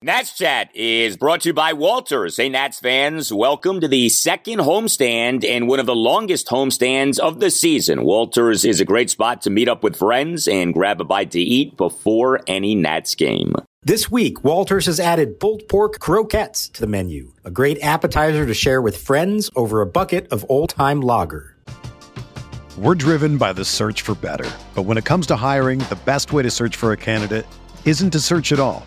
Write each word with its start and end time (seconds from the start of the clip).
Nats 0.00 0.32
Chat 0.38 0.70
is 0.76 1.16
brought 1.16 1.40
to 1.40 1.48
you 1.48 1.52
by 1.52 1.72
Walters. 1.72 2.36
Hey, 2.36 2.48
Nats 2.48 2.78
fans, 2.78 3.32
welcome 3.32 3.80
to 3.80 3.88
the 3.88 4.08
second 4.10 4.60
homestand 4.60 5.44
and 5.44 5.66
one 5.66 5.80
of 5.80 5.86
the 5.86 5.96
longest 5.96 6.46
homestands 6.46 7.18
of 7.18 7.40
the 7.40 7.50
season. 7.50 8.04
Walters 8.04 8.64
is 8.64 8.80
a 8.80 8.84
great 8.84 9.10
spot 9.10 9.42
to 9.42 9.50
meet 9.50 9.68
up 9.68 9.82
with 9.82 9.96
friends 9.96 10.46
and 10.46 10.72
grab 10.72 11.00
a 11.00 11.04
bite 11.04 11.32
to 11.32 11.40
eat 11.40 11.76
before 11.76 12.38
any 12.46 12.76
Nats 12.76 13.16
game. 13.16 13.54
This 13.82 14.08
week, 14.08 14.44
Walters 14.44 14.86
has 14.86 15.00
added 15.00 15.40
pulled 15.40 15.66
pork 15.68 15.98
croquettes 15.98 16.68
to 16.68 16.80
the 16.80 16.86
menu, 16.86 17.32
a 17.44 17.50
great 17.50 17.82
appetizer 17.82 18.46
to 18.46 18.54
share 18.54 18.80
with 18.80 18.96
friends 18.96 19.50
over 19.56 19.80
a 19.80 19.86
bucket 19.86 20.28
of 20.32 20.46
old 20.48 20.70
time 20.70 21.00
lager. 21.00 21.56
We're 22.76 22.94
driven 22.94 23.36
by 23.36 23.52
the 23.52 23.64
search 23.64 24.02
for 24.02 24.14
better. 24.14 24.48
But 24.76 24.82
when 24.82 24.96
it 24.96 25.04
comes 25.04 25.26
to 25.26 25.34
hiring, 25.34 25.80
the 25.80 25.98
best 26.04 26.32
way 26.32 26.44
to 26.44 26.52
search 26.52 26.76
for 26.76 26.92
a 26.92 26.96
candidate 26.96 27.46
isn't 27.84 28.10
to 28.10 28.20
search 28.20 28.52
at 28.52 28.60
all. 28.60 28.86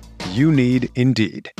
You 0.31 0.49
need 0.53 0.89
Indeed. 0.95 1.51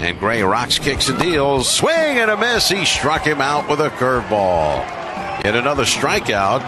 And 0.00 0.18
Gray 0.18 0.42
rocks, 0.42 0.80
kicks, 0.80 1.08
and 1.08 1.20
deals. 1.20 1.68
Swing 1.68 1.94
and 1.94 2.32
a 2.32 2.36
miss. 2.36 2.68
He 2.68 2.84
struck 2.84 3.22
him 3.22 3.40
out 3.40 3.68
with 3.70 3.80
a 3.80 3.90
curveball. 3.90 4.78
Yet 5.44 5.54
another 5.54 5.84
strikeout 5.84 6.62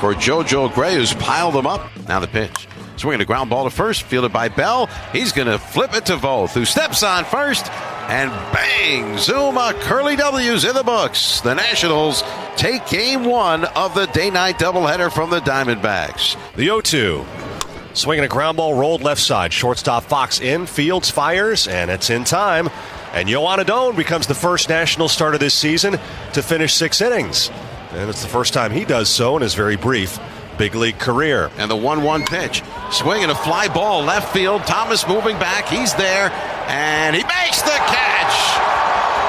for 0.00 0.12
JoJo 0.12 0.74
Gray, 0.74 0.96
who's 0.96 1.14
piled 1.14 1.54
them 1.54 1.68
up. 1.68 1.88
Now 2.08 2.18
the 2.18 2.26
pitch. 2.26 2.66
Swinging 3.00 3.22
a 3.22 3.24
ground 3.24 3.48
ball 3.48 3.64
to 3.64 3.70
first, 3.70 4.02
fielded 4.02 4.30
by 4.30 4.50
Bell. 4.50 4.84
He's 5.10 5.32
going 5.32 5.48
to 5.48 5.58
flip 5.58 5.94
it 5.94 6.04
to 6.04 6.18
Voth, 6.18 6.50
who 6.50 6.66
steps 6.66 7.02
on 7.02 7.24
first, 7.24 7.66
and 8.10 8.30
bang! 8.52 9.16
Zuma 9.16 9.72
Curly 9.80 10.16
W's 10.16 10.66
in 10.66 10.74
the 10.74 10.82
books. 10.82 11.40
The 11.40 11.54
Nationals 11.54 12.22
take 12.58 12.86
game 12.88 13.24
one 13.24 13.64
of 13.64 13.94
the 13.94 14.04
day 14.08 14.28
night 14.28 14.58
doubleheader 14.58 15.10
from 15.10 15.30
the 15.30 15.40
Diamondbacks. 15.40 16.36
The 16.56 16.64
0 16.64 16.82
2. 16.82 17.24
Swinging 17.94 18.26
a 18.26 18.28
ground 18.28 18.58
ball 18.58 18.74
rolled 18.74 19.00
left 19.00 19.22
side. 19.22 19.54
Shortstop 19.54 20.04
Fox 20.04 20.38
in. 20.38 20.66
Fields 20.66 21.08
fires, 21.08 21.68
and 21.68 21.90
it's 21.90 22.10
in 22.10 22.24
time. 22.24 22.68
And 23.14 23.30
Joan 23.30 23.60
Adon 23.60 23.96
becomes 23.96 24.26
the 24.26 24.34
first 24.34 24.68
national 24.68 25.08
starter 25.08 25.38
this 25.38 25.54
season 25.54 25.98
to 26.34 26.42
finish 26.42 26.74
six 26.74 27.00
innings. 27.00 27.50
And 27.92 28.10
it's 28.10 28.20
the 28.20 28.28
first 28.28 28.52
time 28.52 28.70
he 28.70 28.84
does 28.84 29.08
so 29.08 29.36
in 29.36 29.42
his 29.42 29.54
very 29.54 29.76
brief 29.76 30.20
big 30.60 30.74
league 30.74 30.98
career. 30.98 31.50
And 31.56 31.70
the 31.70 31.76
1 31.76 32.02
1 32.02 32.26
pitch. 32.26 32.62
Swing 32.90 32.92
Swinging 32.92 33.30
a 33.30 33.34
fly 33.34 33.66
ball 33.66 34.02
left 34.02 34.30
field. 34.30 34.60
Thomas 34.64 35.08
moving 35.08 35.38
back. 35.38 35.66
He's 35.66 35.94
there. 35.94 36.30
And 36.68 37.16
he 37.16 37.22
makes 37.22 37.62
the 37.62 37.70
catch. 37.70 38.58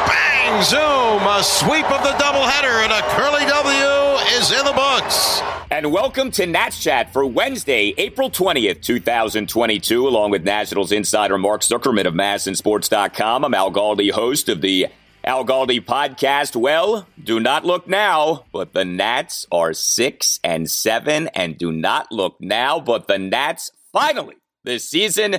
Bang! 0.09 0.62
Zoom! 0.62 1.25
A 1.25 1.41
sweep 1.41 1.90
of 1.90 2.03
the 2.03 2.12
doubleheader. 2.22 2.84
And 2.84 2.91
a 2.91 3.02
curly 3.16 3.46
W 3.46 4.38
is 4.38 4.52
in 4.52 4.66
the 4.66 4.74
books. 4.74 5.41
And 5.72 5.94
welcome 5.94 6.31
to 6.31 6.46
Nats 6.46 6.84
Chat 6.84 7.14
for 7.14 7.25
Wednesday, 7.25 7.94
April 7.97 8.30
20th, 8.30 8.81
2022, 8.81 10.06
along 10.06 10.31
with 10.31 10.44
Nationals 10.44 10.91
insider 10.91 11.38
Mark 11.38 11.62
Zuckerman 11.62 12.08
of 12.08 12.14
MASNsports.com. 12.14 13.46
I'm 13.46 13.53
Al 13.53 13.72
Galdi, 13.72 14.12
host 14.12 14.50
of 14.50 14.59
the 14.59 14.88
Al 15.24 15.46
Galdi 15.46 15.80
podcast. 15.80 16.56
Well, 16.56 17.08
do 17.24 17.40
not 17.40 17.64
look 17.64 17.88
now, 17.88 18.46
but 18.52 18.74
the 18.74 18.84
Nats 18.84 19.46
are 19.52 19.72
six 19.72 20.40
and 20.44 20.70
seven, 20.70 21.28
and 21.36 21.59
do 21.59 21.72
not 21.72 22.12
look 22.12 22.38
now, 22.40 22.80
but 22.80 23.08
the 23.08 23.20
Nats 23.20 23.72
finally 23.94 24.38
this 24.64 24.90
season 24.90 25.38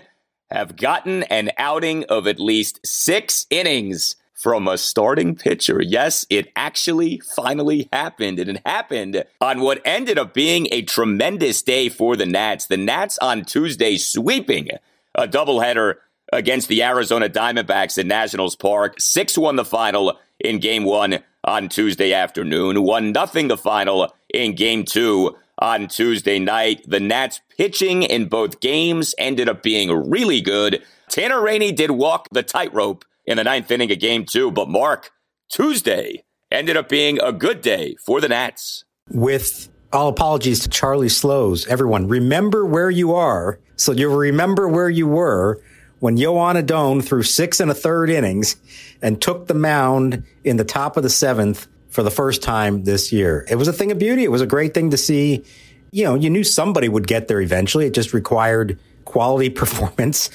have 0.53 0.77
gotten 0.77 1.25
an 1.25 1.51
outing 1.59 2.05
of 2.05 2.29
at 2.29 2.39
least 2.39 2.79
six 2.87 3.47
innings 3.51 4.15
from 4.35 4.69
a 4.69 4.79
starting 4.79 5.35
pitcher. 5.35 5.83
Yes, 5.83 6.27
it 6.31 6.53
actually 6.55 7.21
finally 7.35 7.89
happened. 7.93 8.39
And 8.39 8.51
it 8.51 8.63
happened 8.65 9.25
on 9.41 9.61
what 9.61 9.83
ended 9.85 10.17
up 10.17 10.33
being 10.33 10.69
a 10.71 10.83
tremendous 10.83 11.61
day 11.61 11.89
for 11.89 12.15
the 12.17 12.27
Nats. 12.27 12.67
The 12.67 12.77
Nats 12.77 13.19
on 13.19 13.45
Tuesday 13.45 13.97
sweeping 13.97 14.69
a 15.15 15.27
doubleheader 15.27 15.97
against 16.33 16.69
the 16.69 16.83
Arizona 16.83 17.29
Diamondbacks 17.29 17.99
at 17.99 18.07
Nationals 18.07 18.57
Park. 18.57 19.01
6 19.01 19.39
1 19.39 19.57
the 19.57 19.65
final 19.65 20.19
in 20.41 20.59
game 20.59 20.85
one 20.85 21.21
on 21.45 21.69
Tuesday 21.69 22.13
afternoon. 22.13 22.83
1 22.83 23.13
nothing 23.13 23.49
the 23.49 23.57
final 23.57 24.13
in 24.33 24.55
game 24.55 24.85
two 24.85 25.37
on 25.59 25.87
Tuesday 25.87 26.39
night. 26.39 26.85
The 26.89 27.01
Nats 27.01 27.41
pitching 27.57 28.03
in 28.03 28.29
both 28.29 28.61
games 28.61 29.15
ended 29.19 29.49
up 29.49 29.63
being 29.63 30.11
really 30.11 30.41
good. 30.41 30.83
Tanner 31.09 31.41
Rainey 31.41 31.73
did 31.73 31.91
walk 31.91 32.29
the 32.33 32.43
tightrope 32.43 33.05
in 33.27 33.37
the 33.37 33.45
ninth 33.45 33.71
inning 33.71 33.93
of 33.93 33.99
game 34.01 34.25
two. 34.25 34.51
But 34.51 34.69
Mark, 34.69 35.11
Tuesday 35.51 36.25
ended 36.51 36.77
up 36.77 36.89
being 36.89 37.21
a 37.21 37.33
good 37.33 37.61
day 37.61 37.97
for 38.05 38.21
the 38.21 38.29
Nats. 38.29 38.85
With 39.11 39.69
all 39.93 40.09
apologies 40.09 40.61
to 40.61 40.69
Charlie 40.69 41.09
Slowes, 41.11 41.67
everyone, 41.67 42.09
remember 42.09 42.65
where 42.65 42.91
you 42.91 43.15
are. 43.15 43.61
So 43.77 43.93
you'll 43.93 44.17
remember 44.17 44.69
where 44.69 44.89
you 44.89 45.07
were 45.07 45.63
when 46.03 46.17
Joan 46.17 46.57
Adon 46.57 47.01
threw 47.01 47.23
six 47.23 47.61
and 47.61 47.71
a 47.71 47.75
third 47.75 48.11
innings 48.11 48.57
and 49.01 49.23
took 49.23 49.47
the 49.47 49.55
mound 49.55 50.25
in 50.43 50.57
the 50.57 50.65
top 50.65 50.97
of 50.97 51.05
the 51.05 51.09
seventh 51.09 51.69
for 51.91 52.03
the 52.03 52.11
first 52.11 52.43
time 52.43 52.83
this 52.83 53.13
year. 53.13 53.47
It 53.49 53.55
was 53.55 53.69
a 53.69 53.73
thing 53.73 53.93
of 53.93 54.01
beauty. 54.01 54.25
It 54.25 54.31
was 54.33 54.41
a 54.41 54.47
great 54.47 54.75
thing 54.75 54.91
to 54.91 54.97
see. 54.97 55.45
You 55.93 56.03
know, 56.03 56.17
you 56.17 56.29
knew 56.29 56.43
somebody 56.43 56.89
would 56.89 57.07
get 57.07 57.29
there 57.29 57.41
eventually. 57.41 57.87
It 57.87 57.95
just 57.95 58.13
required 58.13 58.81
quality 59.05 59.49
performance. 59.63 60.29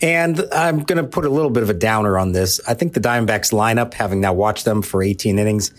And 0.00 0.42
I'm 0.50 0.82
going 0.82 0.96
to 0.96 1.06
put 1.06 1.26
a 1.26 1.28
little 1.28 1.50
bit 1.50 1.62
of 1.62 1.68
a 1.68 1.74
downer 1.74 2.18
on 2.18 2.32
this. 2.32 2.58
I 2.66 2.72
think 2.72 2.94
the 2.94 3.00
Diamondbacks 3.00 3.52
lineup, 3.52 3.92
having 3.92 4.22
now 4.22 4.32
watched 4.32 4.64
them 4.64 4.80
for 4.80 5.02
18 5.02 5.38
innings, 5.38 5.74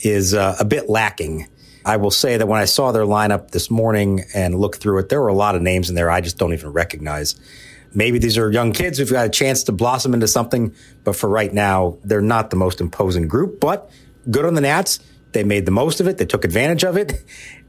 is 0.00 0.34
uh, 0.34 0.56
a 0.60 0.64
bit 0.66 0.90
lacking. 0.90 1.48
I 1.86 1.96
will 1.96 2.10
say 2.10 2.36
that 2.36 2.46
when 2.46 2.60
I 2.60 2.66
saw 2.66 2.92
their 2.92 3.04
lineup 3.04 3.52
this 3.52 3.70
morning 3.70 4.24
and 4.34 4.54
looked 4.54 4.82
through 4.82 4.98
it, 4.98 5.08
there 5.08 5.22
were 5.22 5.28
a 5.28 5.34
lot 5.34 5.54
of 5.54 5.62
names 5.62 5.88
in 5.88 5.94
there 5.94 6.10
I 6.10 6.20
just 6.20 6.36
don't 6.36 6.52
even 6.52 6.70
recognize. 6.70 7.34
Maybe 7.94 8.18
these 8.18 8.36
are 8.36 8.50
young 8.50 8.72
kids 8.72 8.98
who've 8.98 9.10
got 9.10 9.26
a 9.26 9.30
chance 9.30 9.62
to 9.64 9.72
blossom 9.72 10.14
into 10.14 10.28
something, 10.28 10.74
but 11.04 11.14
for 11.16 11.28
right 11.28 11.52
now, 11.52 11.98
they're 12.04 12.20
not 12.20 12.50
the 12.50 12.56
most 12.56 12.80
imposing 12.80 13.28
group. 13.28 13.60
But 13.60 13.90
good 14.30 14.44
on 14.44 14.54
the 14.54 14.60
Nats. 14.60 14.98
They 15.32 15.44
made 15.44 15.66
the 15.66 15.72
most 15.72 16.00
of 16.00 16.06
it. 16.06 16.18
They 16.18 16.26
took 16.26 16.44
advantage 16.44 16.84
of 16.84 16.96
it. 16.96 17.24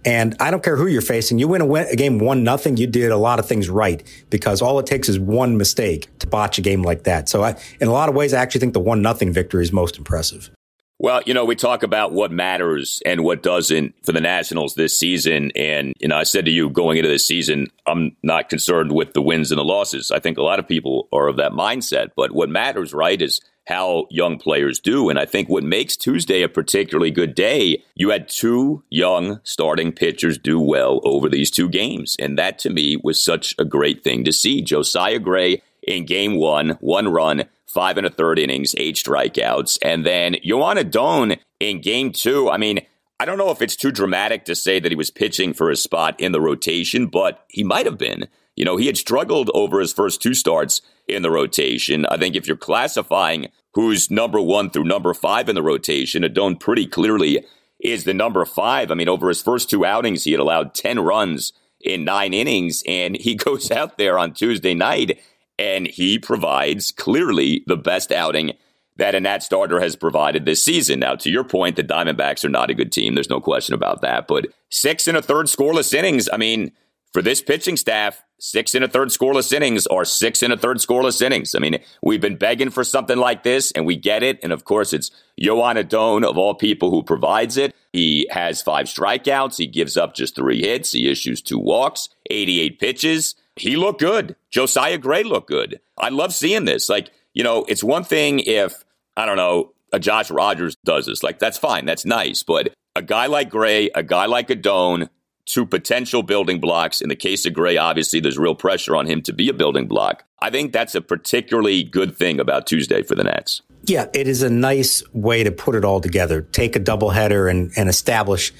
And 0.05 0.35
I 0.39 0.51
don't 0.51 0.63
care 0.63 0.77
who 0.77 0.85
you're 0.85 1.01
facing. 1.01 1.39
You 1.39 1.47
win 1.47 1.61
a, 1.61 1.65
win, 1.65 1.87
a 1.91 1.95
game 1.95 2.19
one 2.19 2.43
nothing. 2.43 2.77
You 2.77 2.85
did 2.85 3.11
a 3.11 3.17
lot 3.17 3.39
of 3.39 3.47
things 3.47 3.69
right 3.69 4.03
because 4.29 4.61
all 4.61 4.77
it 4.77 4.85
takes 4.85 5.09
is 5.09 5.19
one 5.19 5.57
mistake 5.57 6.07
to 6.19 6.27
botch 6.27 6.59
a 6.59 6.61
game 6.61 6.83
like 6.83 7.03
that. 7.05 7.27
So 7.27 7.43
I, 7.43 7.59
in 7.81 7.87
a 7.87 7.91
lot 7.91 8.07
of 8.07 8.13
ways, 8.13 8.31
I 8.31 8.39
actually 8.39 8.61
think 8.61 8.73
the 8.73 8.79
one 8.79 9.01
nothing 9.01 9.33
victory 9.33 9.63
is 9.63 9.73
most 9.73 9.97
impressive. 9.97 10.51
Well, 10.97 11.21
you 11.25 11.33
know, 11.33 11.43
we 11.43 11.55
talk 11.55 11.83
about 11.83 12.13
what 12.13 12.31
matters 12.31 13.01
and 13.05 13.23
what 13.23 13.43
doesn't 13.43 13.93
for 14.05 14.13
the 14.13 14.21
Nationals 14.21 14.75
this 14.75 14.97
season. 14.97 15.51
And, 15.53 15.93
you 15.99 16.07
know, 16.07 16.15
I 16.15 16.23
said 16.23 16.45
to 16.45 16.51
you 16.51 16.69
going 16.69 16.97
into 16.97 17.09
this 17.09 17.27
season, 17.27 17.67
I'm 17.85 18.15
not 18.23 18.49
concerned 18.49 18.93
with 18.93 19.13
the 19.13 19.21
wins 19.21 19.51
and 19.51 19.59
the 19.59 19.65
losses. 19.65 20.09
I 20.09 20.19
think 20.19 20.37
a 20.37 20.43
lot 20.43 20.59
of 20.59 20.67
people 20.67 21.09
are 21.11 21.27
of 21.27 21.35
that 21.35 21.51
mindset. 21.51 22.11
But 22.15 22.31
what 22.31 22.49
matters, 22.49 22.93
right, 22.93 23.21
is 23.21 23.41
how 23.67 24.05
young 24.09 24.37
players 24.37 24.79
do. 24.79 25.09
And 25.09 25.19
I 25.19 25.25
think 25.25 25.49
what 25.49 25.63
makes 25.63 25.97
Tuesday 25.97 26.43
a 26.43 26.49
particularly 26.49 27.11
good 27.11 27.35
day, 27.35 27.83
you 27.95 28.11
had 28.11 28.29
two 28.29 28.83
young 28.89 29.41
starting 29.43 29.91
pitchers 29.91 30.37
do 30.37 30.59
well 30.59 31.01
over 31.03 31.27
these 31.27 31.51
two 31.51 31.67
games. 31.67 32.15
And 32.19 32.37
that 32.37 32.57
to 32.59 32.69
me 32.69 32.97
was 33.03 33.21
such 33.21 33.53
a 33.57 33.65
great 33.65 34.03
thing 34.03 34.23
to 34.23 34.31
see. 34.31 34.61
Josiah 34.61 35.19
Gray 35.19 35.61
in 35.83 36.05
game 36.05 36.35
one, 36.37 36.77
one 36.79 37.07
run, 37.07 37.45
five 37.75 37.97
and 37.97 38.07
a 38.07 38.09
third 38.09 38.39
innings, 38.39 38.73
eight 38.77 38.95
strikeouts. 38.95 39.77
And 39.81 40.05
then 40.05 40.37
Joan 40.43 40.77
Adon 40.77 41.35
in 41.59 41.81
game 41.81 42.13
two. 42.13 42.49
I 42.49 42.57
mean, 42.57 42.79
I 43.19 43.25
don't 43.25 43.37
know 43.37 43.51
if 43.51 43.61
it's 43.61 43.75
too 43.75 43.91
dramatic 43.91 44.45
to 44.45 44.55
say 44.55 44.79
that 44.79 44.91
he 44.91 44.95
was 44.95 45.11
pitching 45.11 45.53
for 45.53 45.69
a 45.69 45.75
spot 45.75 46.19
in 46.19 46.31
the 46.31 46.41
rotation, 46.41 47.07
but 47.07 47.45
he 47.49 47.63
might 47.63 47.85
have 47.85 47.97
been. 47.97 48.29
You 48.55 48.63
know, 48.63 48.77
he 48.77 48.87
had 48.87 48.97
struggled 48.97 49.51
over 49.53 49.81
his 49.81 49.91
first 49.91 50.21
two 50.21 50.33
starts 50.33 50.81
in 51.07 51.21
the 51.21 51.29
rotation. 51.29 52.05
I 52.05 52.17
think 52.17 52.35
if 52.35 52.47
you're 52.47 52.55
classifying 52.55 53.49
who's 53.73 54.09
number 54.09 54.39
one 54.39 54.69
through 54.69 54.85
number 54.85 55.13
five 55.13 55.49
in 55.49 55.55
the 55.55 55.61
rotation, 55.61 56.23
Adon 56.23 56.55
pretty 56.55 56.87
clearly 56.87 57.45
is 57.79 58.05
the 58.05 58.13
number 58.13 58.45
five. 58.45 58.89
I 58.89 58.95
mean, 58.95 59.09
over 59.09 59.27
his 59.27 59.41
first 59.41 59.69
two 59.69 59.85
outings, 59.85 60.23
he 60.23 60.31
had 60.31 60.39
allowed 60.39 60.73
10 60.73 61.01
runs 61.01 61.51
in 61.81 62.05
nine 62.05 62.33
innings, 62.33 62.83
and 62.87 63.17
he 63.17 63.35
goes 63.35 63.69
out 63.69 63.97
there 63.97 64.17
on 64.17 64.33
Tuesday 64.33 64.73
night 64.73 65.19
and 65.57 65.87
he 65.87 66.19
provides 66.19 66.91
clearly 66.91 67.63
the 67.67 67.77
best 67.77 68.11
outing 68.11 68.53
that 68.97 69.15
a 69.15 69.19
Nat 69.19 69.43
starter 69.43 69.79
has 69.79 69.95
provided 69.95 70.45
this 70.45 70.63
season. 70.63 70.99
Now, 70.99 71.15
to 71.15 71.29
your 71.29 71.43
point, 71.43 71.75
the 71.75 71.83
Diamondbacks 71.83 72.45
are 72.45 72.49
not 72.49 72.69
a 72.69 72.73
good 72.73 72.91
team. 72.91 73.13
There's 73.13 73.29
no 73.29 73.41
question 73.41 73.73
about 73.73 74.01
that. 74.01 74.27
But 74.27 74.47
six 74.69 75.07
and 75.07 75.17
a 75.17 75.21
third 75.21 75.47
scoreless 75.47 75.93
innings. 75.93 76.29
I 76.31 76.37
mean, 76.37 76.71
for 77.11 77.21
this 77.21 77.41
pitching 77.41 77.77
staff, 77.77 78.23
six 78.39 78.73
and 78.73 78.85
a 78.85 78.87
third 78.87 79.09
scoreless 79.09 79.51
innings 79.51 79.85
are 79.87 80.05
six 80.05 80.41
and 80.41 80.53
a 80.53 80.57
third 80.57 80.77
scoreless 80.77 81.21
innings. 81.21 81.55
I 81.55 81.59
mean, 81.59 81.79
we've 82.01 82.21
been 82.21 82.37
begging 82.37 82.69
for 82.69 82.83
something 82.83 83.17
like 83.17 83.43
this, 83.43 83.71
and 83.71 83.85
we 83.85 83.95
get 83.95 84.23
it. 84.23 84.39
And 84.43 84.53
of 84.53 84.63
course, 84.63 84.93
it's 84.93 85.11
Joan 85.39 85.77
Adon, 85.77 86.23
of 86.23 86.37
all 86.37 86.55
people, 86.55 86.89
who 86.89 87.03
provides 87.03 87.57
it. 87.57 87.75
He 87.91 88.27
has 88.31 88.61
five 88.61 88.87
strikeouts. 88.87 89.57
He 89.57 89.67
gives 89.67 89.97
up 89.97 90.15
just 90.15 90.35
three 90.35 90.61
hits. 90.61 90.91
He 90.91 91.09
issues 91.09 91.41
two 91.41 91.59
walks, 91.59 92.09
88 92.29 92.79
pitches. 92.79 93.35
He 93.55 93.77
looked 93.77 94.01
good. 94.01 94.35
Josiah 94.49 94.97
Gray 94.97 95.23
looked 95.23 95.47
good. 95.47 95.79
I 95.97 96.09
love 96.09 96.33
seeing 96.33 96.65
this. 96.65 96.89
Like, 96.89 97.11
you 97.33 97.43
know, 97.43 97.65
it's 97.69 97.83
one 97.83 98.03
thing 98.03 98.39
if 98.39 98.83
I 99.17 99.25
don't 99.25 99.37
know, 99.37 99.71
a 99.93 99.99
Josh 99.99 100.29
Rogers 100.29 100.75
does 100.83 101.05
this. 101.05 101.23
Like, 101.23 101.39
that's 101.39 101.57
fine. 101.57 101.85
That's 101.85 102.05
nice. 102.05 102.43
But 102.43 102.73
a 102.95 103.01
guy 103.01 103.27
like 103.27 103.49
Gray, 103.49 103.89
a 103.95 104.03
guy 104.03 104.25
like 104.25 104.49
Adon, 104.49 105.09
two 105.45 105.65
potential 105.65 106.23
building 106.23 106.59
blocks. 106.59 107.01
In 107.01 107.09
the 107.09 107.15
case 107.15 107.45
of 107.45 107.53
Gray, 107.53 107.77
obviously, 107.77 108.19
there's 108.19 108.37
real 108.37 108.55
pressure 108.55 108.95
on 108.95 109.05
him 109.05 109.21
to 109.23 109.33
be 109.33 109.47
a 109.49 109.53
building 109.53 109.87
block. 109.87 110.23
I 110.39 110.49
think 110.49 110.73
that's 110.73 110.95
a 110.95 111.01
particularly 111.01 111.83
good 111.83 112.17
thing 112.17 112.39
about 112.39 112.67
Tuesday 112.67 113.03
for 113.03 113.15
the 113.15 113.23
Nats. 113.23 113.61
Yeah, 113.83 114.07
it 114.13 114.27
is 114.27 114.41
a 114.41 114.49
nice 114.49 115.03
way 115.13 115.43
to 115.43 115.51
put 115.51 115.75
it 115.75 115.85
all 115.85 116.01
together. 116.01 116.41
Take 116.41 116.75
a 116.75 116.79
doubleheader 116.79 117.49
and, 117.49 117.71
and 117.77 117.87
establish 117.87 118.51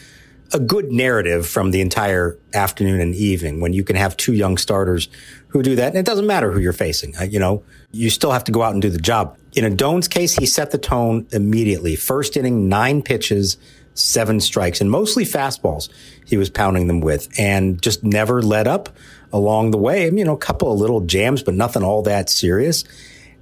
a 0.54 0.60
good 0.60 0.92
narrative 0.92 1.48
from 1.48 1.72
the 1.72 1.82
entire 1.82 2.38
afternoon 2.54 3.00
and 3.02 3.16
evening 3.16 3.60
when 3.60 3.74
you 3.74 3.84
can 3.84 3.96
have 3.96 4.16
two 4.16 4.34
young 4.34 4.58
starters 4.58 5.10
who 5.48 5.64
do 5.64 5.76
that. 5.76 5.90
And 5.90 5.98
it 5.98 6.06
doesn't 6.06 6.28
matter 6.28 6.52
who 6.52 6.60
you're 6.60 6.74
facing. 6.74 7.16
Uh, 7.18 7.24
you 7.24 7.40
know, 7.40 7.64
you 7.92 8.10
still 8.10 8.32
have 8.32 8.44
to 8.46 8.52
go 8.52 8.62
out 8.62 8.74
and 8.74 8.82
do 8.82 8.90
the 8.90 9.00
job. 9.00 9.38
In 9.54 9.66
Adon's 9.66 10.08
case, 10.08 10.36
he 10.36 10.46
set 10.46 10.72
the 10.72 10.78
tone 10.78 11.28
immediately. 11.32 11.96
First 11.96 12.38
inning, 12.38 12.70
nine 12.70 13.02
pitches, 13.02 13.58
seven 13.94 14.40
strikes, 14.40 14.82
and 14.82 14.92
mostly 14.92 15.26
fastballs 15.26 15.90
he 16.26 16.38
was 16.38 16.50
pounding 16.50 16.88
them 16.88 17.00
with 17.00 17.28
and 17.40 17.82
just 17.82 18.04
never 18.04 18.42
let 18.42 18.68
up 18.68 18.90
along 19.32 19.72
the 19.72 19.78
way. 19.78 20.06
I 20.06 20.10
mean, 20.10 20.20
you 20.20 20.26
know, 20.26 20.34
a 20.34 20.38
couple 20.38 20.72
of 20.72 20.80
little 20.80 21.02
jams, 21.02 21.42
but 21.42 21.54
nothing 21.54 21.84
all 21.84 22.02
that 22.04 22.30
serious 22.30 22.84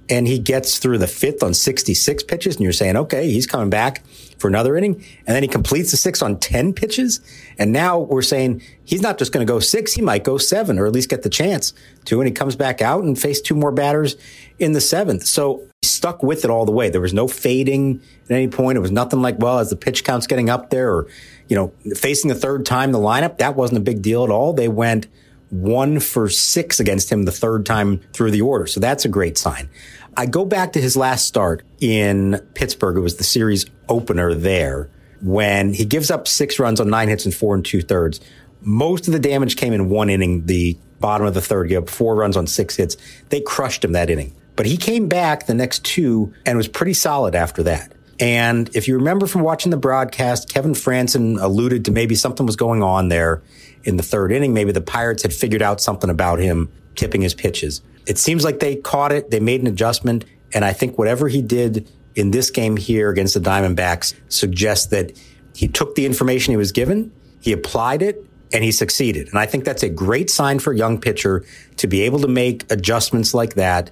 and 0.08 0.26
he 0.26 0.38
gets 0.38 0.78
through 0.78 0.98
the 0.98 1.06
fifth 1.06 1.42
on 1.42 1.54
66 1.54 2.22
pitches, 2.24 2.56
and 2.56 2.62
you're 2.62 2.72
saying, 2.72 2.96
okay, 2.96 3.30
he's 3.30 3.46
coming 3.46 3.70
back 3.70 4.04
for 4.38 4.48
another 4.48 4.76
inning. 4.76 4.96
And 5.26 5.34
then 5.34 5.42
he 5.42 5.48
completes 5.48 5.90
the 5.90 5.96
six 5.96 6.20
on 6.20 6.38
10 6.38 6.74
pitches. 6.74 7.20
And 7.58 7.72
now 7.72 7.98
we're 7.98 8.22
saying 8.22 8.62
he's 8.84 9.00
not 9.00 9.18
just 9.18 9.32
going 9.32 9.46
to 9.46 9.50
go 9.50 9.60
six, 9.60 9.94
he 9.94 10.02
might 10.02 10.24
go 10.24 10.36
seven, 10.36 10.78
or 10.78 10.86
at 10.86 10.92
least 10.92 11.08
get 11.08 11.22
the 11.22 11.30
chance 11.30 11.72
to. 12.06 12.20
And 12.20 12.28
he 12.28 12.32
comes 12.32 12.56
back 12.56 12.82
out 12.82 13.04
and 13.04 13.18
faced 13.18 13.46
two 13.46 13.54
more 13.54 13.72
batters 13.72 14.16
in 14.58 14.72
the 14.72 14.80
seventh. 14.80 15.24
So 15.24 15.66
he 15.80 15.86
stuck 15.86 16.22
with 16.22 16.44
it 16.44 16.50
all 16.50 16.66
the 16.66 16.72
way. 16.72 16.90
There 16.90 17.00
was 17.00 17.14
no 17.14 17.26
fading 17.26 18.02
at 18.26 18.32
any 18.32 18.48
point. 18.48 18.76
It 18.76 18.82
was 18.82 18.92
nothing 18.92 19.22
like, 19.22 19.38
well, 19.38 19.58
as 19.58 19.70
the 19.70 19.76
pitch 19.76 20.04
count's 20.04 20.26
getting 20.26 20.50
up 20.50 20.68
there, 20.70 20.92
or, 20.92 21.06
you 21.48 21.56
know, 21.56 21.72
facing 21.94 22.28
the 22.28 22.34
third 22.34 22.66
time 22.66 22.92
the 22.92 22.98
lineup, 22.98 23.38
that 23.38 23.56
wasn't 23.56 23.78
a 23.78 23.82
big 23.82 24.02
deal 24.02 24.24
at 24.24 24.30
all. 24.30 24.52
They 24.52 24.68
went 24.68 25.06
one 25.54 26.00
for 26.00 26.28
six 26.28 26.80
against 26.80 27.10
him 27.10 27.24
the 27.24 27.32
third 27.32 27.64
time 27.64 27.98
through 28.12 28.32
the 28.32 28.42
order. 28.42 28.66
So 28.66 28.80
that's 28.80 29.04
a 29.04 29.08
great 29.08 29.38
sign. 29.38 29.68
I 30.16 30.26
go 30.26 30.44
back 30.44 30.72
to 30.72 30.80
his 30.80 30.96
last 30.96 31.26
start 31.26 31.62
in 31.80 32.40
Pittsburgh. 32.54 32.96
It 32.96 33.00
was 33.00 33.16
the 33.16 33.24
series 33.24 33.66
opener 33.88 34.34
there 34.34 34.90
when 35.22 35.72
he 35.72 35.84
gives 35.84 36.10
up 36.10 36.28
six 36.28 36.58
runs 36.58 36.80
on 36.80 36.90
nine 36.90 37.08
hits 37.08 37.24
and 37.24 37.34
four 37.34 37.54
and 37.54 37.64
two 37.64 37.82
thirds. 37.82 38.20
Most 38.62 39.06
of 39.06 39.12
the 39.12 39.18
damage 39.18 39.56
came 39.56 39.72
in 39.72 39.88
one 39.88 40.10
inning, 40.10 40.46
the 40.46 40.76
bottom 41.00 41.26
of 41.26 41.34
the 41.34 41.40
third, 41.40 41.68
gave 41.68 41.82
up 41.82 41.90
four 41.90 42.14
runs 42.14 42.36
on 42.36 42.46
six 42.46 42.76
hits. 42.76 42.96
They 43.28 43.40
crushed 43.40 43.84
him 43.84 43.92
that 43.92 44.10
inning. 44.10 44.34
But 44.56 44.66
he 44.66 44.76
came 44.76 45.08
back 45.08 45.46
the 45.46 45.54
next 45.54 45.84
two 45.84 46.32
and 46.46 46.56
was 46.56 46.68
pretty 46.68 46.94
solid 46.94 47.34
after 47.34 47.62
that. 47.64 47.92
And 48.20 48.74
if 48.74 48.86
you 48.86 48.96
remember 48.96 49.26
from 49.26 49.42
watching 49.42 49.70
the 49.70 49.76
broadcast, 49.76 50.48
Kevin 50.48 50.72
Frandsen 50.72 51.40
alluded 51.40 51.84
to 51.86 51.90
maybe 51.90 52.14
something 52.14 52.46
was 52.46 52.56
going 52.56 52.82
on 52.82 53.08
there 53.08 53.42
in 53.84 53.96
the 53.96 54.02
third 54.02 54.32
inning. 54.32 54.52
Maybe 54.52 54.72
the 54.72 54.80
Pirates 54.80 55.22
had 55.22 55.32
figured 55.32 55.62
out 55.62 55.80
something 55.80 56.10
about 56.10 56.38
him 56.38 56.70
tipping 56.96 57.22
his 57.22 57.34
pitches. 57.34 57.82
It 58.06 58.18
seems 58.18 58.44
like 58.44 58.60
they 58.60 58.76
caught 58.76 59.12
it. 59.12 59.30
They 59.30 59.40
made 59.40 59.60
an 59.60 59.66
adjustment. 59.66 60.24
And 60.52 60.64
I 60.64 60.72
think 60.72 60.98
whatever 60.98 61.28
he 61.28 61.42
did 61.42 61.90
in 62.14 62.30
this 62.30 62.50
game 62.50 62.76
here 62.76 63.10
against 63.10 63.34
the 63.34 63.40
Diamondbacks 63.40 64.14
suggests 64.28 64.86
that 64.86 65.18
he 65.54 65.68
took 65.68 65.94
the 65.94 66.06
information 66.06 66.52
he 66.52 66.56
was 66.56 66.72
given, 66.72 67.12
he 67.40 67.52
applied 67.52 68.02
it, 68.02 68.24
and 68.52 68.62
he 68.62 68.72
succeeded. 68.72 69.28
And 69.28 69.38
I 69.38 69.46
think 69.46 69.64
that's 69.64 69.82
a 69.82 69.88
great 69.88 70.30
sign 70.30 70.58
for 70.58 70.72
a 70.72 70.76
young 70.76 71.00
pitcher 71.00 71.44
to 71.76 71.86
be 71.86 72.02
able 72.02 72.20
to 72.20 72.28
make 72.28 72.70
adjustments 72.70 73.34
like 73.34 73.54
that. 73.54 73.90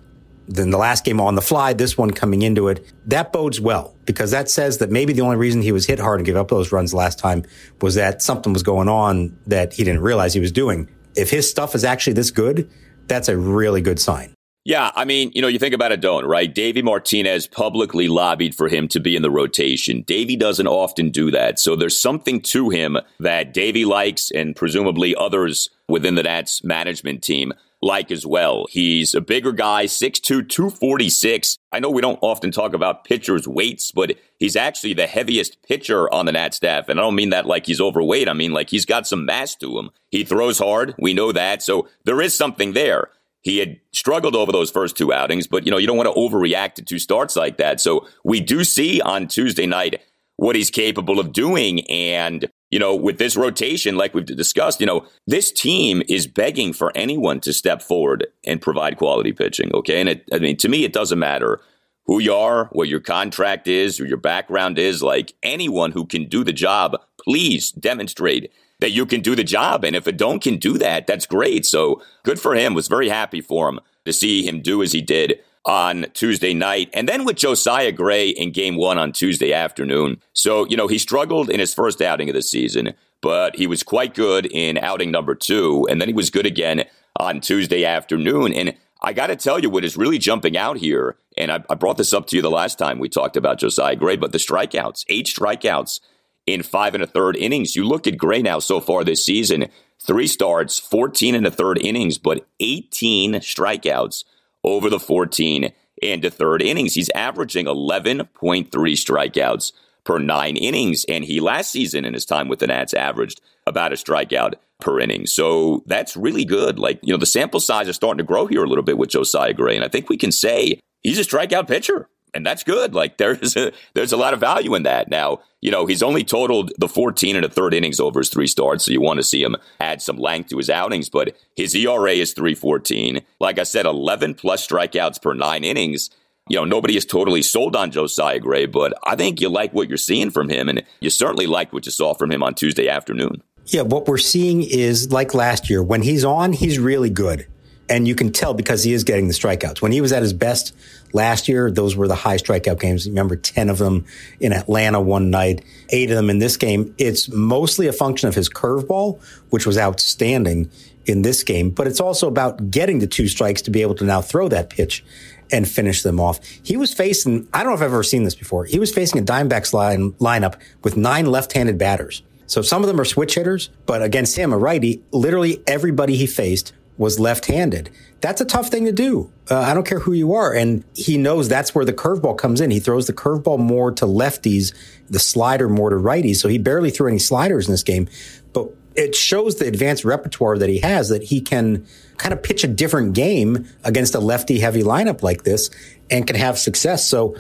Then 0.49 0.71
the 0.71 0.79
last 0.79 1.05
game 1.05 1.21
on 1.21 1.35
the 1.35 1.43
fly, 1.43 1.73
this 1.73 1.97
one 1.97 2.11
coming 2.11 2.43
into 2.43 2.69
it, 2.69 2.93
that 3.07 3.33
bodes 3.33 3.61
well 3.61 3.95
because 4.05 4.33
that 4.33 4.51
says 4.51 4.79
that 4.79 4.91
maybe 4.91 5.13
the 5.13 5.23
only 5.23 5.37
reason 5.37 5.63
he 5.63 5.73
was 5.73 5.87
hit 5.87 5.99
hard 5.99 6.19
and 6.21 6.27
gave 6.27 6.37
up 6.37 6.49
those 6.49 6.73
runs 6.73 6.93
last 6.93 7.19
time 7.19 7.45
was 7.81 7.95
that 7.95 8.23
something 8.23 8.53
was 8.53 8.63
going 8.63 8.89
on 8.89 9.37
that 9.47 9.73
he 9.73 9.85
didn't 9.85 10.03
realize 10.03 10.35
he 10.35 10.41
was 10.41 10.53
doing. 10.53 10.89
If 11.15 11.31
his 11.31 11.49
stuff 11.49 11.75
is 11.75 11.85
actually 11.85 12.15
this 12.15 12.31
good, 12.31 12.71
that's 13.07 13.29
a 13.29 13.37
really 13.37 13.81
good 13.81 14.01
sign. 14.01 14.35
Yeah, 14.65 14.93
I 14.95 15.05
mean, 15.05 15.33
you 15.35 15.43
know, 15.43 15.49
you 15.49 15.59
think 15.59 15.75
about 15.75 15.91
Adon, 15.91 16.25
right? 16.25 16.53
Davey 16.53 16.83
Martinez 16.83 17.49
publicly 17.49 18.07
lobbied 18.07 18.55
for 18.55 18.69
him 18.69 18.87
to 18.89 19.01
be 19.01 19.17
in 19.17 19.23
the 19.23 19.31
rotation. 19.31 20.03
Davey 20.03 20.37
doesn't 20.37 20.69
often 20.69 21.11
do 21.11 21.33
that. 21.33 21.59
So 21.59 21.75
there's 21.75 22.01
something 22.01 22.41
to 22.43 22.71
him 22.71 22.97
that 23.19 23.53
Davey 23.53 23.85
likes 23.85 24.31
and 24.31 24.55
presumably 24.55 25.17
others 25.17 25.69
within 25.89 26.15
the 26.15 26.23
Nats 26.23 26.63
management 26.63 27.23
team 27.25 27.53
like 27.83 28.13
as 28.13 28.25
well. 28.25 28.67
He's 28.71 29.13
a 29.15 29.21
bigger 29.21 29.51
guy, 29.51 29.87
6'2, 29.87 30.49
246. 30.49 31.59
I 31.73 31.81
know 31.81 31.91
we 31.91 32.01
don't 32.01 32.19
often 32.23 32.53
talk 32.53 32.73
about 32.73 33.05
pitchers' 33.05 33.49
weights, 33.49 33.91
but 33.91 34.17
he's 34.39 34.55
actually 34.55 34.95
the 34.95 35.09
heaviest 35.09 35.61
pitcher 35.65 36.13
on 36.15 36.27
the 36.27 36.33
Nats 36.33 36.57
staff. 36.57 36.89
And 36.89 37.01
I 37.01 37.03
don't 37.03 37.17
mean 37.17 37.31
that 37.31 37.47
like 37.47 37.67
he's 37.67 37.81
overweight. 37.81 38.29
I 38.29 38.33
mean 38.33 38.53
like 38.53 38.71
he's 38.71 38.87
got 38.87 39.09
some 39.09 39.27
mass 39.27 39.57
to 39.57 39.79
him. 39.79 39.91
He 40.11 40.23
throws 40.23 40.61
hard. 40.61 40.95
We 40.99 41.13
know 41.13 41.33
that. 41.33 41.63
So 41.63 41.89
there 42.05 42.21
is 42.21 42.35
something 42.35 42.73
there. 42.73 43.09
He 43.43 43.59
had 43.59 43.79
struggled 43.93 44.37
over 44.37 44.53
those 44.53 44.71
first 44.71 44.97
two 44.97 45.13
outings, 45.13 45.47
but 45.47 45.65
you 45.65 45.71
know, 45.71 45.79
you 45.79 45.87
don't 45.87 45.97
want 45.97 46.09
to 46.09 46.19
overreact 46.19 46.75
to 46.75 46.83
two 46.83 46.99
starts 46.99 47.37
like 47.37 47.59
that. 47.59 47.81
So 47.81 48.07
we 48.25 48.41
do 48.41 48.65
see 48.65 49.01
on 49.01 49.27
Tuesday 49.27 49.67
night 49.67 50.01
what 50.37 50.57
he's 50.57 50.71
capable 50.71 51.21
of 51.21 51.33
doing. 51.33 51.89
And, 51.89 52.49
you 52.71 52.79
know, 52.79 52.97
with 52.97 53.19
this 53.19 53.37
rotation, 53.37 53.97
like 53.97 54.15
we've 54.15 54.25
discussed, 54.25 54.81
you 54.81 54.87
know, 54.87 55.07
this 55.27 55.53
team 55.53 56.03
is 56.09 56.27
begging 56.27 56.73
for 56.73 56.91
anyone 56.97 57.41
to 57.41 57.53
step 57.53 57.83
forward 57.83 58.27
and 58.45 58.61
provide 58.61 58.97
quality 58.97 59.33
pitching. 59.33 59.71
Okay. 59.75 60.01
And 60.01 60.09
it, 60.09 60.25
I 60.33 60.39
mean, 60.39 60.57
to 60.59 60.69
me, 60.69 60.85
it 60.85 60.93
doesn't 60.93 61.19
matter 61.19 61.61
who 62.07 62.19
you 62.19 62.35
are, 62.35 62.69
what 62.73 62.89
your 62.89 63.01
contract 63.01 63.69
is, 63.69 64.01
or 64.01 64.07
your 64.07 64.17
background 64.17 64.79
is. 64.79 65.03
Like 65.03 65.35
anyone 65.43 65.93
who 65.93 66.07
can 66.07 66.29
do 66.29 66.43
the 66.43 66.53
job, 66.53 66.97
please 67.21 67.71
demonstrate 67.73 68.51
that 68.83 68.91
you 68.91 69.07
can 69.07 69.21
do 69.21 69.37
the 69.37 69.45
job. 69.45 69.85
And 69.85 69.95
if 69.95 70.09
Adon 70.09 70.41
can 70.41 70.57
do 70.57 70.77
that, 70.79 71.07
that's 71.07 71.25
great. 71.25 71.65
So 71.65 72.03
good 72.25 72.41
for 72.41 72.55
him. 72.55 72.75
Was 72.75 72.89
very 72.89 73.09
happy 73.09 73.41
for 73.41 73.69
him 73.69 73.79
to 74.05 74.13
see 74.13 74.47
him 74.47 74.61
do 74.61 74.83
as 74.83 74.91
he 74.91 75.01
did 75.01 75.39
on 75.65 76.07
Tuesday 76.15 76.53
night. 76.53 76.91
And 76.93 77.09
then 77.09 77.25
with 77.25 77.37
Josiah 77.37 77.93
Gray 77.93 78.29
in 78.29 78.51
game 78.51 78.75
one 78.75 78.99
on 78.99 79.13
Tuesday 79.13 79.53
afternoon. 79.53 80.21
So, 80.33 80.67
you 80.67 80.77
know, 80.77 80.89
he 80.89 80.99
struggled 80.99 81.49
in 81.49 81.61
his 81.61 81.73
first 81.73 82.03
outing 82.03 82.29
of 82.29 82.35
the 82.35 82.43
season, 82.43 82.95
but 83.21 83.55
he 83.55 83.69
was 83.69 83.85
quite 83.85 84.15
good 84.15 84.47
in 84.47 84.79
outing 84.79 85.13
number 85.13 85.37
two. 85.37 85.87
And 85.89 86.01
then 86.01 86.09
he 86.09 86.15
was 86.15 86.31
good 86.31 86.47
again 86.47 86.85
on 87.17 87.41
Tuesday 87.41 87.85
afternoon. 87.85 88.53
And 88.53 88.75
I 89.01 89.13
got 89.13 89.29
to 89.29 89.37
tell 89.37 89.61
you 89.61 89.71
what 89.71 89.85
is 89.85 89.97
really 89.97 90.19
jumping 90.19 90.57
out 90.57 90.77
here. 90.79 91.17
And 91.39 91.53
I, 91.53 91.63
I 91.71 91.77
brought 91.77 91.99
this 91.99 92.13
up 92.13 92.27
to 92.27 92.37
you 92.37 92.43
the 92.43 92.51
last 92.51 92.79
time 92.79 92.99
we 92.99 93.09
talked 93.09 93.37
about 93.37 93.61
Josiah 93.61 93.95
Gray, 93.95 94.17
but 94.17 94.33
the 94.33 94.39
strikeouts, 94.39 95.05
eight 95.09 95.27
strikeouts 95.27 96.01
in 96.47 96.63
five 96.63 96.95
and 96.95 97.03
a 97.03 97.07
third 97.07 97.37
innings. 97.37 97.77
You 97.77 97.87
look 97.87 98.07
at 98.07 98.19
Gray 98.19 98.43
now 98.43 98.59
so 98.59 98.81
far 98.81 99.05
this 99.05 99.25
season, 99.25 99.69
three 100.01 100.27
starts, 100.27 100.79
14 100.79 101.35
and 101.35 101.47
a 101.47 101.51
third 101.51 101.79
innings, 101.79 102.19
but 102.19 102.47
18 102.61 103.35
strikeouts 103.35 104.25
over 104.65 104.91
the 104.91 105.01
14 105.01 105.73
and 106.03 106.25
a 106.25 106.31
third 106.31 106.63
innings. 106.63 106.95
He's 106.95 107.11
averaging 107.11 107.67
11.3 107.67 108.69
strikeouts 108.69 109.73
per 110.05 110.19
nine 110.19 110.57
innings. 110.57 111.05
And 111.09 111.25
he 111.25 111.41
last 111.41 111.71
season 111.71 112.05
in 112.05 112.15
his 112.15 112.25
time 112.25 112.49
with 112.49 112.59
the 112.59 112.67
Nats 112.67 112.95
averaged 112.95 113.41
about 113.67 113.93
a 113.93 113.97
strikeout 113.97 114.55
per 114.81 114.99
inning. 114.99 115.27
So 115.27 115.85
that's 115.87 116.17
really 116.17 116.45
good. 116.45 116.79
Like, 116.79 116.99
you 117.03 117.15
know, 117.15 117.19
the 117.19 117.27
sample 117.27 117.61
size 117.61 117.87
is 117.87 117.97
starting 117.97 118.19
to 118.19 118.25
grow 118.25 118.47
here 118.47 118.65
a 118.65 118.69
little 118.69 118.85
bit 118.85 118.99
with 118.99 119.11
Josiah 119.11 119.53
Gray. 119.53 119.77
And 119.77 119.85
I 119.85 119.89
think 119.89 120.09
we 120.09 120.17
can 120.17 120.33
say 120.33 120.81
he's 121.03 121.19
a 121.19 121.23
strikeout 121.23 121.69
pitcher. 121.69 122.09
And 122.35 122.47
that's 122.47 122.65
good. 122.65 122.95
Like 122.95 123.19
there's 123.19 123.57
a, 123.57 123.73
there's 123.95 124.13
a 124.13 124.17
lot 124.17 124.35
of 124.35 124.41
value 124.41 124.75
in 124.75 124.83
that. 124.85 125.09
Now, 125.09 125.41
you 125.61 125.71
know, 125.71 125.87
he's 125.87 126.03
only 126.03 126.25
totaled 126.25 126.73
the 126.79 126.89
14 126.89 127.37
and 127.37 127.45
a 127.45 127.49
third 127.49 127.75
innings 127.75 128.01
over 128.01 128.21
his 128.21 128.29
three 128.29 128.47
starts, 128.47 128.85
so 128.85 128.91
you 128.91 129.01
want 129.01 129.19
to 129.19 129.25
see 129.25 129.43
him 129.43 129.57
add 129.81 130.03
some 130.03 130.17
length 130.17 130.51
to 130.51 130.57
his 130.57 130.71
outings. 130.71 131.09
But 131.09 131.37
his 131.57 131.75
ERA 131.75 132.13
is 132.13 132.35
3.14. 132.35 133.23
Like 133.41 133.59
I 133.59 133.63
said, 133.63 133.87
11 133.87 134.35
plus 134.35 134.67
strikeouts 134.67 135.23
per 135.23 135.35
nine 135.35 135.65
innings. 135.65 136.11
You 136.49 136.57
know, 136.59 136.65
nobody 136.65 136.97
is 136.97 137.07
totally 137.07 137.43
sold 137.43 137.77
on 137.77 137.93
Josiah 137.93 138.41
Gray, 138.41 138.67
but 138.67 138.93
I 139.07 139.15
think 139.15 139.41
you 139.41 139.49
like 139.49 139.73
what 139.73 139.89
you're 139.89 139.97
seeing 139.97 140.31
from 140.31 140.49
him, 140.49 140.69
and 140.69 140.83
you 141.01 141.09
certainly 141.09 141.47
liked 141.47 141.73
what 141.73 141.87
you 141.87 141.93
saw 141.93 142.15
from 142.15 142.33
him 142.33 142.43
on 142.43 142.55
Tuesday 142.55 142.89
afternoon. 142.89 143.43
Yeah, 143.67 143.83
what 143.83 144.09
we're 144.09 144.19
seeing 144.19 144.63
is 144.63 145.13
like 145.13 145.35
last 145.35 145.71
year. 145.71 145.83
When 145.83 146.03
he's 146.03 146.25
on, 146.25 146.53
he's 146.53 146.81
really 146.81 147.11
good. 147.11 147.47
And 147.89 148.09
you 148.09 148.15
can 148.15 148.33
tell 148.33 148.55
because 148.55 148.83
he 148.85 148.93
is 148.93 149.05
getting 149.05 149.29
the 149.29 149.35
strikeouts. 149.35 149.83
When 149.83 149.93
he 149.93 150.01
was 150.01 150.13
at 150.13 150.23
his 150.23 150.33
best 150.33 150.75
last 151.13 151.49
year, 151.49 151.71
those 151.71 151.97
were 151.97 152.09
the 152.09 152.15
high 152.15 152.37
strikeout 152.37 152.81
games. 152.81 153.07
Remember 153.07 153.37
10 153.37 153.69
of 153.69 153.79
them 153.79 154.05
in 154.41 154.53
Atlanta 154.53 155.01
one 155.01 155.31
night, 155.31 155.65
eight 155.91 156.11
of 156.11 156.17
them 156.17 156.31
in 156.31 156.39
this 156.39 156.57
game. 156.57 156.95
It's 156.99 157.29
mostly 157.29 157.87
a 157.87 157.93
function 157.93 158.29
of 158.29 158.35
his 158.35 158.49
curveball, 158.49 159.21
which 159.51 159.67
was 159.67 159.79
outstanding 159.79 160.71
in 161.07 161.23
this 161.23 161.43
game, 161.43 161.71
but 161.71 161.87
it's 161.87 162.01
also 162.01 162.29
about 162.29 162.71
getting 162.71 163.01
the 163.01 163.07
two 163.07 163.27
strikes 163.27 163.63
to 163.63 163.71
be 163.71 163.83
able 163.83 163.95
to 163.97 164.05
now 164.05 164.21
throw 164.21 164.49
that 164.49 164.71
pitch 164.71 165.05
and 165.51 165.69
finish 165.69 166.03
them 166.03 166.19
off. 166.19 166.41
He 166.63 166.77
was 166.77 166.95
facing, 166.95 167.49
I 167.53 167.63
don't 167.63 167.73
know 167.73 167.75
if 167.75 167.81
I've 167.81 167.93
ever 167.93 168.03
seen 168.03 168.25
this 168.25 168.35
before. 168.35 168.65
He 168.65 168.79
was 168.79 168.93
facing 168.93 169.21
a 169.21 169.25
Diamondbacks 169.25 169.73
line, 169.73 170.13
lineup 170.13 170.59
with 170.83 170.97
nine 170.97 171.27
left-handed 171.27 171.77
batters. 171.77 172.23
So 172.47 172.63
some 172.63 172.83
of 172.83 172.89
them 172.89 173.01
are 173.01 173.05
switch 173.05 173.35
hitters, 173.35 173.71
but 173.87 174.03
against 174.03 174.37
him, 174.37 174.53
a 174.53 174.59
righty, 174.59 175.03
literally 175.11 175.63
everybody 175.67 176.17
he 176.17 176.27
faced 176.27 176.73
was 176.97 177.19
left-handed. 177.19 177.91
That's 178.23 178.41
a 178.41 178.45
tough 178.45 178.69
thing 178.69 178.85
to 178.85 178.93
do. 178.93 179.33
Uh, 179.51 179.59
I 179.59 179.75
don't 179.75 179.87
care 179.87 179.99
who 179.99 180.13
you 180.13 180.33
are. 180.33 180.55
And 180.55 180.85
he 180.95 181.19
knows 181.19 181.49
that's 181.49 181.75
where 181.75 181.85
the 181.85 181.93
curveball 181.93 182.39
comes 182.39 182.61
in. 182.61 182.71
He 182.71 182.79
throws 182.79 183.09
the 183.09 183.13
curveball 183.13 183.59
more 183.59 183.91
to 183.93 184.07
lefties, 184.07 184.73
the 185.11 185.19
slider 185.19 185.69
more 185.69 185.91
to 185.91 185.97
righties. 185.97 186.37
So 186.37 186.49
he 186.49 186.57
barely 186.57 186.91
threw 186.91 187.09
any 187.09 187.19
sliders 187.19 187.67
in 187.67 187.73
this 187.73 187.83
game. 187.83 188.09
But 188.53 188.69
it 188.95 189.17
shows 189.17 189.57
the 189.57 189.67
advanced 189.67 190.05
repertoire 190.05 190.57
that 190.59 190.69
he 190.69 190.79
has 190.79 191.09
that 191.09 191.25
he 191.25 191.41
can 191.41 191.85
kind 192.17 192.33
of 192.33 192.43
pitch 192.43 192.63
a 192.63 192.69
different 192.69 193.15
game 193.15 193.67
against 193.83 194.15
a 194.15 194.21
lefty 194.21 194.61
heavy 194.61 194.83
lineup 194.83 195.23
like 195.23 195.43
this 195.43 195.71
and 196.09 196.27
can 196.27 196.37
have 196.37 196.59
success. 196.59 197.07
So 197.09 197.37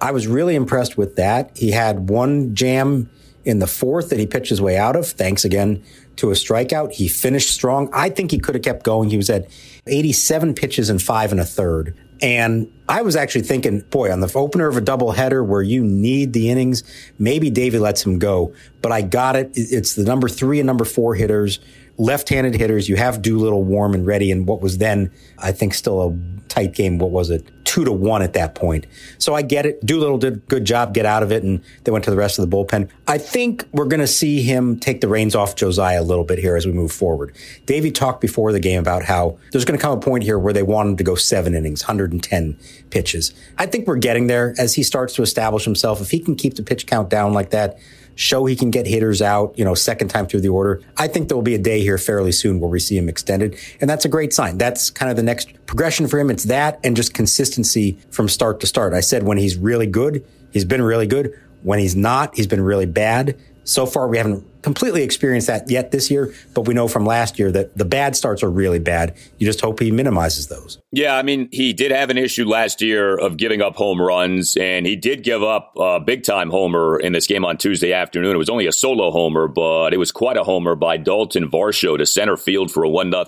I 0.00 0.10
was 0.10 0.26
really 0.26 0.54
impressed 0.54 0.98
with 0.98 1.16
that. 1.16 1.56
He 1.56 1.70
had 1.70 2.10
one 2.10 2.54
jam 2.54 3.08
in 3.46 3.60
the 3.60 3.66
fourth 3.66 4.10
that 4.10 4.18
he 4.18 4.26
pitched 4.26 4.50
his 4.50 4.60
way 4.60 4.76
out 4.76 4.96
of. 4.96 5.06
Thanks 5.06 5.44
again 5.44 5.82
to 6.16 6.30
a 6.30 6.34
strikeout. 6.34 6.92
He 6.92 7.08
finished 7.08 7.50
strong. 7.50 7.88
I 7.92 8.10
think 8.10 8.30
he 8.30 8.38
could 8.38 8.54
have 8.54 8.64
kept 8.64 8.84
going. 8.84 9.08
He 9.08 9.16
was 9.16 9.30
at 9.30 9.48
87 9.86 10.54
pitches 10.54 10.90
and 10.90 11.00
five 11.00 11.30
and 11.30 11.40
a 11.40 11.44
third. 11.44 11.96
And 12.20 12.72
I 12.88 13.02
was 13.02 13.14
actually 13.14 13.42
thinking, 13.42 13.80
boy, 13.80 14.10
on 14.10 14.20
the 14.20 14.32
opener 14.34 14.68
of 14.68 14.76
a 14.76 14.80
doubleheader 14.80 15.46
where 15.46 15.62
you 15.62 15.84
need 15.84 16.32
the 16.32 16.50
innings, 16.50 16.82
maybe 17.18 17.50
Davey 17.50 17.78
lets 17.78 18.04
him 18.04 18.18
go. 18.18 18.54
But 18.82 18.90
I 18.90 19.02
got 19.02 19.36
it. 19.36 19.50
It's 19.54 19.94
the 19.94 20.04
number 20.04 20.28
three 20.28 20.58
and 20.58 20.66
number 20.66 20.84
four 20.84 21.14
hitters 21.14 21.60
left-handed 21.98 22.54
hitters. 22.54 22.88
You 22.88 22.96
have 22.96 23.22
Doolittle 23.22 23.64
warm 23.64 23.94
and 23.94 24.06
ready, 24.06 24.30
and 24.30 24.46
what 24.46 24.60
was 24.60 24.78
then, 24.78 25.10
I 25.38 25.52
think, 25.52 25.74
still 25.74 26.02
a 26.02 26.48
tight 26.48 26.74
game. 26.74 26.98
What 26.98 27.10
was 27.10 27.30
it? 27.30 27.46
Two 27.76 27.84
to 27.84 27.92
one 27.92 28.22
at 28.22 28.32
that 28.32 28.54
point. 28.54 28.86
So 29.18 29.34
I 29.34 29.42
get 29.42 29.66
it. 29.66 29.84
Doolittle 29.84 30.16
did 30.16 30.32
a 30.32 30.36
good 30.36 30.64
job, 30.64 30.94
get 30.94 31.04
out 31.04 31.22
of 31.22 31.30
it, 31.30 31.42
and 31.42 31.62
they 31.84 31.92
went 31.92 32.04
to 32.06 32.10
the 32.10 32.16
rest 32.16 32.38
of 32.38 32.48
the 32.48 32.56
bullpen. 32.56 32.88
I 33.06 33.18
think 33.18 33.68
we're 33.70 33.84
going 33.84 34.00
to 34.00 34.06
see 34.06 34.40
him 34.40 34.80
take 34.80 35.02
the 35.02 35.08
reins 35.08 35.34
off 35.34 35.56
Josiah 35.56 36.00
a 36.00 36.02
little 36.02 36.24
bit 36.24 36.38
here 36.38 36.56
as 36.56 36.64
we 36.64 36.72
move 36.72 36.90
forward. 36.90 37.36
Davey 37.66 37.90
talked 37.90 38.22
before 38.22 38.50
the 38.50 38.60
game 38.60 38.80
about 38.80 39.04
how 39.04 39.36
there's 39.52 39.66
going 39.66 39.78
to 39.78 39.82
come 39.82 39.92
a 39.92 40.00
point 40.00 40.24
here 40.24 40.38
where 40.38 40.54
they 40.54 40.62
want 40.62 40.88
him 40.88 40.96
to 40.96 41.04
go 41.04 41.16
seven 41.16 41.54
innings, 41.54 41.82
110 41.82 42.58
pitches. 42.88 43.34
I 43.58 43.66
think 43.66 43.86
we're 43.86 43.96
getting 43.96 44.26
there 44.26 44.54
as 44.56 44.72
he 44.72 44.82
starts 44.82 45.12
to 45.16 45.22
establish 45.22 45.64
himself. 45.64 46.00
If 46.00 46.10
he 46.10 46.18
can 46.18 46.34
keep 46.34 46.54
the 46.54 46.62
pitch 46.62 46.86
count 46.86 47.10
down 47.10 47.34
like 47.34 47.50
that, 47.50 47.78
show 48.16 48.46
he 48.46 48.56
can 48.56 48.70
get 48.70 48.86
hitters 48.86 49.22
out, 49.22 49.56
you 49.56 49.64
know, 49.64 49.74
second 49.74 50.08
time 50.08 50.26
through 50.26 50.40
the 50.40 50.48
order. 50.48 50.82
I 50.96 51.06
think 51.06 51.28
there 51.28 51.36
will 51.36 51.42
be 51.42 51.54
a 51.54 51.58
day 51.58 51.80
here 51.80 51.98
fairly 51.98 52.32
soon 52.32 52.58
where 52.58 52.70
we 52.70 52.80
see 52.80 52.98
him 52.98 53.08
extended. 53.08 53.56
And 53.80 53.88
that's 53.88 54.04
a 54.04 54.08
great 54.08 54.32
sign. 54.32 54.58
That's 54.58 54.90
kind 54.90 55.10
of 55.10 55.16
the 55.16 55.22
next 55.22 55.52
progression 55.66 56.08
for 56.08 56.18
him. 56.18 56.30
It's 56.30 56.44
that 56.44 56.80
and 56.82 56.96
just 56.96 57.14
consistency 57.14 57.98
from 58.10 58.28
start 58.28 58.58
to 58.60 58.66
start. 58.66 58.94
I 58.94 59.00
said 59.00 59.22
when 59.22 59.38
he's 59.38 59.56
really 59.56 59.86
good, 59.86 60.26
he's 60.50 60.64
been 60.64 60.82
really 60.82 61.06
good. 61.06 61.38
When 61.62 61.78
he's 61.78 61.94
not, 61.94 62.34
he's 62.34 62.46
been 62.46 62.62
really 62.62 62.86
bad. 62.86 63.38
So 63.66 63.84
far, 63.84 64.06
we 64.06 64.16
haven't 64.16 64.62
completely 64.62 65.02
experienced 65.02 65.48
that 65.48 65.68
yet 65.68 65.90
this 65.90 66.08
year, 66.08 66.32
but 66.54 66.62
we 66.62 66.74
know 66.74 66.86
from 66.86 67.04
last 67.04 67.36
year 67.36 67.50
that 67.50 67.76
the 67.76 67.84
bad 67.84 68.14
starts 68.14 68.44
are 68.44 68.50
really 68.50 68.78
bad. 68.78 69.16
You 69.38 69.46
just 69.46 69.60
hope 69.60 69.80
he 69.80 69.90
minimizes 69.90 70.46
those. 70.46 70.78
Yeah, 70.92 71.16
I 71.16 71.22
mean, 71.22 71.48
he 71.50 71.72
did 71.72 71.90
have 71.90 72.08
an 72.08 72.16
issue 72.16 72.44
last 72.44 72.80
year 72.80 73.16
of 73.16 73.36
giving 73.36 73.62
up 73.62 73.74
home 73.74 74.00
runs, 74.00 74.56
and 74.56 74.86
he 74.86 74.94
did 74.94 75.24
give 75.24 75.42
up 75.42 75.72
a 75.76 75.98
big 75.98 76.22
time 76.22 76.50
homer 76.50 76.98
in 77.00 77.12
this 77.12 77.26
game 77.26 77.44
on 77.44 77.58
Tuesday 77.58 77.92
afternoon. 77.92 78.36
It 78.36 78.38
was 78.38 78.48
only 78.48 78.68
a 78.68 78.72
solo 78.72 79.10
homer, 79.10 79.48
but 79.48 79.92
it 79.92 79.98
was 79.98 80.12
quite 80.12 80.36
a 80.36 80.44
homer 80.44 80.76
by 80.76 80.96
Dalton 80.96 81.50
Varsho 81.50 81.98
to 81.98 82.06
center 82.06 82.36
field 82.36 82.70
for 82.70 82.84
a 82.84 82.88
1 82.88 83.10
0 83.10 83.24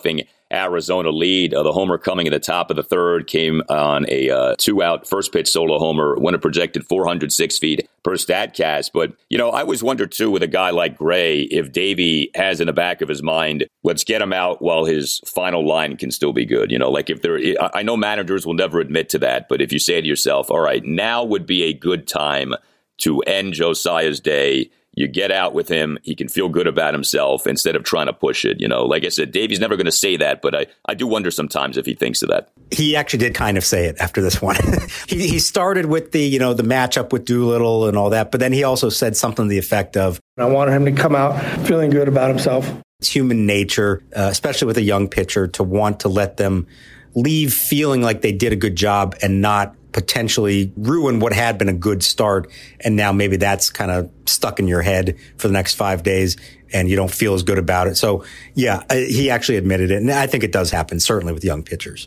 Arizona 0.53 1.11
lead. 1.11 1.53
Uh, 1.53 1.63
the 1.63 1.73
homer 1.73 1.99
coming 1.99 2.27
in 2.27 2.33
the 2.33 2.39
top 2.39 2.71
of 2.71 2.77
the 2.77 2.83
third 2.83 3.27
came 3.27 3.63
on 3.69 4.07
a 4.09 4.31
uh, 4.31 4.55
two 4.59 4.83
out 4.83 5.07
first 5.07 5.33
pitch 5.33 5.49
solo 5.49 5.79
homer 5.79 6.17
when 6.19 6.35
it 6.35 6.41
projected 6.41 6.87
406 6.87 7.59
feet 7.59 7.89
per 8.03 8.13
Statcast. 8.13 8.91
But, 8.93 9.13
you 9.29 9.37
know, 9.37 9.51
I 9.51 9.61
always 9.61 9.83
wonder 9.83 10.07
too 10.07 10.31
with 10.31 10.43
a 10.43 10.49
guy 10.49 10.71
like 10.71 10.97
Gray 10.97 11.43
if 11.43 11.73
Davey 11.73 12.31
has 12.35 12.61
in 12.61 12.67
the 12.67 12.73
back 12.73 13.03
of 13.03 13.09
his 13.09 13.23
mind, 13.23 13.67
let's 13.83 14.05
get 14.05 14.23
him 14.23 14.33
out 14.33 14.63
while 14.63 14.85
his 14.85 15.21
final 15.27 15.67
line 15.67 15.97
can 15.97 16.11
still 16.11 16.33
be 16.33 16.47
good. 16.47 16.71
You 16.71 16.79
know, 16.79 16.91
like 16.91 17.11
if 17.11 17.23
there, 17.23 17.39
I 17.75 17.83
know 17.83 17.97
managers 17.97 18.47
will 18.47 18.55
never 18.55 18.81
admit 18.81 19.09
to 19.11 19.19
that, 19.19 19.49
but 19.49 19.61
if 19.61 19.73
you 19.73 19.79
say 19.79 20.01
to 20.01 20.07
yourself, 20.07 20.51
all 20.51 20.61
right, 20.61 20.85
now 20.85 21.25
would 21.25 21.47
be 21.47 21.65
a 21.65 21.73
good 21.73 22.07
time 22.07 22.55
to 22.99 23.21
end 23.21 23.55
Josiah's 23.55 24.21
day 24.21 24.71
you 24.99 25.07
get 25.07 25.31
out 25.31 25.55
with 25.55 25.69
him. 25.69 25.97
He 26.03 26.17
can 26.17 26.29
feel 26.29 26.49
good 26.49 26.67
about 26.67 26.93
himself 26.93 27.47
instead 27.47 27.77
of 27.77 27.85
trying 27.85 28.07
to 28.07 28.13
push 28.13 28.45
it. 28.45 28.61
You 28.61 28.67
know, 28.67 28.85
like 28.85 29.05
I 29.05 29.11
said, 29.11 29.31
Davey's 29.31 29.61
never 29.61 29.77
going 29.77 29.87
to 29.87 29.93
say 29.93 30.17
that, 30.17 30.43
but 30.43 30.57
I, 30.57 30.67
I 30.87 30.95
do 30.95 31.07
wonder 31.07 31.31
sometimes 31.31 31.77
if 31.77 31.87
he 31.87 31.95
thinks 31.95 32.21
of 32.23 32.31
that. 32.31 32.51
He 32.73 32.97
actually 32.97 33.21
did 33.21 33.35
kind 33.35 33.57
of 33.57 33.65
say 33.65 33.87
it 33.87 33.97
after 34.01 34.21
this 34.21 34.43
one. 34.43 34.57
he, 35.07 35.29
he 35.29 35.39
started 35.39 35.87
with 35.87 36.11
the, 36.11 36.21
you 36.21 36.41
know, 36.41 36.53
the 36.53 36.65
matchup 36.65 37.13
with 37.13 37.25
Doolittle 37.25 37.87
and 37.87 37.97
all 37.97 38.11
that, 38.11 38.33
but 38.33 38.41
then 38.41 38.53
he 38.53 38.65
also 38.65 38.89
said 38.89 39.17
something 39.17 39.45
to 39.45 39.49
the 39.49 39.59
effect 39.59 39.97
of, 39.97 40.21
I 40.37 40.47
wanted 40.47 40.73
him 40.73 40.85
to 40.87 40.93
come 40.93 41.15
out 41.15 41.41
feeling 41.67 41.91
good 41.91 42.09
about 42.09 42.29
himself. 42.29 42.69
It's 42.99 43.09
human 43.09 43.47
nature, 43.47 44.03
uh, 44.17 44.29
especially 44.31 44.67
with 44.67 44.79
a 44.79 44.83
young 44.83 45.07
pitcher, 45.07 45.47
to 45.47 45.63
want 45.63 46.01
to 46.01 46.09
let 46.09 46.37
them 46.39 46.67
leave 47.15 47.53
feeling 47.53 48.03
like 48.03 48.23
they 48.23 48.33
did 48.33 48.53
a 48.53 48.57
good 48.57 48.77
job 48.77 49.17
and 49.23 49.41
not 49.41 49.75
potentially 49.93 50.73
ruin 50.77 51.19
what 51.19 51.33
had 51.33 51.59
been 51.59 51.69
a 51.69 51.75
good 51.75 52.03
start. 52.03 52.51
And 52.81 52.95
now 52.95 53.13
maybe 53.13 53.37
that's 53.37 53.71
kind 53.71 53.91
of 53.91 54.11
stuck 54.27 54.59
in 54.59 54.69
your 54.69 54.83
head 54.83 55.17
for 55.37 55.49
the 55.49 55.53
next 55.53 55.75
five 55.75 56.03
days 56.03 56.37
and 56.73 56.89
you 56.89 56.97
don't 56.97 57.11
feel 57.11 57.35
as 57.35 57.43
good 57.43 57.59
about 57.59 57.87
it. 57.87 57.97
So 57.97 58.25
yeah, 58.55 58.83
he 58.91 59.31
actually 59.31 59.57
admitted 59.57 59.91
it. 59.91 59.97
And 59.97 60.11
I 60.11 60.27
think 60.27 60.45
it 60.45 60.53
does 60.53 60.71
happen, 60.71 61.01
certainly 61.01 61.33
with 61.33 61.45
young 61.45 61.63
pitchers. 61.63 62.07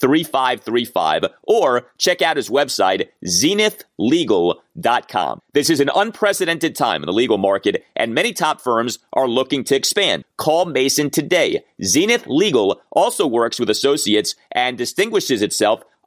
3535 0.00 1.24
or 1.42 1.88
check 1.98 2.22
out 2.22 2.36
his 2.36 2.48
website, 2.48 3.08
zenithlegal.com. 3.26 5.42
This 5.52 5.70
is 5.70 5.80
an 5.80 5.90
unprecedented 5.94 6.76
time 6.76 7.02
in 7.02 7.06
the 7.06 7.12
legal 7.12 7.38
market, 7.38 7.84
and 7.96 8.14
many 8.14 8.32
top 8.32 8.60
firms 8.60 8.98
are 9.12 9.28
looking 9.28 9.64
to 9.64 9.76
expand. 9.76 10.24
Call 10.36 10.66
Mason 10.66 11.10
today. 11.10 11.64
Zenith 11.82 12.26
Legal 12.26 12.80
also 12.90 13.26
works 13.26 13.58
with 13.58 13.70
associates 13.70 14.36
and 14.52 14.78
distinguishes 14.78 15.42
itself 15.42 15.82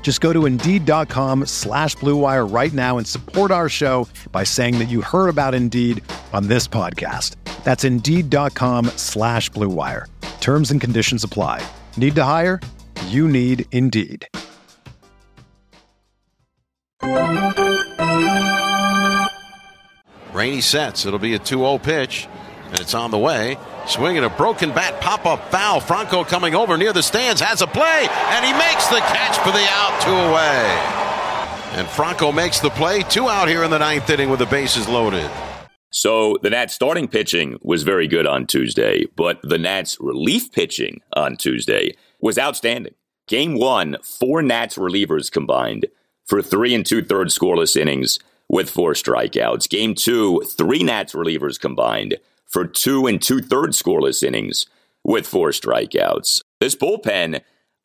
Just 0.00 0.20
go 0.20 0.32
to 0.32 0.46
Indeed.com 0.46 1.46
slash 1.46 1.96
BlueWire 1.96 2.48
right 2.54 2.72
now 2.72 2.96
and 2.96 3.04
support 3.04 3.50
our 3.50 3.68
show 3.68 4.06
by 4.30 4.44
saying 4.44 4.78
that 4.78 4.84
you 4.88 5.02
heard 5.02 5.28
about 5.28 5.52
Indeed 5.52 6.00
on 6.32 6.46
this 6.46 6.68
podcast. 6.68 7.34
That's 7.64 7.82
Indeed.com 7.82 8.86
slash 8.94 9.50
BlueWire. 9.50 10.04
Terms 10.40 10.70
and 10.70 10.80
conditions 10.80 11.24
apply. 11.24 11.66
Need 11.96 12.14
to 12.14 12.22
hire? 12.22 12.60
You 13.08 13.26
need 13.26 13.66
Indeed. 13.72 14.28
Rainey 20.32 20.60
sets. 20.60 21.04
It'll 21.06 21.18
be 21.18 21.34
a 21.34 21.38
2 21.38 21.58
0 21.58 21.78
pitch, 21.78 22.28
and 22.68 22.80
it's 22.80 22.94
on 22.94 23.10
the 23.10 23.18
way. 23.18 23.58
Swinging 23.86 24.24
a 24.24 24.30
broken 24.30 24.70
bat, 24.70 25.00
pop 25.00 25.26
up 25.26 25.50
foul. 25.50 25.80
Franco 25.80 26.24
coming 26.24 26.54
over 26.54 26.76
near 26.76 26.92
the 26.92 27.02
stands, 27.02 27.40
has 27.40 27.62
a 27.62 27.66
play, 27.66 28.08
and 28.10 28.44
he 28.44 28.52
makes 28.52 28.86
the 28.88 28.98
catch 28.98 29.36
for 29.38 29.52
the 29.52 29.66
out, 29.70 30.00
two 30.02 30.10
away. 30.10 31.02
And 31.78 31.86
Franco 31.88 32.32
makes 32.32 32.60
the 32.60 32.70
play, 32.70 33.02
two 33.02 33.28
out 33.28 33.48
here 33.48 33.62
in 33.62 33.70
the 33.70 33.78
ninth 33.78 34.08
inning 34.10 34.30
with 34.30 34.38
the 34.38 34.46
bases 34.46 34.88
loaded. 34.88 35.30
So 35.90 36.36
the 36.42 36.50
Nats 36.50 36.74
starting 36.74 37.08
pitching 37.08 37.58
was 37.62 37.82
very 37.82 38.08
good 38.08 38.26
on 38.26 38.46
Tuesday, 38.46 39.04
but 39.16 39.40
the 39.42 39.58
Nats 39.58 39.96
relief 40.00 40.52
pitching 40.52 41.00
on 41.14 41.36
Tuesday 41.36 41.94
was 42.20 42.38
outstanding. 42.38 42.94
Game 43.28 43.58
one, 43.58 43.96
four 44.02 44.42
Nats 44.42 44.76
relievers 44.76 45.30
combined 45.30 45.86
for 46.24 46.42
three 46.42 46.74
and 46.74 46.84
two 46.84 47.02
thirds 47.02 47.36
scoreless 47.38 47.76
innings 47.76 48.18
with 48.48 48.70
four 48.70 48.92
strikeouts. 48.92 49.68
Game 49.68 49.94
two, 49.94 50.42
three 50.46 50.82
Nats 50.82 51.14
relievers 51.14 51.58
combined 51.58 52.16
for 52.46 52.66
two 52.66 53.06
and 53.06 53.20
two 53.20 53.40
thirds 53.40 53.80
scoreless 53.80 54.22
innings 54.22 54.66
with 55.04 55.26
four 55.26 55.50
strikeouts. 55.50 56.42
This 56.60 56.74
bullpen, 56.74 57.40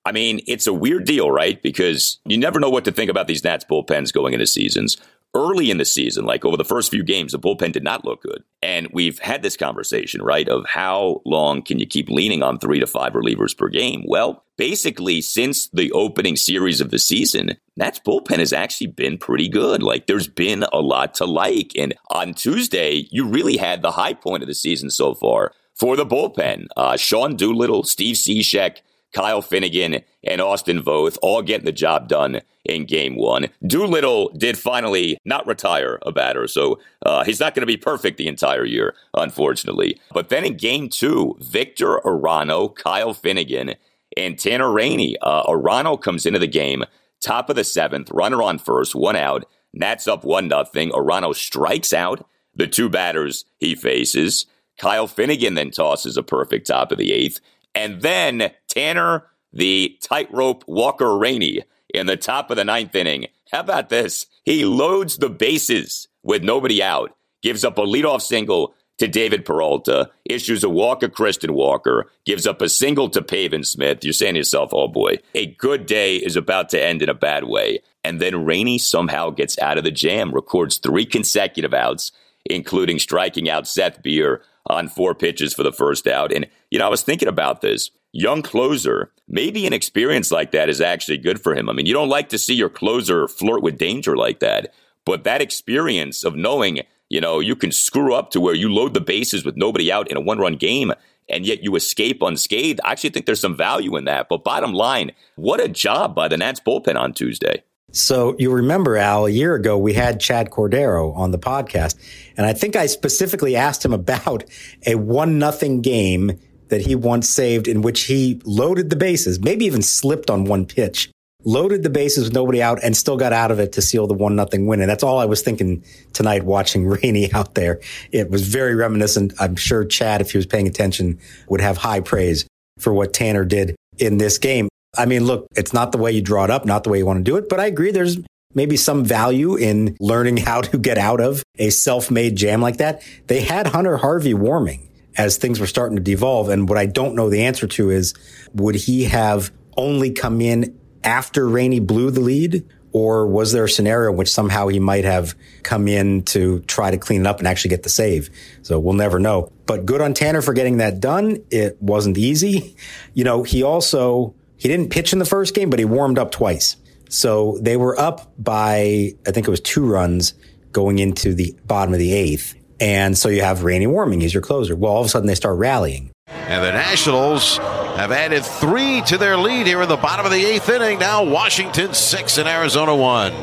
I 0.06 0.12
mean, 0.12 0.42
it's 0.48 0.68
a 0.68 0.74
weird 0.74 1.06
deal, 1.06 1.30
right? 1.32 1.62
Because 1.62 2.20
you 2.26 2.38
never 2.38 2.60
know 2.60 2.70
what 2.70 2.86
to 2.86 2.92
think 2.92 3.12
about 3.12 3.28
these 3.28 3.44
Nats 3.44 3.66
bullpens 3.70 4.12
going 4.12 4.34
into 4.34 4.48
seasons. 4.48 4.98
Early 5.34 5.72
in 5.72 5.78
the 5.78 5.86
season, 5.86 6.26
like 6.26 6.44
over 6.44 6.58
the 6.58 6.66
first 6.66 6.92
few 6.92 7.04
games, 7.04 7.32
the 7.32 7.40
bullpen 7.40 7.72
did 7.72 7.86
not 7.86 8.04
look 8.04 8.22
good. 8.22 8.44
And 8.62 8.90
we've 8.92 9.18
had 9.20 9.42
this 9.42 9.56
conversation, 9.56 10.22
right, 10.22 10.48
of 10.50 10.66
how 10.68 11.22
long 11.26 11.62
can 11.62 11.80
you 11.80 11.86
keep 11.86 12.10
leaning 12.10 12.44
on 12.44 12.60
three 12.60 12.82
to 12.82 12.88
five 12.88 13.14
relievers 13.14 13.58
per 13.58 13.70
game? 13.70 14.04
Well, 14.06 14.44
basically, 14.58 15.22
since 15.22 15.70
the 15.70 15.90
opening 15.94 16.36
series 16.36 16.82
of 16.82 16.92
the 16.92 17.00
season, 17.00 17.58
Nats 17.78 18.02
bullpen 18.06 18.40
has 18.40 18.52
actually 18.52 18.88
been 18.88 19.18
pretty 19.18 19.48
good. 19.48 19.82
Like 19.82 20.08
there's 20.08 20.28
been 20.28 20.66
a 20.74 20.82
lot 20.82 21.14
to 21.16 21.26
like. 21.26 21.72
And 21.78 21.94
on 22.10 22.34
Tuesday, 22.34 23.08
you 23.10 23.26
really 23.26 23.56
had 23.56 23.82
the 23.82 23.92
high 23.92 24.14
point 24.14 24.44
of 24.44 24.48
the 24.48 24.54
season 24.54 24.90
so 24.90 25.14
far 25.14 25.54
for 25.74 25.96
the 25.96 26.06
bullpen. 26.06 26.68
Uh, 26.76 26.98
Sean 26.98 27.38
Doolittle, 27.38 27.84
Steve 27.84 28.18
Cishek, 28.18 28.80
Kyle 29.14 29.42
Finnegan, 29.42 30.02
and 30.24 30.42
Austin 30.42 30.82
Voth 30.82 31.18
all 31.22 31.42
getting 31.42 31.66
the 31.66 31.72
job 31.72 32.08
done 32.08 32.42
in 32.66 32.86
game 32.86 33.16
one. 33.16 33.48
Doolittle 33.66 34.30
did 34.38 34.58
finally 34.58 35.18
not 35.26 35.48
retire 35.48 36.00
a 36.04 36.12
batter, 36.12 36.48
so 36.48 36.80
uh, 37.06 37.24
he's 37.24 37.40
not 37.40 37.56
going 37.56 37.62
to 37.62 37.68
be 37.68 37.78
perfect 37.78 38.18
the 38.18 38.28
entire 38.28 38.66
year, 38.66 38.96
unfortunately. 39.14 40.00
But 40.14 40.30
then 40.30 40.46
in 40.46 40.58
game 40.58 40.90
two, 40.90 41.38
Victor 41.40 42.00
Arano, 42.06 42.74
Kyle 42.74 43.14
Finnegan, 43.14 43.76
and 44.18 44.38
Tanner 44.38 44.72
Rainey. 44.72 45.18
Uh, 45.22 45.44
Arano 45.44 46.00
comes 46.00 46.26
into 46.26 46.40
the 46.40 46.48
game, 46.48 46.84
top 47.20 47.50
of 47.50 47.56
the 47.56 47.64
seventh, 47.64 48.12
runner 48.12 48.42
on 48.44 48.60
first, 48.60 48.96
one 48.96 49.16
out. 49.16 49.46
Nats 49.74 50.08
up 50.08 50.24
one 50.26 50.48
nothing. 50.48 50.92
Arano 50.92 51.34
strikes 51.34 51.94
out 51.94 52.28
the 52.56 52.68
two 52.68 52.90
batters 52.90 53.46
he 53.58 53.76
faces. 53.76 54.46
Kyle 54.78 55.08
Finnegan 55.08 55.54
then 55.54 55.72
tosses 55.72 56.18
a 56.18 56.24
perfect 56.24 56.68
top 56.68 56.92
of 56.92 56.98
the 56.98 57.14
eighth. 57.14 57.40
And 57.74 58.02
then 58.02 58.52
Tanner, 58.68 59.28
the 59.54 59.98
tightrope 60.02 60.64
Walker 60.68 61.18
Rainey 61.18 61.64
in 61.94 62.08
the 62.08 62.18
top 62.18 62.50
of 62.50 62.58
the 62.58 62.66
ninth 62.66 62.96
inning. 62.96 63.28
How 63.52 63.62
about 63.62 63.90
this? 63.90 64.26
He 64.44 64.66
loads 64.66 65.18
the 65.18 65.30
bases 65.30 66.08
with 66.24 66.44
nobody 66.44 66.82
out, 66.82 67.16
gives 67.42 67.64
up 67.64 67.78
a 67.78 67.82
leadoff 67.82 68.22
single 68.22 68.74
to 68.98 69.08
David 69.08 69.46
Peralta, 69.46 70.12
issues 70.26 70.64
a 70.64 70.70
walk 70.70 71.00
to 71.00 71.10
Christian 71.10 71.54
Walker, 71.54 72.08
gives 72.26 72.46
up 72.46 72.62
a 72.62 72.70
single 72.70 73.10
to 73.10 73.22
Pavin 73.22 73.64
Smith. 73.64 74.04
You're 74.04 74.14
saying 74.14 74.36
to 74.36 74.40
yourself, 74.40 74.74
oh 74.74 74.88
boy, 74.88 75.18
a 75.34 75.48
good 75.48 75.88
day 75.88 76.18
is 76.18 76.36
about 76.36 76.70
to 76.70 76.82
end 76.82 77.02
in 77.02 77.10
a 77.10 77.16
bad 77.16 77.46
way. 77.46 77.80
And 78.04 78.22
then 78.22 78.46
Rainey 78.46 78.78
somehow 78.78 79.32
gets 79.32 79.58
out 79.60 79.80
of 79.80 79.84
the 79.84 79.92
jam, 79.92 80.32
records 80.32 80.78
three 80.78 81.06
consecutive 81.06 81.74
outs, 81.74 82.12
including 82.46 83.00
striking 83.00 83.50
out 83.50 83.68
Seth 83.68 84.04
Beer 84.04 84.44
on 84.68 84.88
four 84.88 85.16
pitches 85.16 85.54
for 85.54 85.64
the 85.64 85.72
first 85.72 86.08
out. 86.08 86.32
And, 86.32 86.48
you 86.70 86.80
know, 86.80 86.86
I 86.86 86.90
was 86.90 87.04
thinking 87.04 87.28
about 87.28 87.62
this. 87.62 87.92
Young 88.14 88.42
closer, 88.42 89.12
maybe 89.28 89.66
an 89.66 89.74
experience 89.74 90.32
like 90.32 90.52
that 90.52 90.70
is 90.70 90.82
actually 90.82 91.18
good 91.18 91.42
for 91.42 91.56
him. 91.56 91.70
I 91.70 91.74
mean, 91.74 91.86
you 91.86 91.94
don't 91.94 92.10
like 92.10 92.30
to 92.30 92.38
see 92.38 92.54
your 92.54 92.70
closer 92.70 93.28
flirt 93.28 93.64
with 93.64 93.78
danger 93.78 94.18
like 94.18 94.40
that, 94.40 94.74
but 95.06 95.24
that 95.24 95.42
experience 95.42 96.24
of 96.24 96.36
knowing 96.36 96.82
you 97.12 97.20
know, 97.20 97.42
you 97.42 97.58
can 97.58 97.74
screw 97.74 98.16
up 98.16 98.32
to 98.32 98.40
where 98.40 98.56
you 98.56 98.74
load 98.74 98.94
the 98.94 99.02
bases 99.02 99.44
with 99.44 99.58
nobody 99.58 99.92
out 99.92 100.10
in 100.10 100.16
a 100.16 100.22
one 100.22 100.40
run 100.40 100.56
game 100.56 100.94
and 101.28 101.46
yet 101.46 101.62
you 101.62 101.76
escape 101.76 102.22
unscathed. 102.22 102.80
I 102.86 102.94
actually 102.94 103.10
think 103.10 103.26
there's 103.26 103.42
some 103.42 103.56
value 103.56 103.98
in 103.98 104.06
that. 104.06 104.28
But 104.30 104.46
bottom 104.46 104.74
line, 104.74 105.12
what 105.36 105.60
a 105.60 105.68
job 105.68 106.16
by 106.16 106.30
the 106.30 106.38
Nats 106.38 106.62
bullpen 106.66 106.96
on 106.96 107.12
Tuesday. 107.12 107.64
So 107.92 108.36
you 108.40 108.52
remember, 108.52 108.98
Al, 108.98 109.26
a 109.26 109.30
year 109.30 109.56
ago, 109.56 109.78
we 109.78 109.94
had 109.94 110.20
Chad 110.20 110.50
Cordero 110.50 111.16
on 111.16 111.32
the 111.32 111.40
podcast. 111.40 111.96
And 112.38 112.46
I 112.46 112.54
think 112.54 112.76
I 112.76 112.86
specifically 112.86 113.56
asked 113.56 113.84
him 113.84 113.94
about 113.94 114.44
a 114.86 114.96
one 114.96 115.40
nothing 115.40 115.82
game 115.82 116.40
that 116.70 116.82
he 116.82 116.96
once 116.96 117.30
saved 117.30 117.68
in 117.68 117.82
which 117.82 118.04
he 118.04 118.42
loaded 118.46 118.90
the 118.90 118.96
bases, 118.96 119.40
maybe 119.40 119.66
even 119.66 119.82
slipped 119.82 120.30
on 120.30 120.46
one 120.46 120.66
pitch 120.66 121.12
loaded 121.44 121.84
the 121.84 121.90
bases 121.90 122.26
with 122.26 122.34
nobody 122.34 122.62
out 122.62 122.80
and 122.84 122.96
still 122.96 123.18
got 123.18 123.34
out 123.34 123.52
of 123.52 123.60
it 123.60 123.74
to 123.74 123.82
seal 123.82 124.08
the 124.08 124.14
one 124.14 124.36
nothing 124.36 124.68
win. 124.68 124.82
And 124.82 124.90
that's 124.90 125.04
all 125.04 125.20
I 125.20 125.26
was 125.26 125.42
thinking 125.42 125.84
tonight 126.14 126.44
watching 126.44 126.86
Rainey 127.04 127.32
out 127.34 127.56
there. 127.56 127.80
It 128.12 128.30
was 128.30 128.48
very 128.48 128.76
reminiscent. 128.76 129.34
I'm 129.40 129.56
sure 129.56 129.86
Chad, 129.86 130.22
if 130.22 130.32
he 130.32 130.38
was 130.38 130.46
paying 130.46 130.68
attention, 130.68 131.20
would 131.48 131.62
have 131.62 131.78
high 131.78 132.00
praise 132.00 132.46
for 132.80 132.94
what 132.94 133.14
Tanner 133.14 133.46
did 133.46 133.76
in 133.98 134.18
this 134.18 134.38
game. 134.38 134.70
I 134.98 135.06
mean, 135.06 135.26
look, 135.26 135.48
it's 135.56 135.74
not 135.74 135.92
the 135.92 135.98
way 135.98 136.12
you 136.12 136.22
draw 136.22 136.44
it 136.44 136.50
up, 136.50 136.66
not 136.66 136.84
the 136.84 136.90
way 136.90 136.98
you 136.98 137.06
want 137.06 137.20
to 137.20 137.24
do 137.24 137.38
it, 137.38 137.48
but 137.50 137.60
I 137.60 137.66
agree 137.66 137.92
there's 137.92 138.18
maybe 138.54 138.76
some 138.76 139.06
value 139.06 139.56
in 139.56 139.96
learning 140.00 140.38
how 140.48 140.62
to 140.62 140.78
get 140.78 140.98
out 140.98 141.22
of 141.22 141.44
a 141.58 141.70
self-made 141.70 142.36
jam 142.36 142.62
like 142.62 142.78
that. 142.78 143.04
They 143.28 143.42
had 143.42 143.68
Hunter 143.68 143.98
Harvey 143.98 144.34
warming 144.34 144.90
as 145.18 145.38
things 145.38 145.60
were 145.60 145.68
starting 145.68 145.98
to 145.98 146.04
devolve. 146.04 146.50
And 146.50 146.68
what 146.68 146.78
I 146.78 146.86
don't 146.86 147.16
know 147.16 147.30
the 147.30 147.44
answer 147.44 147.68
to 147.68 147.90
is 147.90 148.14
would 148.54 148.76
he 148.76 149.06
have 149.06 149.52
only 149.78 150.12
come 150.12 150.42
in 150.42 150.78
after 151.04 151.48
Rainey 151.48 151.80
blew 151.80 152.12
the 152.12 152.22
lead? 152.22 152.66
Or 152.94 153.26
was 153.26 153.54
there 153.54 153.64
a 153.64 153.70
scenario 153.70 154.12
in 154.12 154.18
which 154.18 154.30
somehow 154.30 154.68
he 154.68 154.78
might 154.78 155.06
have 155.06 155.34
come 155.64 155.88
in 155.88 156.24
to 156.24 156.60
try 156.62 156.92
to 156.92 156.98
clean 156.98 157.22
it 157.22 157.28
up 157.28 157.40
and 157.40 157.48
actually 157.48 157.70
get 157.70 157.84
the 157.84 157.90
save? 157.90 158.30
So 158.64 158.80
we'll 158.80 158.96
never 158.96 159.18
know. 159.18 159.50
But 159.66 159.86
good 159.86 160.02
on 160.02 160.14
Tanner 160.14 160.42
for 160.42 160.54
getting 160.54 160.78
that 160.78 161.00
done. 161.00 161.38
It 161.50 161.82
wasn't 161.82 162.18
easy. 162.18 162.76
You 163.14 163.24
know, 163.24 163.44
he 163.44 163.64
also, 163.64 164.36
he 164.62 164.68
didn't 164.68 164.92
pitch 164.92 165.12
in 165.12 165.18
the 165.18 165.26
first 165.26 165.56
game, 165.56 165.72
but 165.72 165.80
he 165.80 165.86
warmed 165.86 166.20
up 166.20 166.30
twice. 166.30 166.76
So 167.10 167.58
they 167.60 167.78
were 167.78 168.00
up 168.00 168.32
by, 168.38 169.16
I 169.26 169.32
think 169.32 169.48
it 169.48 169.50
was 169.50 169.60
two 169.60 169.84
runs 169.84 170.36
going 170.72 171.00
into 171.00 171.34
the 171.34 171.56
bottom 171.66 171.96
of 171.96 172.00
the 172.00 172.14
eighth. 172.14 172.54
And 172.80 173.18
so 173.18 173.28
you 173.28 173.42
have 173.42 173.64
Rainey 173.64 173.88
warming. 173.88 174.22
He's 174.22 174.36
your 174.36 174.44
closer. 174.44 174.76
Well, 174.76 174.92
all 174.92 175.02
of 175.02 175.08
a 175.08 175.10
sudden 175.10 175.26
they 175.26 175.34
start 175.34 175.58
rallying. 175.58 176.12
And 176.28 176.64
the 176.64 176.74
Nationals 176.74 177.58
have 177.58 178.12
added 178.12 178.46
three 178.46 179.02
to 179.08 179.18
their 179.18 179.36
lead 179.36 179.66
here 179.66 179.82
in 179.82 179.90
the 179.90 179.98
bottom 179.98 180.28
of 180.28 180.32
the 180.32 180.46
eighth 180.46 180.70
inning. 180.70 181.00
Now 181.00 181.24
Washington 181.24 181.96
six 181.96 182.38
and 182.38 182.48
Arizona 182.48 182.96
one. 182.96 183.34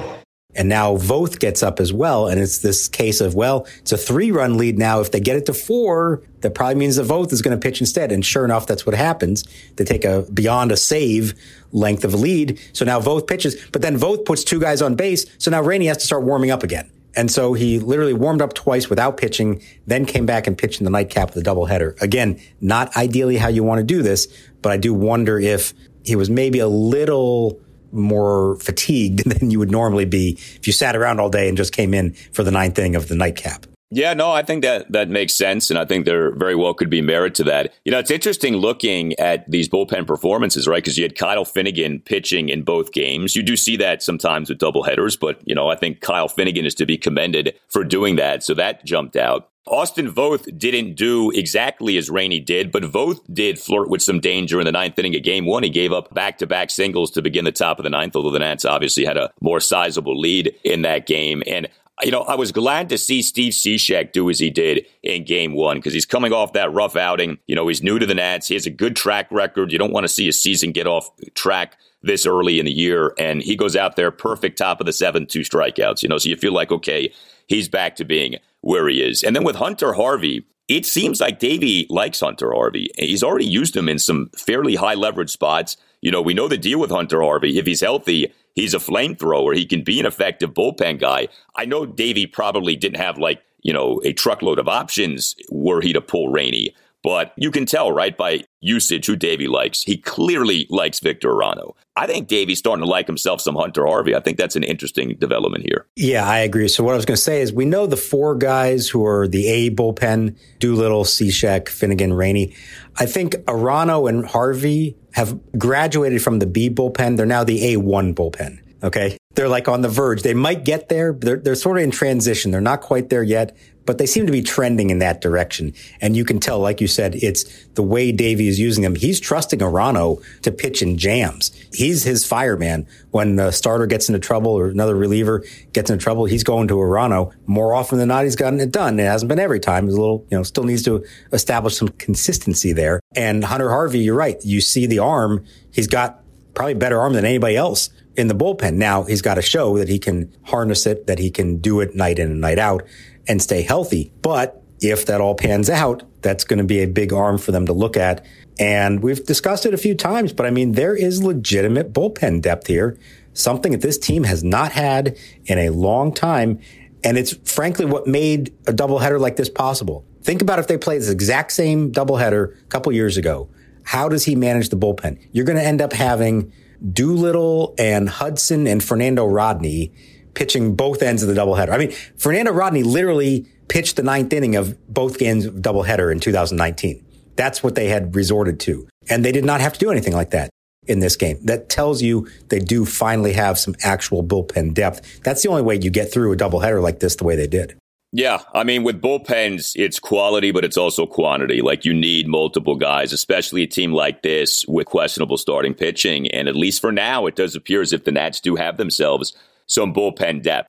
And 0.55 0.69
now 0.69 0.97
Voth 0.97 1.39
gets 1.39 1.63
up 1.63 1.79
as 1.79 1.93
well. 1.93 2.27
And 2.27 2.41
it's 2.41 2.59
this 2.59 2.89
case 2.89 3.21
of, 3.21 3.35
well, 3.35 3.67
it's 3.79 3.93
a 3.93 3.99
three 3.99 4.31
run 4.31 4.57
lead 4.57 4.79
now. 4.79 5.01
If 5.01 5.13
they 5.13 5.21
get 5.21 5.37
it 5.37 5.47
to 5.47 5.55
four, 5.55 6.23
that 6.41 6.55
probably 6.55 6.75
means 6.75 6.97
that 6.97 7.07
Voth 7.07 7.33
is 7.33 7.43
going 7.43 7.59
to 7.59 7.63
pitch 7.63 7.81
instead. 7.81 8.11
And 8.11 8.25
sure 8.25 8.45
enough, 8.45 8.67
that's 8.67 8.87
what 8.87 8.95
happens. 8.95 9.45
They 9.77 9.85
take 9.85 10.05
a 10.05 10.23
beyond 10.33 10.73
a 10.73 10.77
save 10.77 11.35
length 11.71 12.03
of 12.03 12.15
lead. 12.15 12.59
So 12.73 12.85
now 12.85 12.99
Voth 12.99 13.27
pitches, 13.27 13.63
but 13.73 13.83
then 13.83 13.99
Voth 13.99 14.25
puts 14.25 14.43
two 14.43 14.59
guys 14.59 14.81
on 14.81 14.95
base. 14.95 15.27
So 15.39 15.51
now 15.51 15.63
Rainey 15.63 15.87
has 15.87 15.99
to 15.99 16.07
start 16.07 16.25
warming 16.25 16.51
up 16.51 16.63
again. 16.63 16.91
And 17.15 17.31
so 17.31 17.53
he 17.53 17.79
literally 17.79 18.15
warmed 18.15 18.41
up 18.41 18.55
twice 18.55 18.89
without 18.89 19.17
pitching, 19.17 19.63
then 19.87 20.07
came 20.07 20.25
back 20.25 20.47
and 20.47 20.57
pitched 20.57 20.81
in 20.81 20.85
the 20.85 20.91
nightcap 20.91 21.35
with 21.35 21.47
a 21.47 21.51
doubleheader. 21.51 22.01
Again, 22.01 22.41
not 22.61 22.97
ideally 22.97 23.37
how 23.37 23.49
you 23.49 23.63
want 23.65 23.81
to 23.81 23.85
do 23.85 24.03
this, 24.03 24.29
but 24.63 24.73
I 24.73 24.77
do 24.77 24.95
wonder 24.95 25.39
if 25.39 25.75
he 26.05 26.17
was 26.17 26.31
maybe 26.31 26.59
a 26.59 26.69
little 26.69 27.61
more 27.93 28.57
fatigued 28.57 29.25
than 29.31 29.51
you 29.51 29.59
would 29.59 29.71
normally 29.71 30.05
be 30.05 30.33
if 30.57 30.67
you 30.67 30.73
sat 30.73 30.97
around 30.97 31.21
all 31.21 31.31
day 31.31 31.49
and 31.49 31.57
just 31.57 31.73
came 31.73 31.95
in 31.95 32.13
for 32.33 32.43
the 32.43 32.51
ninth 32.51 32.79
inning 32.79 32.97
of 32.97 33.09
the 33.09 33.15
nightcap. 33.15 33.67
Yeah, 33.91 34.13
no, 34.13 34.31
I 34.31 34.43
think 34.43 34.63
that 34.65 34.93
that 34.93 35.09
makes 35.09 35.35
sense, 35.35 35.71
and 35.71 35.79
I 35.79 35.87
think 35.87 36.05
there 36.05 36.33
very 36.33 36.55
well 36.55 36.75
could 36.75 36.91
be 36.91 37.01
merit 37.01 37.35
to 37.37 37.45
that. 37.45 37.73
You 37.87 37.93
know, 37.93 37.99
it's 37.99 38.11
interesting 38.11 38.55
looking 38.55 39.19
at 39.19 39.51
these 39.51 39.67
bullpen 39.67 40.07
performances, 40.07 40.69
right? 40.69 40.83
Because 40.83 40.99
you 40.99 41.05
had 41.05 41.17
Kyle 41.17 41.47
Finnegan 41.47 42.01
pitching 42.01 42.51
in 42.51 42.65
both 42.65 42.93
games. 42.93 43.35
You 43.35 43.43
do 43.43 43.57
see 43.57 43.79
that 43.79 44.03
sometimes 44.03 44.51
with 44.51 44.59
doubleheaders, 44.59 45.19
but 45.19 45.41
you 45.47 45.55
know, 45.55 45.69
I 45.69 45.77
think 45.77 46.03
Kyle 46.03 46.29
Finnegan 46.29 46.67
is 46.67 46.75
to 46.75 46.85
be 46.85 46.99
commended 46.99 47.59
for 47.69 47.83
doing 47.83 48.17
that. 48.17 48.43
So 48.43 48.53
that 48.55 48.85
jumped 48.85 49.17
out. 49.17 49.49
Austin 49.69 50.13
Voth 50.13 50.57
didn't 50.59 50.95
do 50.95 51.31
exactly 51.31 51.97
as 51.97 52.11
Rainey 52.11 52.41
did, 52.41 52.73
but 52.73 52.83
Voth 52.83 53.21
did 53.33 53.59
flirt 53.59 53.89
with 53.89 54.03
some 54.03 54.21
danger 54.21 54.61
in 54.61 54.67
the 54.67 54.73
ninth 54.73 54.99
inning 54.99 55.17
of 55.17 55.23
game 55.23 55.47
one. 55.47 55.63
He 55.63 55.71
gave 55.71 55.93
up 55.93 56.13
back 56.13 56.39
to 56.39 56.47
back 56.47 56.71
singles 56.71 57.11
to 57.13 57.23
begin 57.23 57.45
the 57.45 57.53
top 57.53 57.79
of 57.79 57.85
the 57.85 57.91
ninth, 57.91 58.17
although 58.17 58.31
the 58.31 58.39
Nats 58.39 58.65
obviously 58.65 59.05
had 59.05 59.17
a 59.17 59.31
more 59.41 59.61
sizable 59.61 60.19
lead 60.19 60.55
in 60.65 60.83
that 60.83 61.07
game. 61.07 61.43
And 61.47 61.69
you 62.03 62.13
know, 62.13 62.23
I 62.23 62.37
was 62.37 62.53
glad 62.53 62.89
to 62.91 62.99
see 62.99 63.23
Steve 63.23 63.53
Cishek 63.53 64.13
do 64.13 64.31
as 64.31 64.39
he 64.39 64.51
did 64.51 64.87
in 65.03 65.25
game 65.25 65.53
one 65.53 65.79
because 65.79 65.93
he's 65.93 66.07
coming 66.07 66.33
off 66.33 66.53
that 66.53 66.73
rough 66.73 66.97
outing. 66.97 67.39
You 67.47 67.57
know, 67.57 67.67
he's 67.67 67.83
new 67.83 67.99
to 67.99 68.07
the 68.07 68.15
Nats. 68.15 68.47
He 68.47 68.55
has 68.55 68.67
a 68.67 68.71
good 68.71 68.95
track 68.95 69.27
record. 69.31 69.73
You 69.73 69.79
don't 69.79 69.93
want 69.93 70.05
to 70.05 70.09
see 70.09 70.29
a 70.29 70.33
season 70.33 70.73
get 70.73 70.87
off 70.87 71.11
track 71.35 71.77
this 72.03 72.27
early 72.27 72.61
in 72.61 72.67
the 72.67 72.73
year. 72.73 73.15
And 73.19 73.43
he 73.43 73.57
goes 73.57 73.75
out 73.75 73.97
there 73.97 74.11
perfect 74.11 74.59
top 74.59 74.81
of 74.81 74.87
the 74.87 74.93
seventh, 74.93 75.29
two 75.29 75.41
strikeouts, 75.41 76.03
you 76.03 76.09
know, 76.09 76.19
so 76.19 76.29
you 76.29 76.37
feel 76.37 76.53
like, 76.53 76.71
okay, 76.71 77.13
he's 77.47 77.69
back 77.69 77.97
to 77.97 78.05
being 78.05 78.37
where 78.61 78.89
he 78.89 79.03
is. 79.03 79.23
And 79.23 79.35
then 79.35 79.45
with 79.45 79.57
Hunter 79.57 79.95
Harvey, 79.95 80.45
it 80.69 80.85
seems 80.85 81.21
like 81.21 81.39
Davey 81.39 81.87
likes 81.89 82.21
Hunter 82.21 82.53
Harvey. 82.53 82.91
He's 82.99 83.23
already 83.23 83.47
used 83.47 83.75
him 83.75 83.89
in 83.89 83.99
some 83.99 84.31
fairly 84.37 84.75
high 84.75 84.95
leverage 84.95 85.31
spots. 85.31 85.77
You 86.03 86.11
know, 86.11 86.21
we 86.21 86.35
know 86.35 86.47
the 86.47 86.59
deal 86.59 86.79
with 86.79 86.91
Hunter 86.91 87.23
Harvey. 87.23 87.59
If 87.59 87.67
he's 87.67 87.81
healthy, 87.81 88.33
he's 88.55 88.75
a 88.75 88.79
flamethrower. 88.79 89.57
He 89.57 89.65
can 89.65 89.83
be 89.83 89.99
an 89.99 90.07
effective 90.07 90.53
bullpen 90.53 91.01
guy. 91.01 91.29
I 91.57 91.65
know 91.65 91.87
Davey 91.87 92.27
probably 92.27 92.77
didn't 92.77 93.01
have 93.01 93.19
like, 93.19 93.43
you 93.63 93.73
know, 93.73 94.01
a 94.05 94.13
truckload 94.13 94.59
of 94.59 94.69
options 94.69 95.35
were 95.51 95.81
he 95.81 95.93
to 95.93 96.01
pull 96.01 96.29
Rainey. 96.29 96.75
But 97.03 97.33
you 97.37 97.51
can 97.51 97.65
tell, 97.65 97.93
right, 97.93 98.17
by 98.17 98.45
usage 98.61 99.07
who 99.07 99.15
Davey 99.15 99.47
likes. 99.47 99.83
He 99.83 99.97
clearly 99.97 100.67
likes 100.69 100.99
Victor 100.99 101.29
Arano. 101.31 101.75
I 101.97 102.07
think 102.07 102.29
Davey's 102.29 102.59
starting 102.59 102.85
to 102.85 102.91
like 102.91 103.07
himself 103.07 103.41
some 103.41 103.55
Hunter 103.55 103.87
Harvey. 103.87 104.15
I 104.15 104.21
think 104.21 104.37
that's 104.37 104.57
an 104.57 104.65
interesting 104.65 105.17
development 105.19 105.65
here. 105.65 105.87
Yeah, 105.97 106.29
I 106.29 106.39
agree. 106.39 106.69
So 106.69 106.83
what 106.83 106.93
I 106.93 106.97
was 106.97 107.05
going 107.05 107.17
to 107.17 107.23
say 107.23 107.41
is 107.41 107.53
we 107.53 107.65
know 107.65 107.87
the 107.87 107.97
four 107.97 108.35
guys 108.35 108.89
who 108.89 109.07
are 109.07 109.29
the 109.29 109.47
A 109.47 109.71
bullpen, 109.71 110.37
Doolittle, 110.59 111.05
Cishek, 111.05 111.69
Finnegan, 111.69 112.13
Rainey. 112.15 112.55
I 112.97 113.07
think 113.07 113.35
Arano 113.47 114.09
and 114.09 114.27
Harvey 114.27 114.97
have 115.13 115.39
graduated 115.59 116.23
from 116.23 116.39
the 116.39 116.47
B 116.47 116.69
bullpen. 116.71 117.17
They're 117.17 117.27
now 117.27 117.45
the 117.45 117.77
A1 117.77 118.15
bullpen. 118.15 118.59
Okay. 118.83 119.18
They're 119.39 119.49
like 119.49 119.69
on 119.69 119.83
the 119.83 119.89
verge. 119.89 120.23
They 120.23 120.35
might 120.35 120.65
get 120.65 120.89
there. 120.89 121.13
They're, 121.13 121.37
they're 121.37 121.55
sort 121.55 121.79
of 121.79 121.85
in 121.85 121.93
transition. 121.93 122.51
They're 122.51 122.61
not 122.61 122.81
quite 122.81 123.09
there 123.09 123.23
yet, 123.23 123.57
but 123.87 123.97
they 123.97 124.05
seem 124.05 124.27
to 124.27 124.33
be 124.33 124.43
trending 124.43 124.91
in 124.91 124.99
that 124.99 125.21
direction. 125.21 125.75
And 126.01 126.17
you 126.17 126.25
can 126.25 126.41
tell, 126.41 126.59
like 126.59 126.81
you 126.81 126.89
said, 126.89 127.15
it's 127.15 127.45
the 127.75 127.85
way 127.85 128.11
Davey 128.11 128.49
is 128.49 128.59
using 128.59 128.83
them. 128.83 128.97
He's 128.97 129.21
trusting 129.21 129.61
Arano 129.61 130.21
to 130.43 130.51
pitch 130.51 130.83
in 130.83 130.99
jams. 130.99 131.53
He's 131.73 132.03
his 132.03 132.27
fireman. 132.27 132.89
When 133.13 133.37
the 133.37 133.53
starter 133.53 133.87
gets 133.87 134.09
into 134.09 134.19
trouble 134.19 134.51
or 134.51 134.67
another 134.67 134.97
reliever 134.97 135.45
gets 135.73 135.89
into 135.89 136.03
trouble, 136.03 136.25
he's 136.25 136.43
going 136.43 136.67
to 136.67 136.75
Arano. 136.75 137.33
More 137.47 137.75
often 137.75 137.99
than 137.99 138.09
not, 138.09 138.25
he's 138.25 138.35
gotten 138.35 138.59
it 138.59 138.73
done. 138.73 138.99
It 138.99 139.05
hasn't 139.05 139.29
been 139.29 139.39
every 139.39 139.61
time. 139.61 139.85
He's 139.85 139.95
a 139.95 140.01
little, 140.01 140.27
you 140.33 140.37
know, 140.37 140.43
still 140.43 140.65
needs 140.65 140.83
to 140.83 141.05
establish 141.33 141.77
some 141.77 141.91
consistency 141.91 142.73
there. 142.73 142.99
And 143.15 143.45
Hunter 143.45 143.71
Harvey, 143.71 144.01
you're 144.01 144.17
right. 144.17 144.45
You 144.45 144.61
see 144.61 144.87
the 144.87 144.99
arm. 144.99 145.45
He's 145.71 145.87
got 145.87 146.25
probably 146.55 146.75
better 146.75 146.99
arm 146.99 147.13
than 147.13 147.25
anybody 147.25 147.55
else 147.55 147.91
in 148.19 148.27
the 148.27 148.35
bullpen. 148.35 148.75
Now 148.75 149.05
he's 149.05 149.23
got 149.23 149.37
to 149.37 149.43
show 149.43 149.79
that 149.79 149.89
he 149.89 149.99
can 149.99 150.35
harness 150.43 150.87
it, 150.87 151.07
that 151.07 151.21
he 151.21 151.31
can 151.31 151.59
do 151.59 151.81
it 151.81 151.95
night 151.95 152.19
in 152.19 152.33
and 152.33 152.41
night 152.41 152.59
out 152.59 152.83
and 153.29 153.41
stay 153.41 153.63
healthy. 153.63 154.13
But 154.21 154.61
if 154.81 155.07
that 155.07 155.21
all 155.21 155.37
pans 155.37 155.71
out, 155.71 156.03
that's 156.21 156.45
going 156.45 156.59
to 156.59 156.65
be 156.65 156.81
a 156.81 156.87
big 156.87 157.13
arm 157.13 157.39
for 157.39 157.53
them 157.53 157.67
to 157.67 157.73
look 157.73 157.97
at. 157.97 158.27
And 158.59 159.03
we've 159.03 159.25
discussed 159.25 159.67
it 159.67 159.73
a 159.73 159.79
few 159.79 159.95
times, 159.95 160.33
but 160.33 160.47
I 160.47 160.51
mean, 160.51 160.73
there 160.73 160.97
is 160.97 161.23
legitimate 161.23 161.93
bullpen 161.93 162.43
depth 162.43 162.67
here, 162.67 162.99
something 163.35 163.71
that 163.71 163.83
this 163.83 163.99
team 163.99 164.25
has 164.25 164.43
not 164.43 164.73
had 164.73 165.17
in 165.47 165.59
a 165.59 165.71
long 165.71 166.13
time. 166.13 166.59
And 167.05 167.17
it's 167.17 167.37
frankly 167.49 167.85
what 167.85 168.09
made 168.09 168.53
a 168.67 168.73
doubleheader 168.73 169.21
like 169.21 169.37
this 169.37 169.49
possible. 169.49 170.05
Think 170.23 170.43
about 170.43 170.59
if 170.59 170.67
they 170.67 170.77
played 170.77 171.01
this 171.01 171.11
exact 171.11 171.53
same 171.53 171.93
doubleheader 171.93 172.61
a 172.61 172.67
couple 172.67 172.91
years 172.93 173.17
ago. 173.17 173.49
How 173.85 174.09
does 174.09 174.25
he 174.25 174.35
manage 174.35 174.71
the 174.71 174.77
bullpen? 174.77 175.25
You're 175.31 175.45
going 175.45 175.57
to 175.57 175.65
end 175.65 175.81
up 175.81 175.93
having 175.93 176.53
Doolittle 176.93 177.75
and 177.79 178.09
Hudson 178.09 178.67
and 178.67 178.83
Fernando 178.83 179.27
Rodney 179.27 179.93
pitching 180.35 180.77
both 180.77 181.03
ends 181.03 181.23
of 181.23 181.29
the 181.29 181.35
doubleheader. 181.35 181.71
I 181.71 181.79
mean, 181.79 181.91
Fernando 182.17 182.53
Rodney 182.53 182.83
literally 182.83 183.47
pitched 183.69 183.97
the 183.97 184.03
ninth 184.03 184.33
inning 184.33 184.57
of 184.57 184.77
both 184.93 185.19
games 185.19 185.45
of 185.45 185.55
doubleheader 185.57 186.13
in 186.13 186.21
2019. 186.21 187.05
That's 187.37 187.63
what 187.63 187.75
they 187.75 187.89
had 187.89 188.15
resorted 188.15 188.61
to. 188.61 188.89
And 189.09 189.25
they 189.25 189.33
did 189.33 189.45
not 189.45 189.61
have 189.61 189.73
to 189.73 189.79
do 189.79 189.91
anything 189.91 190.13
like 190.13 190.31
that 190.31 190.51
in 190.87 191.01
this 191.01 191.17
game. 191.17 191.39
That 191.45 191.69
tells 191.69 192.03
you 192.03 192.29
they 192.49 192.59
do 192.59 192.85
finally 192.85 193.35
have 193.35 193.59
some 193.59 193.75
actual 193.83 194.25
bullpen 194.25 194.75
depth. 194.75 195.23
That's 195.23 195.43
the 195.43 195.49
only 195.49 195.63
way 195.63 195.77
you 195.77 195.91
get 195.91 196.13
through 196.13 196.33
a 196.33 196.37
doubleheader 196.37 196.83
like 196.83 197.01
this 197.01 197.17
the 197.17 197.25
way 197.25 197.37
they 197.37 197.47
did. 197.47 197.79
Yeah, 198.11 198.41
I 198.55 198.65
mean, 198.65 198.85
with 198.85 199.03
bullpens, 199.03 199.73
it's 199.77 199.99
quality, 199.99 200.51
but 200.51 200.65
it's 200.65 200.79
also 200.79 201.05
quantity. 201.05 201.61
Like 201.61 201.85
you 201.85 201.93
need 201.93 202.27
multiple 202.27 202.75
guys, 202.75 203.13
especially 203.13 203.63
a 203.63 203.67
team 203.67 203.93
like 203.93 204.23
this 204.23 204.65
with 204.67 204.87
questionable 204.87 205.37
starting 205.37 205.75
pitching. 205.75 206.27
And 206.31 206.49
at 206.49 206.57
least 206.57 206.81
for 206.81 206.91
now, 206.91 207.27
it 207.27 207.37
does 207.37 207.55
appear 207.55 207.83
as 207.83 207.93
if 207.93 208.05
the 208.05 208.13
Nats 208.13 208.41
do 208.41 208.57
have 208.57 208.79
themselves 208.79 209.37
some 209.67 209.93
bullpen 209.93 210.43
depth. 210.43 210.69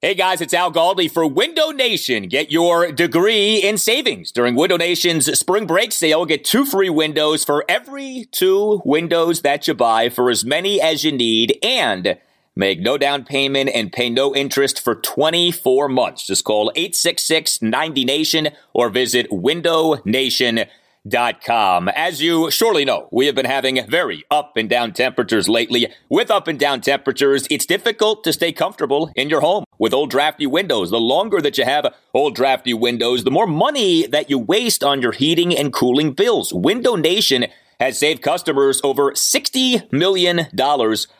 Hey 0.00 0.14
guys, 0.14 0.40
it's 0.40 0.54
Al 0.54 0.72
Galdi 0.72 1.10
for 1.10 1.26
Window 1.26 1.70
Nation. 1.70 2.28
Get 2.28 2.50
your 2.50 2.90
degree 2.90 3.56
in 3.56 3.76
savings 3.76 4.32
during 4.32 4.54
Window 4.54 4.78
Nation's 4.78 5.38
spring 5.38 5.66
break 5.66 5.92
sale. 5.92 6.24
Get 6.24 6.44
two 6.44 6.64
free 6.64 6.90
windows 6.90 7.44
for 7.44 7.64
every 7.68 8.28
two 8.30 8.80
windows 8.84 9.42
that 9.42 9.68
you 9.68 9.74
buy 9.74 10.08
for 10.08 10.30
as 10.30 10.44
many 10.44 10.80
as 10.80 11.04
you 11.04 11.12
need 11.12 11.58
and 11.62 12.18
Make 12.56 12.78
no 12.78 12.96
down 12.96 13.24
payment 13.24 13.70
and 13.74 13.92
pay 13.92 14.08
no 14.08 14.32
interest 14.32 14.80
for 14.80 14.94
24 14.94 15.88
months. 15.88 16.24
Just 16.24 16.44
call 16.44 16.70
866 16.76 17.60
90 17.60 18.04
Nation 18.04 18.50
or 18.72 18.90
visit 18.90 19.28
windownation.com. 19.30 21.88
As 21.88 22.22
you 22.22 22.52
surely 22.52 22.84
know, 22.84 23.08
we 23.10 23.26
have 23.26 23.34
been 23.34 23.44
having 23.44 23.84
very 23.88 24.22
up 24.30 24.56
and 24.56 24.70
down 24.70 24.92
temperatures 24.92 25.48
lately. 25.48 25.88
With 26.08 26.30
up 26.30 26.46
and 26.46 26.56
down 26.56 26.80
temperatures, 26.80 27.48
it's 27.50 27.66
difficult 27.66 28.22
to 28.22 28.32
stay 28.32 28.52
comfortable 28.52 29.10
in 29.16 29.28
your 29.28 29.40
home 29.40 29.64
with 29.80 29.92
old 29.92 30.10
drafty 30.10 30.46
windows. 30.46 30.90
The 30.90 31.00
longer 31.00 31.40
that 31.40 31.58
you 31.58 31.64
have 31.64 31.92
old 32.14 32.36
drafty 32.36 32.72
windows, 32.72 33.24
the 33.24 33.32
more 33.32 33.48
money 33.48 34.06
that 34.06 34.30
you 34.30 34.38
waste 34.38 34.84
on 34.84 35.02
your 35.02 35.10
heating 35.10 35.58
and 35.58 35.72
cooling 35.72 36.12
bills. 36.12 36.54
Window 36.54 36.94
Nation 36.94 37.46
has 37.80 37.98
saved 37.98 38.22
customers 38.22 38.80
over 38.84 39.12
$60 39.12 39.92
million 39.92 40.48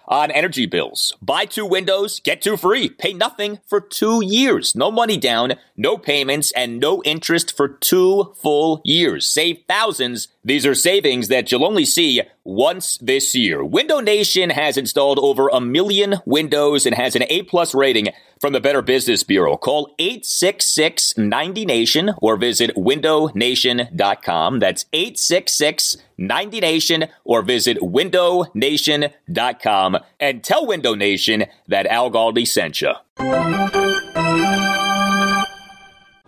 on 0.06 0.30
energy 0.30 0.66
bills. 0.66 1.14
Buy 1.22 1.44
two 1.44 1.66
windows, 1.66 2.20
get 2.20 2.42
two 2.42 2.56
free. 2.56 2.88
Pay 2.88 3.14
nothing 3.14 3.60
for 3.66 3.80
two 3.80 4.24
years. 4.24 4.74
No 4.74 4.90
money 4.90 5.16
down, 5.16 5.54
no 5.76 5.96
payments, 5.96 6.52
and 6.52 6.78
no 6.78 7.02
interest 7.04 7.56
for 7.56 7.68
two 7.68 8.34
full 8.40 8.80
years. 8.84 9.26
Save 9.26 9.62
thousands. 9.68 10.28
These 10.44 10.66
are 10.66 10.74
savings 10.74 11.28
that 11.28 11.50
you'll 11.50 11.64
only 11.64 11.86
see 11.86 12.20
once 12.44 12.98
this 12.98 13.34
year. 13.34 13.64
Window 13.64 14.00
Nation 14.00 14.50
has 14.50 14.76
installed 14.76 15.18
over 15.18 15.48
a 15.48 15.60
million 15.60 16.16
windows 16.26 16.84
and 16.84 16.94
has 16.94 17.16
an 17.16 17.24
A 17.30 17.42
plus 17.42 17.74
rating 17.74 18.08
from 18.40 18.52
the 18.52 18.60
Better 18.60 18.82
Business 18.82 19.22
Bureau. 19.22 19.56
Call 19.56 19.94
866 19.98 21.16
90 21.16 21.64
Nation 21.64 22.10
or 22.20 22.36
visit 22.36 22.76
windownation.com. 22.76 24.58
That's 24.58 24.84
866 24.92 25.96
90 26.18 26.60
Nation 26.60 27.06
or 27.24 27.40
visit 27.42 27.78
windownation.com 27.78 29.93
and 30.20 30.42
tell 30.42 30.66
Window 30.66 30.94
Nation 30.94 31.46
that 31.68 31.86
Al 31.86 32.10
Galdi 32.10 32.46
sent 32.46 32.80
you. 32.80 32.92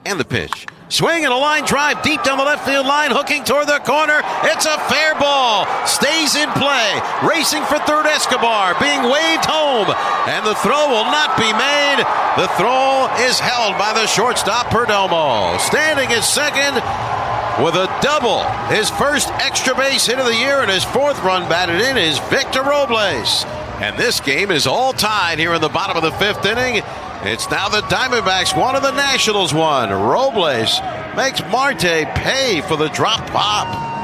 And 0.06 0.20
the 0.20 0.24
pitch. 0.24 0.66
Swing 0.88 1.24
and 1.24 1.32
a 1.32 1.36
line 1.36 1.64
drive 1.64 2.00
deep 2.04 2.22
down 2.22 2.38
the 2.38 2.44
left 2.44 2.64
field 2.64 2.86
line, 2.86 3.10
hooking 3.10 3.42
toward 3.42 3.66
the 3.66 3.82
corner. 3.82 4.22
It's 4.46 4.64
a 4.64 4.78
fair 4.86 5.18
ball. 5.18 5.66
Stays 5.82 6.38
in 6.38 6.46
play. 6.54 7.02
Racing 7.26 7.66
for 7.66 7.82
third 7.82 8.06
Escobar, 8.06 8.78
being 8.78 9.02
waved 9.10 9.42
home. 9.42 9.90
And 10.30 10.46
the 10.46 10.54
throw 10.62 10.86
will 10.94 11.10
not 11.10 11.34
be 11.34 11.50
made. 11.50 12.06
The 12.38 12.46
throw 12.54 13.10
is 13.26 13.42
held 13.42 13.74
by 13.82 13.98
the 13.98 14.06
shortstop, 14.06 14.70
Perdomo. 14.70 15.58
Standing 15.58 16.14
at 16.14 16.22
second 16.22 16.78
with 17.62 17.74
a 17.74 17.86
double. 18.02 18.42
His 18.68 18.90
first 18.90 19.28
extra 19.40 19.74
base 19.74 20.06
hit 20.06 20.18
of 20.18 20.26
the 20.26 20.34
year 20.34 20.60
and 20.60 20.70
his 20.70 20.84
fourth 20.84 21.22
run 21.22 21.48
batted 21.48 21.80
in 21.80 21.96
is 21.96 22.18
Victor 22.30 22.62
Robles. 22.62 23.44
And 23.80 23.96
this 23.96 24.20
game 24.20 24.50
is 24.50 24.66
all 24.66 24.92
tied 24.92 25.38
here 25.38 25.54
in 25.54 25.60
the 25.60 25.68
bottom 25.68 25.96
of 25.96 26.02
the 26.02 26.12
fifth 26.12 26.44
inning. 26.44 26.82
It's 27.22 27.50
now 27.50 27.68
the 27.68 27.80
Diamondbacks 27.82 28.58
one 28.58 28.76
of 28.76 28.82
the 28.82 28.92
Nationals 28.92 29.54
one. 29.54 29.90
Robles 29.90 30.80
makes 31.16 31.40
Marte 31.50 32.06
pay 32.14 32.62
for 32.68 32.76
the 32.76 32.88
drop 32.88 33.26
pop. 33.30 33.95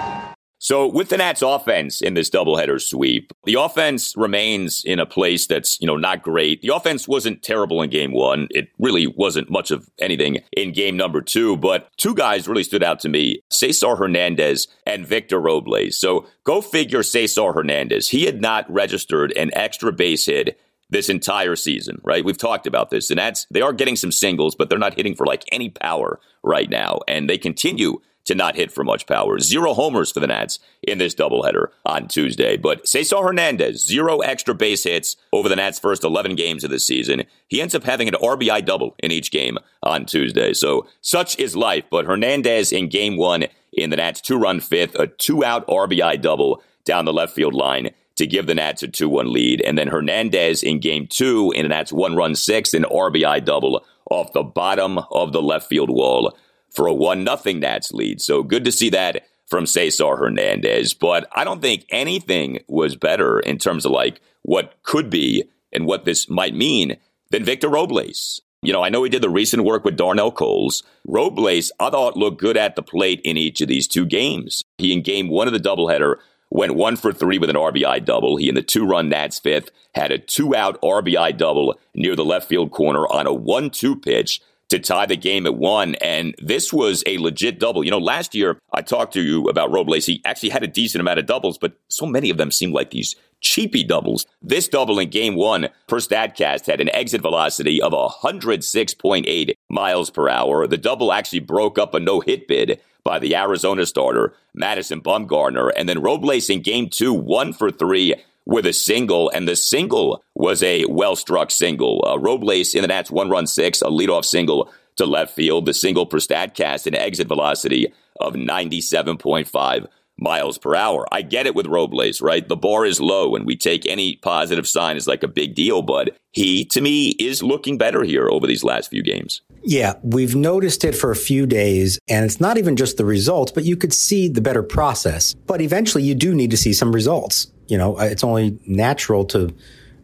So 0.65 0.87
with 0.87 1.09
the 1.09 1.17
Nats 1.17 1.43
offense 1.43 2.01
in 2.01 2.15
this 2.15 2.31
doubleheader 2.31 2.81
sweep, 2.81 3.33
the 3.43 3.55
offense 3.55 4.15
remains 4.17 4.85
in 4.85 5.01
a 5.01 5.07
place 5.07 5.49
that's, 5.49 5.77
you 5.81 5.89
know, 5.89 5.97
not 5.97 6.23
great. 6.23 6.63
The 6.63 6.73
offense 6.73 7.09
wasn't 7.09 7.43
terrible 7.43 7.83
in 7.83 7.91
game 7.91 8.13
one. 8.13 8.47
It 8.51 8.69
really 8.79 9.09
wasn't 9.09 9.51
much 9.51 9.73
of 9.73 9.91
anything 9.99 10.39
in 10.53 10.71
game 10.71 10.97
number 10.97 11.21
two, 11.21 11.57
but 11.57 11.89
two 11.97 12.15
guys 12.15 12.47
really 12.47 12.63
stood 12.63 12.85
out 12.85 13.01
to 13.01 13.09
me, 13.09 13.43
Cesar 13.51 13.97
Hernandez 13.97 14.69
and 14.87 15.05
Victor 15.05 15.41
Robles. 15.41 15.99
So 15.99 16.27
go 16.45 16.61
figure 16.61 17.03
Cesar 17.03 17.53
Hernandez. 17.53 18.09
He 18.09 18.27
had 18.27 18.41
not 18.41 18.73
registered 18.73 19.33
an 19.33 19.51
extra 19.55 19.93
base 19.93 20.27
hit 20.27 20.61
this 20.91 21.09
entire 21.09 21.57
season, 21.57 22.01
right? 22.05 22.25
We've 22.25 22.39
talked 22.39 22.69
about 22.69 22.91
this. 22.91 23.11
And 23.11 23.19
that's, 23.19 23.49
they 23.51 23.63
are 23.63 23.73
getting 23.73 23.97
some 23.97 24.13
singles, 24.13 24.55
but 24.55 24.69
they're 24.69 24.79
not 24.79 24.95
hitting 24.95 25.17
for 25.17 25.27
like 25.27 25.43
any 25.51 25.71
power 25.71 26.21
right 26.45 26.71
now. 26.71 27.01
And 27.09 27.29
they 27.29 27.39
continue 27.39 28.01
to 28.25 28.35
not 28.35 28.57
hit 28.57 28.71
for 28.71 28.85
much 28.85 29.07
power. 29.07 29.39
Zero 29.39 29.75
homers 29.75 30.13
for 30.13 30.21
the 30.21 30.27
Nats 30.27 30.59
in 30.83 30.99
this 30.99 31.15
doubleheader 31.15 31.69
on 31.85 32.09
Tuesday. 32.09 32.57
But 32.57 32.87
Cesar 32.87 33.23
Hernandez, 33.23 33.85
zero 33.85 34.21
extra 34.21 34.55
base 34.55 34.85
hits 34.85 35.17
over 35.33 35.49
the 35.49 35.57
Nats' 35.57 35.79
first 35.79 36.05
11 36.05 36.37
games 36.37 36.65
of 36.65 36.71
the 36.71 36.81
season. 36.81 37.25
He 37.49 37.61
ends 37.61 37.75
up 37.75 37.85
having 37.85 38.09
an 38.09 38.15
RBI 38.15 38.65
double 38.65 38.95
in 39.01 39.11
each 39.11 39.31
game 39.31 39.59
on 39.83 40.07
Tuesday. 40.07 40.53
So 40.53 40.87
such 41.01 41.39
is 41.39 41.57
life. 41.57 41.85
But 41.91 42.07
Hernandez 42.07 42.73
in 42.73 42.89
game 42.89 43.17
one 43.17 43.47
in 43.73 43.91
the 43.91 43.97
Nats' 43.97 44.21
two 44.21 44.39
run 44.39 44.61
fifth, 44.61 44.95
a 44.95 45.07
two 45.07 45.45
out 45.45 45.67
RBI 45.67 46.21
double 46.21 46.63
down 46.85 47.05
the 47.05 47.13
left 47.13 47.35
field 47.35 47.55
line 47.55 47.91
to 48.17 48.27
give 48.27 48.47
the 48.47 48.55
Nats 48.55 48.83
a 48.83 48.89
2 48.89 49.09
1 49.09 49.33
lead. 49.33 49.61
And 49.63 49.79
then 49.79 49.89
Hernandez 49.89 50.63
in 50.63 50.81
game 50.81 51.07
two 51.07 51.53
in 51.57 51.63
the 51.63 51.69
Nats 51.71 51.93
one 51.93 52.15
run 52.15 52.35
sixth, 52.35 52.75
an 52.75 52.85
RBI 52.85 53.45
double 53.45 53.85
off 54.11 54.33
the 54.33 54.43
bottom 54.43 54.99
of 55.11 55.33
the 55.33 55.43
left 55.43 55.69
field 55.69 55.91
wall 55.91 56.37
for 56.73 56.87
a 56.87 56.95
1 56.95 57.27
0 57.27 57.59
Nats 57.59 57.93
lead. 57.93 58.21
So 58.21 58.43
good 58.43 58.65
to 58.65 58.73
see 58.73 58.91
that 58.91 59.27
from 59.47 59.67
Cesar 59.67 60.17
Hernandez. 60.17 60.95
But 60.95 61.29
I 61.33 61.45
don't 61.45 61.61
think 61.61 61.85
anything 61.91 62.61
was 62.69 62.97
better 62.97 63.39
in 63.41 63.59
terms 63.59 63.85
of 63.85 63.93
like 63.93 64.21
what 64.43 64.75
could 64.83 65.11
be 65.11 65.45
and 65.73 65.87
what 65.87 66.05
this 66.05 66.29
might 66.29 66.55
mean 66.55 66.97
than 67.31 67.45
Victor 67.45 67.69
Robles. 67.69 68.41
You 68.63 68.73
know, 68.73 68.83
I 68.83 68.91
know 68.91 69.03
he 69.03 69.11
did 69.11 69.23
the 69.23 69.31
recent 69.31 69.65
work 69.65 69.85
with 69.85 69.97
Darnell 69.97 70.31
Coles. 70.31 70.85
Robles, 71.05 71.73
I 71.81 71.91
thought, 71.91 72.17
looked 72.17 72.41
good 72.41 72.57
at 72.57 72.77
the 72.77 72.83
plate 72.83 73.21
in 73.25 73.37
each 73.37 73.61
of 73.61 73.69
these 73.69 73.89
two 73.89 74.07
games. 74.07 74.63
He, 74.79 74.93
in 74.93 75.03
game 75.03 75.29
one 75.29 75.49
of 75.49 75.53
the 75.53 75.59
doubleheader, 75.59 76.17
went 76.49 76.77
one 76.77 76.97
for 76.97 77.13
three 77.13 77.39
with 77.39 77.51
an 77.51 77.57
RBI 77.57 78.05
double. 78.05 78.37
He, 78.37 78.49
in 78.49 78.55
the 78.55 78.63
two 78.63 78.87
run 78.87 79.09
Nats 79.09 79.41
fifth, 79.41 79.71
had 79.95 80.13
a 80.13 80.19
two 80.19 80.55
out 80.55 80.81
RBI 80.81 81.37
double 81.37 81.79
near 81.95 82.15
the 82.15 82.25
left 82.25 82.49
field 82.49 82.71
corner 82.71 83.07
on 83.09 83.27
a 83.27 83.35
1 83.35 83.71
2 83.71 83.97
pitch 83.97 84.41
to 84.73 84.79
tie 84.79 85.05
the 85.05 85.17
game 85.17 85.47
at 85.47 85.55
one. 85.55 85.97
And 85.97 86.35
this 86.39 86.73
was 86.73 87.05
a 87.07 87.19
legit 87.19 87.61
double. 87.61 87.85
You 87.85 87.91
know, 87.91 87.99
last 87.99 88.35
year 88.35 88.59
I 88.73 88.81
talked 88.81 89.13
to 89.13 89.23
you 89.23 89.45
about 89.45 89.71
Robles. 89.71 90.07
He 90.07 90.23
actually 90.25 90.49
had 90.49 90.63
a 90.63 90.67
decent 90.67 91.01
amount 91.01 91.19
of 91.19 91.27
doubles, 91.27 91.59
but 91.59 91.75
so 91.89 92.07
many 92.07 92.31
of 92.31 92.39
them 92.39 92.51
seemed 92.51 92.73
like 92.73 92.91
these 92.91 93.15
cheapy 93.41 93.85
doubles. 93.85 94.25
This 94.41 94.69
double 94.69 94.99
in 94.99 95.11
game 95.11 95.37
one 95.37 95.69
per 95.89 95.99
StatCast 95.99 96.67
had 96.67 96.81
an 96.81 96.89
exit 96.95 97.21
velocity 97.21 97.83
of 97.83 97.93
106.8 97.93 99.53
miles 99.69 100.09
per 100.09 100.31
hour. 100.31 100.67
The 100.67 100.79
double 100.79 101.13
actually 101.13 101.41
broke 101.41 101.79
up 101.79 101.93
a 101.93 102.01
no 102.01 102.21
hit 102.21 102.49
bid 102.49 102.81
by 103.05 103.19
the 103.19 103.37
Arizona 103.37 103.85
starter, 103.85 104.35
Madison 104.55 105.03
Bumgarner. 105.03 105.71
And 105.77 105.87
then 105.87 106.01
Robles 106.01 106.49
in 106.49 106.63
game 106.63 106.89
two, 106.89 107.13
one 107.13 107.53
for 107.53 107.71
three 107.71 108.15
with 108.47 108.67
a 108.67 108.73
single, 108.73 109.31
and 109.31 109.47
the 109.47 109.57
single 109.57 110.25
was 110.35 110.63
a 110.63 110.85
well 110.87 111.17
struck 111.17 111.51
single. 111.51 112.05
Uh, 112.07 112.19
Robles 112.19 112.75
in 112.75 112.83
the 112.83 112.89
Nats 112.89 113.11
one 113.11 113.31
run 113.31 113.47
six, 113.47 113.83
a 113.83 113.87
leadoff 113.87 114.25
single 114.25 114.71
to 114.97 115.07
left 115.07 115.35
field. 115.35 115.67
The 115.67 115.75
single 115.75 116.07
per 116.07 116.19
Statcast, 116.19 116.87
an 116.87 116.95
exit 116.95 117.29
velocity 117.29 117.93
of 118.21 118.35
97.5 118.35 119.87
miles 120.19 120.59
per 120.59 120.75
hour. 120.75 121.07
I 121.13 121.23
get 121.23 121.47
it 121.47 121.55
with 121.55 121.67
Robles, 121.67 122.21
right? 122.21 122.47
The 122.47 122.57
bar 122.57 122.85
is 122.85 123.01
low 123.01 123.35
and 123.35 123.47
we 123.47 123.57
take 123.57 123.87
any 123.87 124.17
positive 124.17 124.69
sign 124.69 124.97
as 124.97 125.07
like 125.07 125.23
a 125.23 125.29
big 125.29 125.55
deal, 125.55 125.83
but 125.83 126.17
he, 126.33 126.65
to 126.67 126.81
me, 126.81 127.11
is 127.19 127.43
looking 127.43 127.77
better 127.79 128.05
here 128.05 128.29
over 128.29 128.47
these 128.47 128.65
last 128.65 128.91
few 128.91 129.03
games. 129.03 129.43
Yeah, 129.65 129.95
we've 130.03 130.35
noticed 130.35 130.85
it 130.85 130.97
for 130.97 131.11
a 131.11 131.17
few 131.17 131.47
days, 131.47 131.99
and 132.09 132.25
it's 132.25 132.41
not 132.41 132.59
even 132.59 132.75
just 132.75 132.97
the 132.97 133.05
results, 133.05 133.53
but 133.53 133.65
you 133.65 133.77
could 133.77 133.93
see 133.93 134.29
the 134.29 134.41
better 134.41 134.63
process. 134.63 135.35
But 135.47 135.61
eventually, 135.61 136.03
you 136.03 136.17
do 136.17 136.35
need 136.35 136.51
to 136.51 136.57
see 136.57 136.73
some 136.73 136.93
results. 136.93 137.52
You 137.69 137.79
know, 137.79 137.99
uh, 137.99 138.05
it's 138.05 138.25
only 138.25 138.59
natural 138.67 139.25
to 139.27 139.55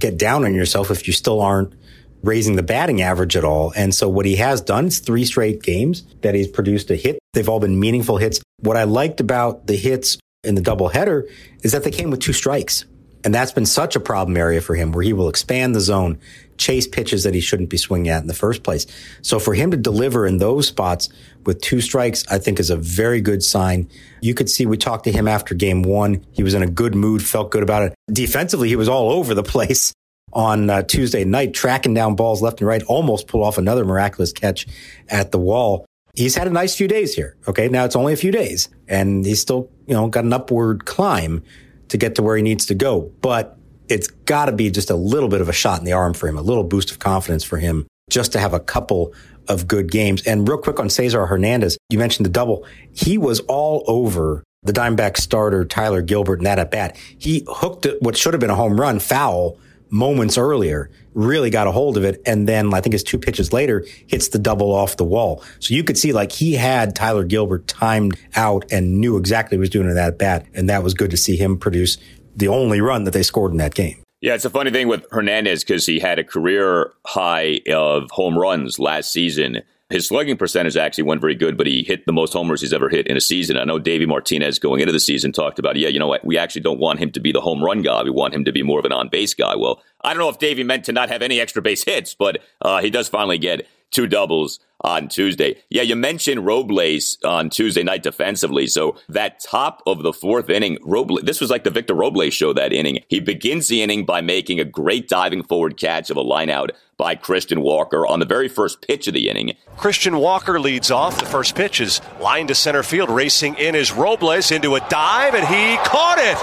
get 0.00 0.18
down 0.18 0.44
on 0.44 0.54
yourself 0.54 0.90
if 0.90 1.06
you 1.06 1.12
still 1.12 1.40
aren't 1.40 1.74
raising 2.22 2.56
the 2.56 2.62
batting 2.62 3.00
average 3.02 3.36
at 3.36 3.44
all. 3.44 3.72
And 3.76 3.94
so 3.94 4.08
what 4.08 4.26
he 4.26 4.36
has 4.36 4.60
done 4.60 4.86
is 4.86 4.98
three 4.98 5.24
straight 5.24 5.62
games 5.62 6.02
that 6.22 6.34
he's 6.34 6.48
produced 6.48 6.90
a 6.90 6.96
hit. 6.96 7.18
They've 7.32 7.48
all 7.48 7.60
been 7.60 7.78
meaningful 7.78 8.16
hits. 8.16 8.40
What 8.60 8.76
I 8.76 8.84
liked 8.84 9.20
about 9.20 9.66
the 9.66 9.76
hits 9.76 10.18
in 10.42 10.54
the 10.54 10.60
doubleheader 10.60 11.30
is 11.62 11.72
that 11.72 11.84
they 11.84 11.90
came 11.90 12.10
with 12.10 12.20
two 12.20 12.32
strikes. 12.32 12.84
And 13.24 13.34
that's 13.34 13.52
been 13.52 13.66
such 13.66 13.96
a 13.96 14.00
problem 14.00 14.36
area 14.36 14.60
for 14.60 14.74
him 14.74 14.92
where 14.92 15.02
he 15.02 15.12
will 15.12 15.28
expand 15.28 15.74
the 15.74 15.80
zone, 15.80 16.18
chase 16.58 16.86
pitches 16.86 17.22
that 17.24 17.34
he 17.34 17.40
shouldn't 17.40 17.70
be 17.70 17.76
swinging 17.76 18.08
at 18.08 18.20
in 18.20 18.28
the 18.28 18.34
first 18.34 18.62
place. 18.62 18.86
So 19.22 19.38
for 19.38 19.54
him 19.54 19.70
to 19.70 19.76
deliver 19.76 20.26
in 20.26 20.38
those 20.38 20.68
spots 20.68 21.08
with 21.46 21.60
two 21.60 21.80
strikes, 21.80 22.26
I 22.28 22.38
think 22.38 22.60
is 22.60 22.70
a 22.70 22.76
very 22.76 23.20
good 23.20 23.42
sign. 23.42 23.88
You 24.20 24.34
could 24.34 24.50
see 24.50 24.66
we 24.66 24.76
talked 24.76 25.04
to 25.04 25.12
him 25.12 25.26
after 25.28 25.54
game 25.54 25.82
one. 25.82 26.24
He 26.32 26.42
was 26.42 26.54
in 26.54 26.62
a 26.62 26.66
good 26.66 26.94
mood, 26.94 27.22
felt 27.22 27.50
good 27.50 27.62
about 27.62 27.84
it. 27.84 27.94
Defensively, 28.12 28.68
he 28.68 28.76
was 28.76 28.88
all 28.88 29.10
over 29.10 29.34
the 29.34 29.42
place 29.54 29.92
on 30.32 30.68
uh, 30.68 30.82
Tuesday 30.82 31.24
night, 31.24 31.54
tracking 31.54 31.94
down 31.94 32.14
balls 32.14 32.42
left 32.42 32.60
and 32.60 32.68
right, 32.68 32.82
almost 32.84 33.28
pull 33.28 33.42
off 33.42 33.56
another 33.56 33.84
miraculous 33.84 34.32
catch 34.32 34.66
at 35.08 35.32
the 35.32 35.38
wall. 35.38 35.86
He's 36.14 36.34
had 36.34 36.46
a 36.46 36.50
nice 36.50 36.74
few 36.74 36.88
days 36.88 37.14
here. 37.14 37.36
Okay. 37.46 37.68
Now 37.68 37.84
it's 37.84 37.96
only 37.96 38.12
a 38.12 38.16
few 38.16 38.32
days 38.32 38.68
and 38.88 39.24
he's 39.24 39.40
still, 39.40 39.70
you 39.86 39.94
know, 39.94 40.08
got 40.08 40.24
an 40.24 40.32
upward 40.32 40.84
climb 40.84 41.44
to 41.88 41.96
get 41.96 42.16
to 42.16 42.22
where 42.22 42.36
he 42.36 42.42
needs 42.42 42.66
to 42.66 42.74
go. 42.74 43.12
But 43.20 43.57
it's 43.88 44.08
got 44.08 44.46
to 44.46 44.52
be 44.52 44.70
just 44.70 44.90
a 44.90 44.94
little 44.96 45.28
bit 45.28 45.40
of 45.40 45.48
a 45.48 45.52
shot 45.52 45.78
in 45.78 45.84
the 45.84 45.92
arm 45.92 46.14
for 46.14 46.28
him, 46.28 46.36
a 46.36 46.42
little 46.42 46.64
boost 46.64 46.90
of 46.90 46.98
confidence 46.98 47.44
for 47.44 47.58
him 47.58 47.86
just 48.10 48.32
to 48.32 48.38
have 48.38 48.54
a 48.54 48.60
couple 48.60 49.12
of 49.48 49.66
good 49.66 49.90
games. 49.90 50.22
And 50.22 50.48
real 50.48 50.58
quick 50.58 50.78
on 50.78 50.90
Cesar 50.90 51.26
Hernandez, 51.26 51.78
you 51.90 51.98
mentioned 51.98 52.26
the 52.26 52.30
double. 52.30 52.66
He 52.92 53.18
was 53.18 53.40
all 53.40 53.84
over 53.86 54.44
the 54.62 54.72
Dimeback 54.72 55.16
starter, 55.16 55.64
Tyler 55.64 56.02
Gilbert, 56.02 56.38
in 56.38 56.44
that 56.44 56.58
at 56.58 56.70
bat. 56.70 56.96
He 57.18 57.44
hooked 57.48 57.86
what 58.00 58.16
should 58.16 58.34
have 58.34 58.40
been 58.40 58.50
a 58.50 58.56
home 58.56 58.78
run 58.78 58.98
foul 58.98 59.58
moments 59.90 60.36
earlier, 60.36 60.90
really 61.14 61.50
got 61.50 61.66
a 61.66 61.72
hold 61.72 61.96
of 61.96 62.04
it. 62.04 62.20
And 62.26 62.46
then 62.46 62.72
I 62.74 62.80
think 62.80 62.94
it's 62.94 63.02
two 63.02 63.18
pitches 63.18 63.52
later 63.52 63.86
hits 64.06 64.28
the 64.28 64.38
double 64.38 64.72
off 64.72 64.96
the 64.96 65.04
wall. 65.04 65.42
So 65.60 65.74
you 65.74 65.82
could 65.82 65.96
see 65.96 66.12
like 66.12 66.32
he 66.32 66.54
had 66.54 66.94
Tyler 66.94 67.24
Gilbert 67.24 67.66
timed 67.66 68.18
out 68.36 68.70
and 68.70 69.00
knew 69.00 69.16
exactly 69.16 69.56
what 69.56 69.60
he 69.60 69.62
was 69.62 69.70
doing 69.70 69.88
in 69.88 69.94
that 69.94 70.18
bat. 70.18 70.46
And 70.54 70.68
that 70.68 70.82
was 70.82 70.94
good 70.94 71.10
to 71.10 71.16
see 71.16 71.36
him 71.36 71.58
produce 71.58 71.96
the 72.38 72.48
only 72.48 72.80
run 72.80 73.04
that 73.04 73.12
they 73.12 73.22
scored 73.22 73.52
in 73.52 73.58
that 73.58 73.74
game. 73.74 74.02
Yeah, 74.20 74.34
it's 74.34 74.44
a 74.44 74.50
funny 74.50 74.70
thing 74.70 74.88
with 74.88 75.04
Hernandez 75.10 75.62
because 75.62 75.86
he 75.86 76.00
had 76.00 76.18
a 76.18 76.24
career 76.24 76.92
high 77.06 77.60
of 77.70 78.10
home 78.10 78.36
runs 78.38 78.78
last 78.78 79.12
season 79.12 79.62
His 79.90 80.06
slugging 80.06 80.36
percentage 80.36 80.76
actually 80.76 81.04
went 81.04 81.22
very 81.22 81.34
good, 81.34 81.56
but 81.56 81.66
he 81.66 81.82
hit 81.82 82.04
the 82.04 82.12
most 82.12 82.34
homers 82.34 82.60
he's 82.60 82.74
ever 82.74 82.90
hit 82.90 83.06
in 83.06 83.16
a 83.16 83.22
season. 83.22 83.56
I 83.56 83.64
know 83.64 83.78
Davey 83.78 84.04
Martinez 84.04 84.58
going 84.58 84.80
into 84.80 84.92
the 84.92 85.00
season 85.00 85.32
talked 85.32 85.58
about, 85.58 85.76
yeah, 85.76 85.88
you 85.88 85.98
know 85.98 86.06
what? 86.06 86.22
We 86.26 86.36
actually 86.36 86.60
don't 86.60 86.78
want 86.78 86.98
him 86.98 87.10
to 87.12 87.20
be 87.20 87.32
the 87.32 87.40
home 87.40 87.64
run 87.64 87.80
guy. 87.80 88.02
We 88.02 88.10
want 88.10 88.34
him 88.34 88.44
to 88.44 88.52
be 88.52 88.62
more 88.62 88.78
of 88.78 88.84
an 88.84 88.92
on 88.92 89.08
base 89.08 89.32
guy. 89.32 89.56
Well, 89.56 89.82
I 90.02 90.12
don't 90.12 90.20
know 90.20 90.28
if 90.28 90.38
Davey 90.38 90.62
meant 90.62 90.84
to 90.86 90.92
not 90.92 91.08
have 91.08 91.22
any 91.22 91.40
extra 91.40 91.62
base 91.62 91.84
hits, 91.84 92.12
but 92.12 92.42
uh, 92.60 92.82
he 92.82 92.90
does 92.90 93.08
finally 93.08 93.38
get 93.38 93.66
two 93.90 94.06
doubles 94.06 94.60
on 94.82 95.08
Tuesday. 95.08 95.56
Yeah, 95.70 95.82
you 95.82 95.96
mentioned 95.96 96.46
Robles 96.46 97.18
on 97.24 97.50
Tuesday 97.50 97.82
night 97.82 98.02
defensively. 98.02 98.66
So 98.66 98.96
that 99.08 99.40
top 99.40 99.82
of 99.86 100.02
the 100.02 100.12
fourth 100.12 100.48
inning, 100.48 100.78
Robles, 100.82 101.22
this 101.22 101.40
was 101.40 101.50
like 101.50 101.64
the 101.64 101.70
Victor 101.70 101.94
Robles 101.94 102.32
show 102.32 102.52
that 102.52 102.72
inning. 102.72 103.00
He 103.08 103.20
begins 103.20 103.68
the 103.68 103.82
inning 103.82 104.04
by 104.04 104.20
making 104.20 104.60
a 104.60 104.64
great 104.64 105.08
diving 105.08 105.42
forward 105.42 105.76
catch 105.76 106.10
of 106.10 106.16
a 106.16 106.22
lineout 106.22 106.70
by 106.96 107.14
Christian 107.14 107.60
Walker 107.60 108.06
on 108.06 108.20
the 108.20 108.26
very 108.26 108.48
first 108.48 108.82
pitch 108.82 109.08
of 109.08 109.14
the 109.14 109.28
inning. 109.28 109.56
Christian 109.76 110.18
Walker 110.18 110.60
leads 110.60 110.90
off. 110.90 111.18
The 111.18 111.26
first 111.26 111.54
pitch 111.54 111.80
is 111.80 112.00
line 112.20 112.46
to 112.48 112.54
center 112.54 112.82
field. 112.82 113.10
Racing 113.10 113.56
in 113.56 113.74
is 113.74 113.92
Robles 113.92 114.50
into 114.50 114.74
a 114.74 114.80
dive, 114.88 115.34
and 115.34 115.46
he 115.46 115.76
caught 115.88 116.18
it. 116.18 116.36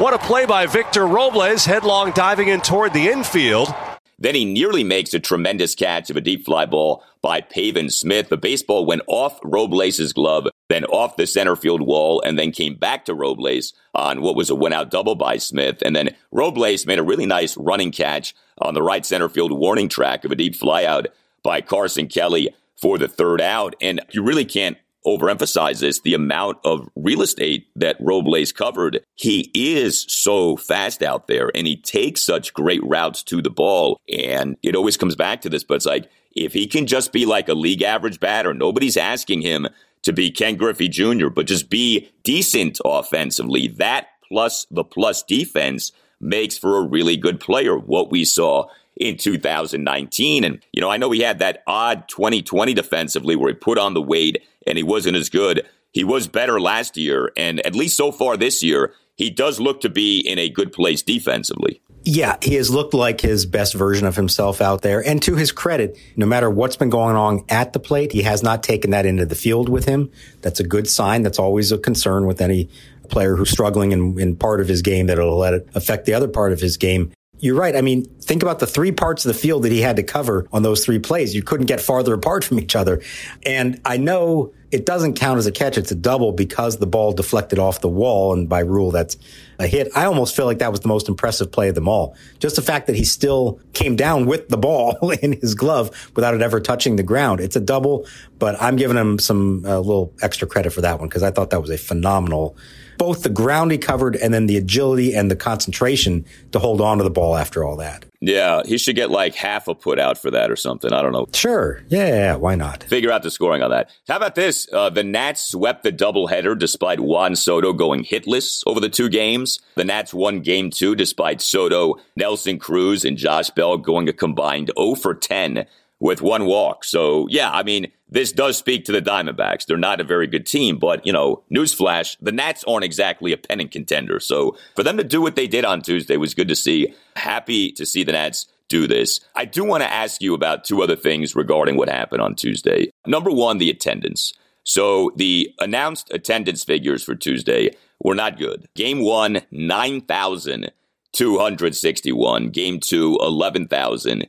What 0.00 0.14
a 0.14 0.18
play 0.18 0.46
by 0.46 0.66
Victor 0.66 1.06
Robles, 1.06 1.64
headlong 1.64 2.12
diving 2.12 2.48
in 2.48 2.60
toward 2.60 2.92
the 2.92 3.08
infield. 3.08 3.74
Then 4.18 4.34
he 4.34 4.44
nearly 4.44 4.82
makes 4.82 5.14
a 5.14 5.20
tremendous 5.20 5.74
catch 5.74 6.10
of 6.10 6.16
a 6.16 6.20
deep 6.20 6.44
fly 6.44 6.66
ball 6.66 7.04
by 7.22 7.40
Pavin 7.40 7.88
Smith. 7.88 8.28
The 8.28 8.36
baseball 8.36 8.84
went 8.84 9.02
off 9.06 9.38
Robles' 9.44 10.12
glove, 10.12 10.48
then 10.68 10.84
off 10.86 11.16
the 11.16 11.26
center 11.26 11.54
field 11.54 11.82
wall, 11.82 12.20
and 12.22 12.38
then 12.38 12.50
came 12.50 12.74
back 12.74 13.04
to 13.04 13.14
Robles 13.14 13.72
on 13.94 14.20
what 14.20 14.34
was 14.36 14.50
a 14.50 14.56
win 14.56 14.72
out 14.72 14.90
double 14.90 15.14
by 15.14 15.36
Smith. 15.36 15.82
And 15.82 15.94
then 15.94 16.14
Robles 16.32 16.86
made 16.86 16.98
a 16.98 17.04
really 17.04 17.26
nice 17.26 17.56
running 17.56 17.92
catch 17.92 18.34
on 18.58 18.74
the 18.74 18.82
right 18.82 19.06
center 19.06 19.28
field 19.28 19.52
warning 19.52 19.88
track 19.88 20.24
of 20.24 20.32
a 20.32 20.36
deep 20.36 20.54
flyout 20.54 21.06
by 21.44 21.60
Carson 21.60 22.08
Kelly 22.08 22.54
for 22.76 22.98
the 22.98 23.08
third 23.08 23.40
out. 23.40 23.76
And 23.80 24.00
you 24.10 24.22
really 24.22 24.44
can't 24.44 24.76
overemphasize 25.16 25.80
this 25.80 26.00
the 26.00 26.14
amount 26.14 26.58
of 26.64 26.88
real 26.96 27.22
estate 27.22 27.68
that 27.76 27.96
Robles 28.00 28.52
covered. 28.52 29.00
He 29.14 29.50
is 29.54 30.04
so 30.08 30.56
fast 30.56 31.02
out 31.02 31.26
there 31.26 31.50
and 31.54 31.66
he 31.66 31.76
takes 31.76 32.22
such 32.22 32.52
great 32.52 32.84
routes 32.84 33.22
to 33.24 33.40
the 33.40 33.50
ball. 33.50 34.00
And 34.12 34.56
it 34.62 34.76
always 34.76 34.96
comes 34.96 35.16
back 35.16 35.40
to 35.42 35.48
this, 35.48 35.64
but 35.64 35.74
it's 35.74 35.86
like 35.86 36.10
if 36.34 36.52
he 36.52 36.66
can 36.66 36.86
just 36.86 37.12
be 37.12 37.26
like 37.26 37.48
a 37.48 37.54
league 37.54 37.82
average 37.82 38.20
batter, 38.20 38.54
nobody's 38.54 38.96
asking 38.96 39.42
him 39.42 39.68
to 40.02 40.12
be 40.12 40.30
Ken 40.30 40.56
Griffey 40.56 40.88
Jr., 40.88 41.28
but 41.28 41.46
just 41.46 41.70
be 41.70 42.10
decent 42.22 42.78
offensively. 42.84 43.68
That 43.68 44.08
plus 44.28 44.66
the 44.70 44.84
plus 44.84 45.22
defense 45.22 45.92
makes 46.20 46.56
for 46.56 46.78
a 46.78 46.86
really 46.86 47.16
good 47.16 47.40
player. 47.40 47.76
What 47.76 48.10
we 48.10 48.24
saw 48.24 48.68
in 48.98 49.16
2019. 49.16 50.44
And, 50.44 50.64
you 50.72 50.80
know, 50.80 50.90
I 50.90 50.96
know 50.96 51.10
he 51.10 51.20
had 51.20 51.38
that 51.38 51.62
odd 51.66 52.08
2020 52.08 52.74
defensively 52.74 53.36
where 53.36 53.48
he 53.48 53.54
put 53.54 53.78
on 53.78 53.94
the 53.94 54.02
weight 54.02 54.42
and 54.68 54.76
he 54.76 54.84
wasn't 54.84 55.16
as 55.16 55.28
good. 55.28 55.66
He 55.92 56.04
was 56.04 56.28
better 56.28 56.60
last 56.60 56.96
year. 56.96 57.32
And 57.36 57.64
at 57.66 57.74
least 57.74 57.96
so 57.96 58.12
far 58.12 58.36
this 58.36 58.62
year, 58.62 58.94
he 59.16 59.30
does 59.30 59.58
look 59.58 59.80
to 59.80 59.88
be 59.88 60.20
in 60.20 60.38
a 60.38 60.48
good 60.48 60.72
place 60.72 61.02
defensively. 61.02 61.80
Yeah, 62.04 62.36
he 62.40 62.54
has 62.54 62.70
looked 62.70 62.94
like 62.94 63.20
his 63.20 63.44
best 63.44 63.74
version 63.74 64.06
of 64.06 64.16
himself 64.16 64.60
out 64.60 64.82
there. 64.82 65.04
And 65.04 65.20
to 65.22 65.34
his 65.34 65.52
credit, 65.52 65.98
no 66.16 66.24
matter 66.24 66.48
what's 66.48 66.76
been 66.76 66.90
going 66.90 67.16
on 67.16 67.44
at 67.48 67.72
the 67.72 67.80
plate, 67.80 68.12
he 68.12 68.22
has 68.22 68.42
not 68.42 68.62
taken 68.62 68.92
that 68.92 69.04
into 69.04 69.26
the 69.26 69.34
field 69.34 69.68
with 69.68 69.84
him. 69.84 70.10
That's 70.40 70.60
a 70.60 70.64
good 70.64 70.88
sign. 70.88 71.22
That's 71.22 71.38
always 71.38 71.72
a 71.72 71.78
concern 71.78 72.26
with 72.26 72.40
any 72.40 72.70
player 73.10 73.36
who's 73.36 73.50
struggling 73.50 73.92
in, 73.92 74.18
in 74.18 74.36
part 74.36 74.60
of 74.60 74.68
his 74.68 74.82
game 74.82 75.06
that'll 75.06 75.36
let 75.36 75.54
it 75.54 75.68
affect 75.74 76.06
the 76.06 76.14
other 76.14 76.28
part 76.28 76.52
of 76.52 76.60
his 76.60 76.76
game. 76.76 77.12
You're 77.40 77.54
right. 77.54 77.76
I 77.76 77.82
mean, 77.82 78.04
think 78.20 78.42
about 78.42 78.58
the 78.58 78.66
three 78.66 78.90
parts 78.90 79.24
of 79.24 79.32
the 79.32 79.38
field 79.38 79.62
that 79.62 79.72
he 79.72 79.80
had 79.80 79.96
to 79.96 80.02
cover 80.02 80.48
on 80.52 80.62
those 80.62 80.84
three 80.84 80.98
plays. 80.98 81.34
You 81.34 81.42
couldn't 81.42 81.66
get 81.66 81.80
farther 81.80 82.14
apart 82.14 82.44
from 82.44 82.58
each 82.58 82.74
other. 82.74 83.00
And 83.46 83.80
I 83.84 83.96
know 83.96 84.52
it 84.70 84.84
doesn't 84.84 85.14
count 85.14 85.38
as 85.38 85.46
a 85.46 85.52
catch. 85.52 85.78
It's 85.78 85.90
a 85.92 85.94
double 85.94 86.32
because 86.32 86.78
the 86.78 86.86
ball 86.86 87.12
deflected 87.12 87.58
off 87.58 87.80
the 87.80 87.88
wall. 87.88 88.32
And 88.32 88.48
by 88.48 88.60
rule, 88.60 88.90
that's 88.90 89.16
a 89.58 89.66
hit. 89.66 89.88
I 89.94 90.04
almost 90.04 90.34
feel 90.34 90.46
like 90.46 90.58
that 90.58 90.70
was 90.70 90.80
the 90.80 90.88
most 90.88 91.08
impressive 91.08 91.50
play 91.52 91.68
of 91.68 91.74
them 91.74 91.88
all. 91.88 92.16
Just 92.40 92.56
the 92.56 92.62
fact 92.62 92.86
that 92.88 92.96
he 92.96 93.04
still 93.04 93.60
came 93.72 93.94
down 93.94 94.26
with 94.26 94.48
the 94.48 94.58
ball 94.58 95.10
in 95.22 95.40
his 95.40 95.54
glove 95.54 96.10
without 96.16 96.34
it 96.34 96.42
ever 96.42 96.60
touching 96.60 96.96
the 96.96 97.02
ground. 97.02 97.40
It's 97.40 97.56
a 97.56 97.60
double, 97.60 98.06
but 98.38 98.60
I'm 98.60 98.76
giving 98.76 98.96
him 98.96 99.18
some 99.18 99.64
uh, 99.64 99.78
little 99.78 100.12
extra 100.20 100.48
credit 100.48 100.72
for 100.72 100.80
that 100.80 100.98
one 100.98 101.08
because 101.08 101.22
I 101.22 101.30
thought 101.30 101.50
that 101.50 101.60
was 101.60 101.70
a 101.70 101.78
phenomenal 101.78 102.56
both 102.98 103.22
the 103.22 103.30
ground 103.30 103.70
he 103.72 103.78
covered 103.78 104.16
and 104.16 104.34
then 104.34 104.46
the 104.46 104.56
agility 104.56 105.14
and 105.14 105.30
the 105.30 105.36
concentration 105.36 106.24
to 106.52 106.58
hold 106.58 106.80
on 106.80 106.98
to 106.98 107.04
the 107.04 107.10
ball 107.10 107.36
after 107.36 107.64
all 107.64 107.76
that. 107.76 108.04
Yeah, 108.20 108.62
he 108.66 108.78
should 108.78 108.96
get 108.96 109.10
like 109.10 109.36
half 109.36 109.68
a 109.68 109.74
put 109.74 110.00
out 110.00 110.18
for 110.18 110.30
that 110.32 110.50
or 110.50 110.56
something. 110.56 110.92
I 110.92 111.02
don't 111.02 111.12
know. 111.12 111.28
Sure. 111.32 111.80
Yeah, 111.88 112.34
why 112.34 112.56
not? 112.56 112.82
Figure 112.82 113.12
out 113.12 113.22
the 113.22 113.30
scoring 113.30 113.62
on 113.62 113.70
that. 113.70 113.90
How 114.08 114.16
about 114.16 114.34
this? 114.34 114.68
Uh, 114.72 114.90
the 114.90 115.04
Nats 115.04 115.40
swept 115.40 115.84
the 115.84 115.92
doubleheader 115.92 116.58
despite 116.58 116.98
Juan 116.98 117.36
Soto 117.36 117.72
going 117.72 118.04
hitless 118.04 118.64
over 118.66 118.80
the 118.80 118.88
two 118.88 119.08
games. 119.08 119.60
The 119.76 119.84
Nats 119.84 120.12
won 120.12 120.40
game 120.40 120.70
two 120.70 120.96
despite 120.96 121.40
Soto, 121.40 121.94
Nelson 122.16 122.58
Cruz, 122.58 123.04
and 123.04 123.16
Josh 123.16 123.50
Bell 123.50 123.78
going 123.78 124.08
a 124.08 124.12
combined 124.12 124.72
0 124.76 124.96
for 124.96 125.14
10 125.14 125.64
with 126.00 126.22
one 126.22 126.46
walk. 126.46 126.84
So, 126.84 127.26
yeah, 127.28 127.50
I 127.50 127.62
mean, 127.62 127.90
this 128.08 128.32
does 128.32 128.56
speak 128.56 128.84
to 128.84 128.92
the 128.92 129.02
Diamondbacks. 129.02 129.66
They're 129.66 129.76
not 129.76 130.00
a 130.00 130.04
very 130.04 130.26
good 130.26 130.46
team, 130.46 130.78
but, 130.78 131.04
you 131.06 131.12
know, 131.12 131.42
newsflash, 131.52 132.16
the 132.20 132.32
Nats 132.32 132.64
aren't 132.64 132.84
exactly 132.84 133.32
a 133.32 133.36
pennant 133.36 133.72
contender. 133.72 134.20
So, 134.20 134.56
for 134.76 134.82
them 134.82 134.96
to 134.96 135.04
do 135.04 135.20
what 135.20 135.36
they 135.36 135.46
did 135.46 135.64
on 135.64 135.82
Tuesday 135.82 136.16
was 136.16 136.34
good 136.34 136.48
to 136.48 136.56
see. 136.56 136.94
Happy 137.16 137.72
to 137.72 137.84
see 137.84 138.04
the 138.04 138.12
Nats 138.12 138.46
do 138.68 138.86
this. 138.86 139.20
I 139.34 139.44
do 139.44 139.64
want 139.64 139.82
to 139.82 139.92
ask 139.92 140.22
you 140.22 140.34
about 140.34 140.64
two 140.64 140.82
other 140.82 140.96
things 140.96 141.34
regarding 141.34 141.76
what 141.76 141.88
happened 141.88 142.22
on 142.22 142.34
Tuesday. 142.34 142.90
Number 143.06 143.30
one, 143.30 143.58
the 143.58 143.70
attendance. 143.70 144.32
So, 144.64 145.12
the 145.16 145.52
announced 145.58 146.10
attendance 146.12 146.64
figures 146.64 147.02
for 147.02 147.14
Tuesday 147.14 147.74
were 148.00 148.14
not 148.14 148.38
good. 148.38 148.68
Game 148.74 149.00
one, 149.00 149.40
9,261. 149.50 152.50
Game 152.50 152.78
two, 152.78 153.18
11,000. 153.20 154.28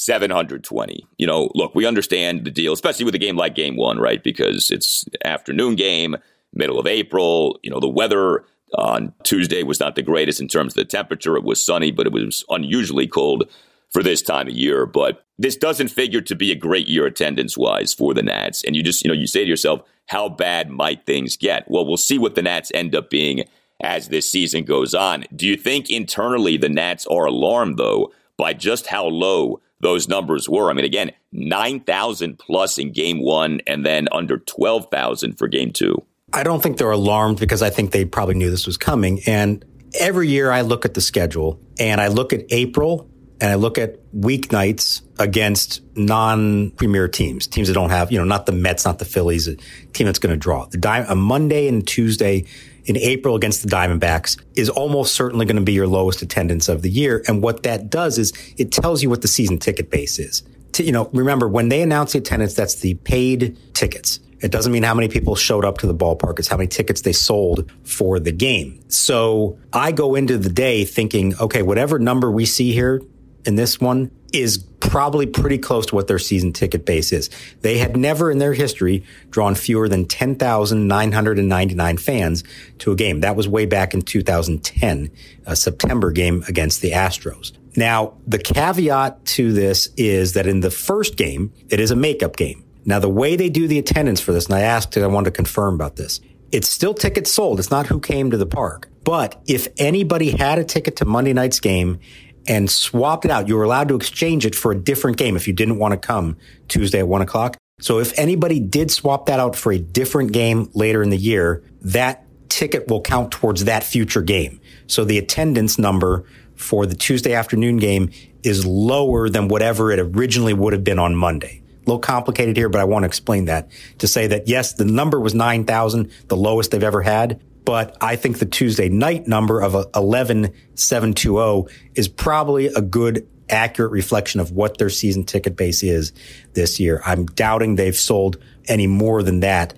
720. 0.00 1.06
You 1.18 1.26
know, 1.26 1.50
look, 1.54 1.74
we 1.74 1.84
understand 1.84 2.44
the 2.44 2.50
deal, 2.50 2.72
especially 2.72 3.04
with 3.04 3.14
a 3.14 3.18
game 3.18 3.36
like 3.36 3.54
game 3.54 3.76
one, 3.76 3.98
right? 3.98 4.22
Because 4.22 4.70
it's 4.70 5.04
afternoon 5.24 5.76
game, 5.76 6.16
middle 6.54 6.78
of 6.78 6.86
April. 6.86 7.58
You 7.62 7.70
know, 7.70 7.80
the 7.80 7.88
weather 7.88 8.44
on 8.78 9.12
Tuesday 9.24 9.62
was 9.62 9.78
not 9.78 9.96
the 9.96 10.02
greatest 10.02 10.40
in 10.40 10.48
terms 10.48 10.72
of 10.72 10.76
the 10.76 10.84
temperature. 10.86 11.36
It 11.36 11.44
was 11.44 11.62
sunny, 11.62 11.90
but 11.90 12.06
it 12.06 12.12
was 12.12 12.44
unusually 12.48 13.06
cold 13.06 13.44
for 13.90 14.02
this 14.02 14.22
time 14.22 14.48
of 14.48 14.54
year. 14.54 14.86
But 14.86 15.24
this 15.38 15.56
doesn't 15.56 15.88
figure 15.88 16.22
to 16.22 16.34
be 16.34 16.50
a 16.50 16.56
great 16.56 16.88
year 16.88 17.04
attendance 17.04 17.58
wise 17.58 17.92
for 17.92 18.14
the 18.14 18.22
Nats. 18.22 18.64
And 18.64 18.74
you 18.74 18.82
just, 18.82 19.04
you 19.04 19.08
know, 19.08 19.14
you 19.14 19.26
say 19.26 19.44
to 19.44 19.50
yourself, 19.50 19.82
how 20.06 20.30
bad 20.30 20.70
might 20.70 21.04
things 21.04 21.36
get? 21.36 21.70
Well, 21.70 21.84
we'll 21.84 21.98
see 21.98 22.18
what 22.18 22.36
the 22.36 22.42
Nats 22.42 22.72
end 22.74 22.94
up 22.94 23.10
being 23.10 23.44
as 23.82 24.08
this 24.08 24.30
season 24.30 24.64
goes 24.64 24.94
on. 24.94 25.24
Do 25.34 25.46
you 25.46 25.56
think 25.56 25.90
internally 25.90 26.56
the 26.56 26.68
Nats 26.68 27.06
are 27.06 27.26
alarmed, 27.26 27.76
though, 27.76 28.12
by 28.36 28.54
just 28.54 28.86
how 28.86 29.06
low 29.06 29.60
those 29.80 30.08
numbers 30.08 30.48
were. 30.48 30.70
I 30.70 30.74
mean, 30.74 30.84
again, 30.84 31.12
9,000 31.32 32.38
plus 32.38 32.78
in 32.78 32.92
game 32.92 33.22
one 33.22 33.60
and 33.66 33.84
then 33.84 34.08
under 34.12 34.38
12,000 34.38 35.38
for 35.38 35.48
game 35.48 35.72
two. 35.72 36.02
I 36.32 36.42
don't 36.42 36.62
think 36.62 36.78
they're 36.78 36.90
alarmed 36.90 37.40
because 37.40 37.62
I 37.62 37.70
think 37.70 37.90
they 37.90 38.04
probably 38.04 38.34
knew 38.34 38.50
this 38.50 38.66
was 38.66 38.76
coming. 38.76 39.20
And 39.26 39.64
every 39.98 40.28
year 40.28 40.50
I 40.52 40.60
look 40.60 40.84
at 40.84 40.94
the 40.94 41.00
schedule 41.00 41.60
and 41.78 42.00
I 42.00 42.08
look 42.08 42.32
at 42.32 42.44
April 42.50 43.10
and 43.40 43.50
I 43.50 43.54
look 43.54 43.78
at 43.78 43.98
weeknights 44.12 45.02
against 45.18 45.80
non-premier 45.96 47.08
teams, 47.08 47.46
teams 47.46 47.68
that 47.68 47.74
don't 47.74 47.90
have, 47.90 48.12
you 48.12 48.18
know, 48.18 48.24
not 48.24 48.46
the 48.46 48.52
Mets, 48.52 48.84
not 48.84 48.98
the 48.98 49.04
Phillies, 49.04 49.48
a 49.48 49.56
team 49.92 50.06
that's 50.06 50.18
going 50.18 50.32
to 50.32 50.38
draw. 50.38 50.66
The 50.66 50.76
Di- 50.76 51.06
a 51.08 51.14
Monday 51.14 51.66
and 51.66 51.86
Tuesday 51.86 52.44
in 52.90 52.96
April 52.96 53.36
against 53.36 53.62
the 53.62 53.68
Diamondbacks 53.68 54.36
is 54.56 54.68
almost 54.68 55.14
certainly 55.14 55.46
going 55.46 55.54
to 55.54 55.62
be 55.62 55.72
your 55.72 55.86
lowest 55.86 56.22
attendance 56.22 56.68
of 56.68 56.82
the 56.82 56.90
year. 56.90 57.22
And 57.28 57.40
what 57.40 57.62
that 57.62 57.88
does 57.88 58.18
is 58.18 58.32
it 58.56 58.72
tells 58.72 59.00
you 59.00 59.08
what 59.08 59.22
the 59.22 59.28
season 59.28 59.58
ticket 59.58 59.90
base 59.90 60.18
is. 60.18 60.42
To, 60.72 60.82
you 60.82 60.90
know, 60.90 61.08
remember 61.12 61.46
when 61.46 61.68
they 61.68 61.82
announce 61.82 62.12
the 62.12 62.18
attendance, 62.18 62.54
that's 62.54 62.74
the 62.74 62.94
paid 62.94 63.56
tickets. 63.74 64.18
It 64.40 64.50
doesn't 64.50 64.72
mean 64.72 64.82
how 64.82 64.94
many 64.94 65.06
people 65.06 65.36
showed 65.36 65.64
up 65.64 65.78
to 65.78 65.86
the 65.86 65.94
ballpark. 65.94 66.40
It's 66.40 66.48
how 66.48 66.56
many 66.56 66.66
tickets 66.66 67.02
they 67.02 67.12
sold 67.12 67.70
for 67.84 68.18
the 68.18 68.32
game. 68.32 68.82
So 68.88 69.56
I 69.72 69.92
go 69.92 70.16
into 70.16 70.36
the 70.36 70.50
day 70.50 70.84
thinking, 70.84 71.36
okay, 71.38 71.62
whatever 71.62 72.00
number 72.00 72.28
we 72.28 72.44
see 72.44 72.72
here 72.72 73.02
in 73.44 73.56
this 73.56 73.80
one 73.80 74.10
is 74.32 74.58
probably 74.80 75.26
pretty 75.26 75.58
close 75.58 75.86
to 75.86 75.94
what 75.94 76.08
their 76.08 76.18
season 76.18 76.52
ticket 76.52 76.84
base 76.84 77.12
is. 77.12 77.30
They 77.60 77.78
had 77.78 77.96
never 77.96 78.30
in 78.30 78.38
their 78.38 78.54
history 78.54 79.04
drawn 79.30 79.54
fewer 79.54 79.88
than 79.88 80.06
10,999 80.06 81.98
fans 81.98 82.44
to 82.78 82.92
a 82.92 82.96
game. 82.96 83.20
That 83.20 83.36
was 83.36 83.48
way 83.48 83.66
back 83.66 83.94
in 83.94 84.02
2010, 84.02 85.10
a 85.46 85.56
September 85.56 86.10
game 86.10 86.44
against 86.48 86.80
the 86.80 86.92
Astros. 86.92 87.52
Now, 87.76 88.14
the 88.26 88.38
caveat 88.38 89.24
to 89.26 89.52
this 89.52 89.88
is 89.96 90.32
that 90.32 90.46
in 90.46 90.60
the 90.60 90.70
first 90.70 91.16
game, 91.16 91.52
it 91.68 91.78
is 91.78 91.90
a 91.90 91.96
makeup 91.96 92.36
game. 92.36 92.64
Now, 92.84 92.98
the 92.98 93.08
way 93.08 93.36
they 93.36 93.48
do 93.48 93.68
the 93.68 93.78
attendance 93.78 94.20
for 94.20 94.32
this, 94.32 94.46
and 94.46 94.54
I 94.54 94.62
asked, 94.62 94.96
I 94.96 95.06
wanted 95.06 95.30
to 95.30 95.36
confirm 95.36 95.74
about 95.74 95.96
this. 95.96 96.20
It's 96.50 96.68
still 96.68 96.94
tickets 96.94 97.30
sold. 97.30 97.60
It's 97.60 97.70
not 97.70 97.86
who 97.86 98.00
came 98.00 98.30
to 98.32 98.36
the 98.36 98.46
park. 98.46 98.88
But 99.04 99.40
if 99.46 99.68
anybody 99.78 100.30
had 100.30 100.58
a 100.58 100.64
ticket 100.64 100.96
to 100.96 101.04
Monday 101.04 101.32
night's 101.32 101.60
game 101.60 102.00
and 102.46 102.70
swapped 102.70 103.24
it 103.24 103.30
out. 103.30 103.48
You 103.48 103.56
were 103.56 103.64
allowed 103.64 103.88
to 103.88 103.96
exchange 103.96 104.46
it 104.46 104.54
for 104.54 104.72
a 104.72 104.78
different 104.78 105.16
game 105.16 105.36
if 105.36 105.46
you 105.46 105.52
didn't 105.52 105.78
want 105.78 105.92
to 105.92 105.98
come 105.98 106.36
Tuesday 106.68 107.00
at 107.00 107.08
one 107.08 107.22
o'clock. 107.22 107.56
So 107.80 107.98
if 107.98 108.18
anybody 108.18 108.60
did 108.60 108.90
swap 108.90 109.26
that 109.26 109.40
out 109.40 109.56
for 109.56 109.72
a 109.72 109.78
different 109.78 110.32
game 110.32 110.70
later 110.74 111.02
in 111.02 111.10
the 111.10 111.16
year, 111.16 111.62
that 111.80 112.24
ticket 112.48 112.88
will 112.88 113.00
count 113.00 113.30
towards 113.30 113.64
that 113.64 113.82
future 113.82 114.22
game. 114.22 114.60
So 114.86 115.04
the 115.04 115.18
attendance 115.18 115.78
number 115.78 116.24
for 116.56 116.84
the 116.84 116.94
Tuesday 116.94 117.32
afternoon 117.32 117.78
game 117.78 118.10
is 118.42 118.66
lower 118.66 119.28
than 119.28 119.48
whatever 119.48 119.90
it 119.92 119.98
originally 119.98 120.52
would 120.52 120.72
have 120.72 120.84
been 120.84 120.98
on 120.98 121.16
Monday. 121.16 121.62
A 121.76 121.80
little 121.86 122.00
complicated 122.00 122.56
here, 122.56 122.68
but 122.68 122.80
I 122.80 122.84
want 122.84 123.04
to 123.04 123.06
explain 123.06 123.46
that 123.46 123.70
to 123.98 124.06
say 124.06 124.26
that 124.26 124.46
yes, 124.46 124.74
the 124.74 124.84
number 124.84 125.18
was 125.18 125.34
9,000, 125.34 126.10
the 126.28 126.36
lowest 126.36 126.70
they've 126.70 126.82
ever 126.82 127.00
had. 127.00 127.40
But 127.64 127.96
I 128.00 128.16
think 128.16 128.38
the 128.38 128.46
Tuesday 128.46 128.88
night 128.88 129.26
number 129.26 129.60
of 129.60 129.74
11,720 129.94 131.74
is 131.94 132.08
probably 132.08 132.66
a 132.66 132.80
good 132.80 133.26
accurate 133.48 133.92
reflection 133.92 134.40
of 134.40 134.52
what 134.52 134.78
their 134.78 134.90
season 134.90 135.24
ticket 135.24 135.56
base 135.56 135.82
is 135.82 136.12
this 136.54 136.80
year. 136.80 137.02
I'm 137.04 137.26
doubting 137.26 137.76
they've 137.76 137.96
sold 137.96 138.38
any 138.66 138.86
more 138.86 139.22
than 139.22 139.40
that. 139.40 139.74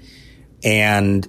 And 0.63 1.27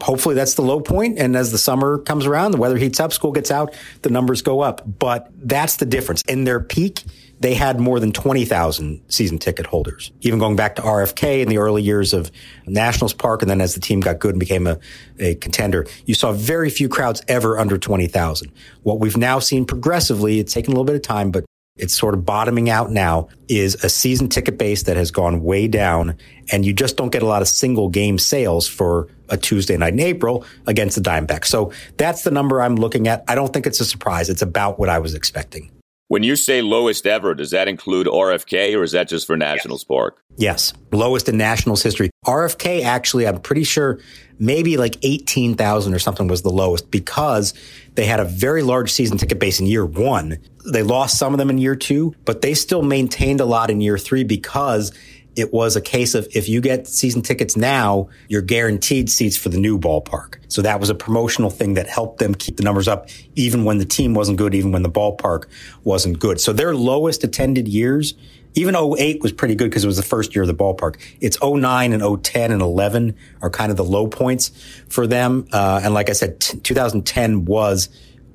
hopefully 0.00 0.34
that's 0.34 0.54
the 0.54 0.62
low 0.62 0.80
point. 0.80 1.18
And 1.18 1.36
as 1.36 1.50
the 1.50 1.58
summer 1.58 1.98
comes 1.98 2.26
around, 2.26 2.52
the 2.52 2.58
weather 2.58 2.76
heats 2.76 3.00
up, 3.00 3.12
school 3.12 3.32
gets 3.32 3.50
out, 3.50 3.74
the 4.02 4.10
numbers 4.10 4.42
go 4.42 4.60
up. 4.60 4.82
But 4.98 5.30
that's 5.34 5.76
the 5.76 5.86
difference. 5.86 6.22
In 6.28 6.44
their 6.44 6.60
peak, 6.60 7.04
they 7.40 7.54
had 7.54 7.78
more 7.78 8.00
than 8.00 8.12
20,000 8.12 9.00
season 9.08 9.38
ticket 9.38 9.66
holders. 9.66 10.12
Even 10.22 10.38
going 10.38 10.56
back 10.56 10.76
to 10.76 10.82
RFK 10.82 11.42
in 11.42 11.48
the 11.48 11.58
early 11.58 11.82
years 11.82 12.12
of 12.12 12.30
Nationals 12.66 13.12
Park, 13.12 13.42
and 13.42 13.50
then 13.50 13.60
as 13.60 13.74
the 13.74 13.80
team 13.80 14.00
got 14.00 14.18
good 14.18 14.30
and 14.32 14.40
became 14.40 14.66
a, 14.66 14.78
a 15.18 15.34
contender, 15.36 15.86
you 16.06 16.14
saw 16.14 16.32
very 16.32 16.70
few 16.70 16.88
crowds 16.88 17.22
ever 17.28 17.58
under 17.58 17.78
20,000. 17.78 18.52
What 18.82 18.98
we've 18.98 19.16
now 19.16 19.38
seen 19.38 19.64
progressively, 19.64 20.40
it's 20.40 20.52
taken 20.52 20.72
a 20.72 20.74
little 20.74 20.84
bit 20.84 20.96
of 20.96 21.02
time, 21.02 21.30
but 21.30 21.44
it's 21.76 21.94
sort 21.94 22.14
of 22.14 22.26
bottoming 22.26 22.68
out 22.68 22.90
now 22.90 23.28
is 23.48 23.76
a 23.84 23.88
season 23.88 24.28
ticket 24.28 24.58
base 24.58 24.82
that 24.82 24.96
has 24.96 25.12
gone 25.12 25.44
way 25.44 25.68
down 25.68 26.16
and 26.50 26.66
you 26.66 26.72
just 26.72 26.96
don't 26.96 27.10
get 27.10 27.22
a 27.22 27.26
lot 27.26 27.40
of 27.40 27.46
single 27.46 27.88
game 27.88 28.18
sales 28.18 28.66
for 28.66 29.08
a 29.28 29.36
Tuesday 29.36 29.76
night 29.76 29.92
in 29.92 30.00
April 30.00 30.44
against 30.66 30.96
the 30.96 31.08
Diamondbacks. 31.08 31.46
So 31.46 31.72
that's 31.96 32.22
the 32.22 32.32
number 32.32 32.60
I'm 32.60 32.74
looking 32.74 33.06
at. 33.06 33.22
I 33.28 33.36
don't 33.36 33.52
think 33.52 33.66
it's 33.66 33.80
a 33.80 33.84
surprise. 33.84 34.28
It's 34.28 34.42
about 34.42 34.78
what 34.80 34.88
I 34.88 34.98
was 34.98 35.14
expecting. 35.14 35.70
When 36.08 36.22
you 36.22 36.36
say 36.36 36.62
lowest 36.62 37.06
ever, 37.06 37.34
does 37.34 37.50
that 37.50 37.68
include 37.68 38.06
RFK 38.06 38.74
or 38.74 38.82
is 38.82 38.92
that 38.92 39.08
just 39.08 39.26
for 39.26 39.36
Nationals 39.36 39.82
yes. 39.82 39.84
Park? 39.84 40.22
Yes, 40.38 40.72
lowest 40.90 41.28
in 41.28 41.36
Nationals 41.36 41.82
history. 41.82 42.10
RFK 42.24 42.82
actually, 42.82 43.26
I'm 43.26 43.40
pretty 43.42 43.64
sure 43.64 43.98
maybe 44.38 44.78
like 44.78 44.96
18,000 45.02 45.92
or 45.92 45.98
something 45.98 46.26
was 46.26 46.40
the 46.40 46.50
lowest 46.50 46.90
because 46.90 47.52
they 47.94 48.06
had 48.06 48.20
a 48.20 48.24
very 48.24 48.62
large 48.62 48.90
season 48.90 49.18
ticket 49.18 49.38
base 49.38 49.60
in 49.60 49.66
year 49.66 49.84
one. 49.84 50.38
They 50.72 50.82
lost 50.82 51.18
some 51.18 51.34
of 51.34 51.38
them 51.38 51.50
in 51.50 51.58
year 51.58 51.76
two, 51.76 52.14
but 52.24 52.40
they 52.40 52.54
still 52.54 52.82
maintained 52.82 53.42
a 53.42 53.44
lot 53.44 53.68
in 53.68 53.82
year 53.82 53.98
three 53.98 54.24
because 54.24 54.92
it 55.38 55.52
was 55.52 55.76
a 55.76 55.80
case 55.80 56.16
of 56.16 56.26
if 56.34 56.48
you 56.48 56.60
get 56.60 56.88
season 56.88 57.22
tickets 57.22 57.56
now, 57.56 58.08
you're 58.28 58.42
guaranteed 58.42 59.08
seats 59.08 59.36
for 59.36 59.50
the 59.50 59.56
new 59.56 59.78
ballpark. 59.78 60.34
So 60.48 60.62
that 60.62 60.80
was 60.80 60.90
a 60.90 60.96
promotional 60.96 61.48
thing 61.48 61.74
that 61.74 61.86
helped 61.86 62.18
them 62.18 62.34
keep 62.34 62.56
the 62.56 62.64
numbers 62.64 62.88
up, 62.88 63.08
even 63.36 63.64
when 63.64 63.78
the 63.78 63.84
team 63.84 64.14
wasn't 64.14 64.38
good, 64.38 64.52
even 64.52 64.72
when 64.72 64.82
the 64.82 64.90
ballpark 64.90 65.44
wasn't 65.84 66.18
good. 66.18 66.40
So 66.40 66.52
their 66.52 66.74
lowest 66.74 67.22
attended 67.22 67.68
years, 67.68 68.14
even 68.54 68.74
08 68.74 69.22
was 69.22 69.30
pretty 69.30 69.54
good 69.54 69.70
because 69.70 69.84
it 69.84 69.86
was 69.86 69.96
the 69.96 70.02
first 70.02 70.34
year 70.34 70.42
of 70.42 70.48
the 70.48 70.54
ballpark. 70.54 70.96
It's 71.20 71.38
09 71.40 71.92
and 71.92 72.24
010 72.24 72.50
and 72.50 72.60
11 72.60 73.14
are 73.40 73.50
kind 73.50 73.70
of 73.70 73.76
the 73.76 73.84
low 73.84 74.08
points 74.08 74.50
for 74.88 75.06
them. 75.06 75.46
Uh, 75.52 75.80
and 75.84 75.94
like 75.94 76.10
I 76.10 76.14
said, 76.14 76.40
t- 76.40 76.58
2010 76.58 77.44
was 77.44 77.90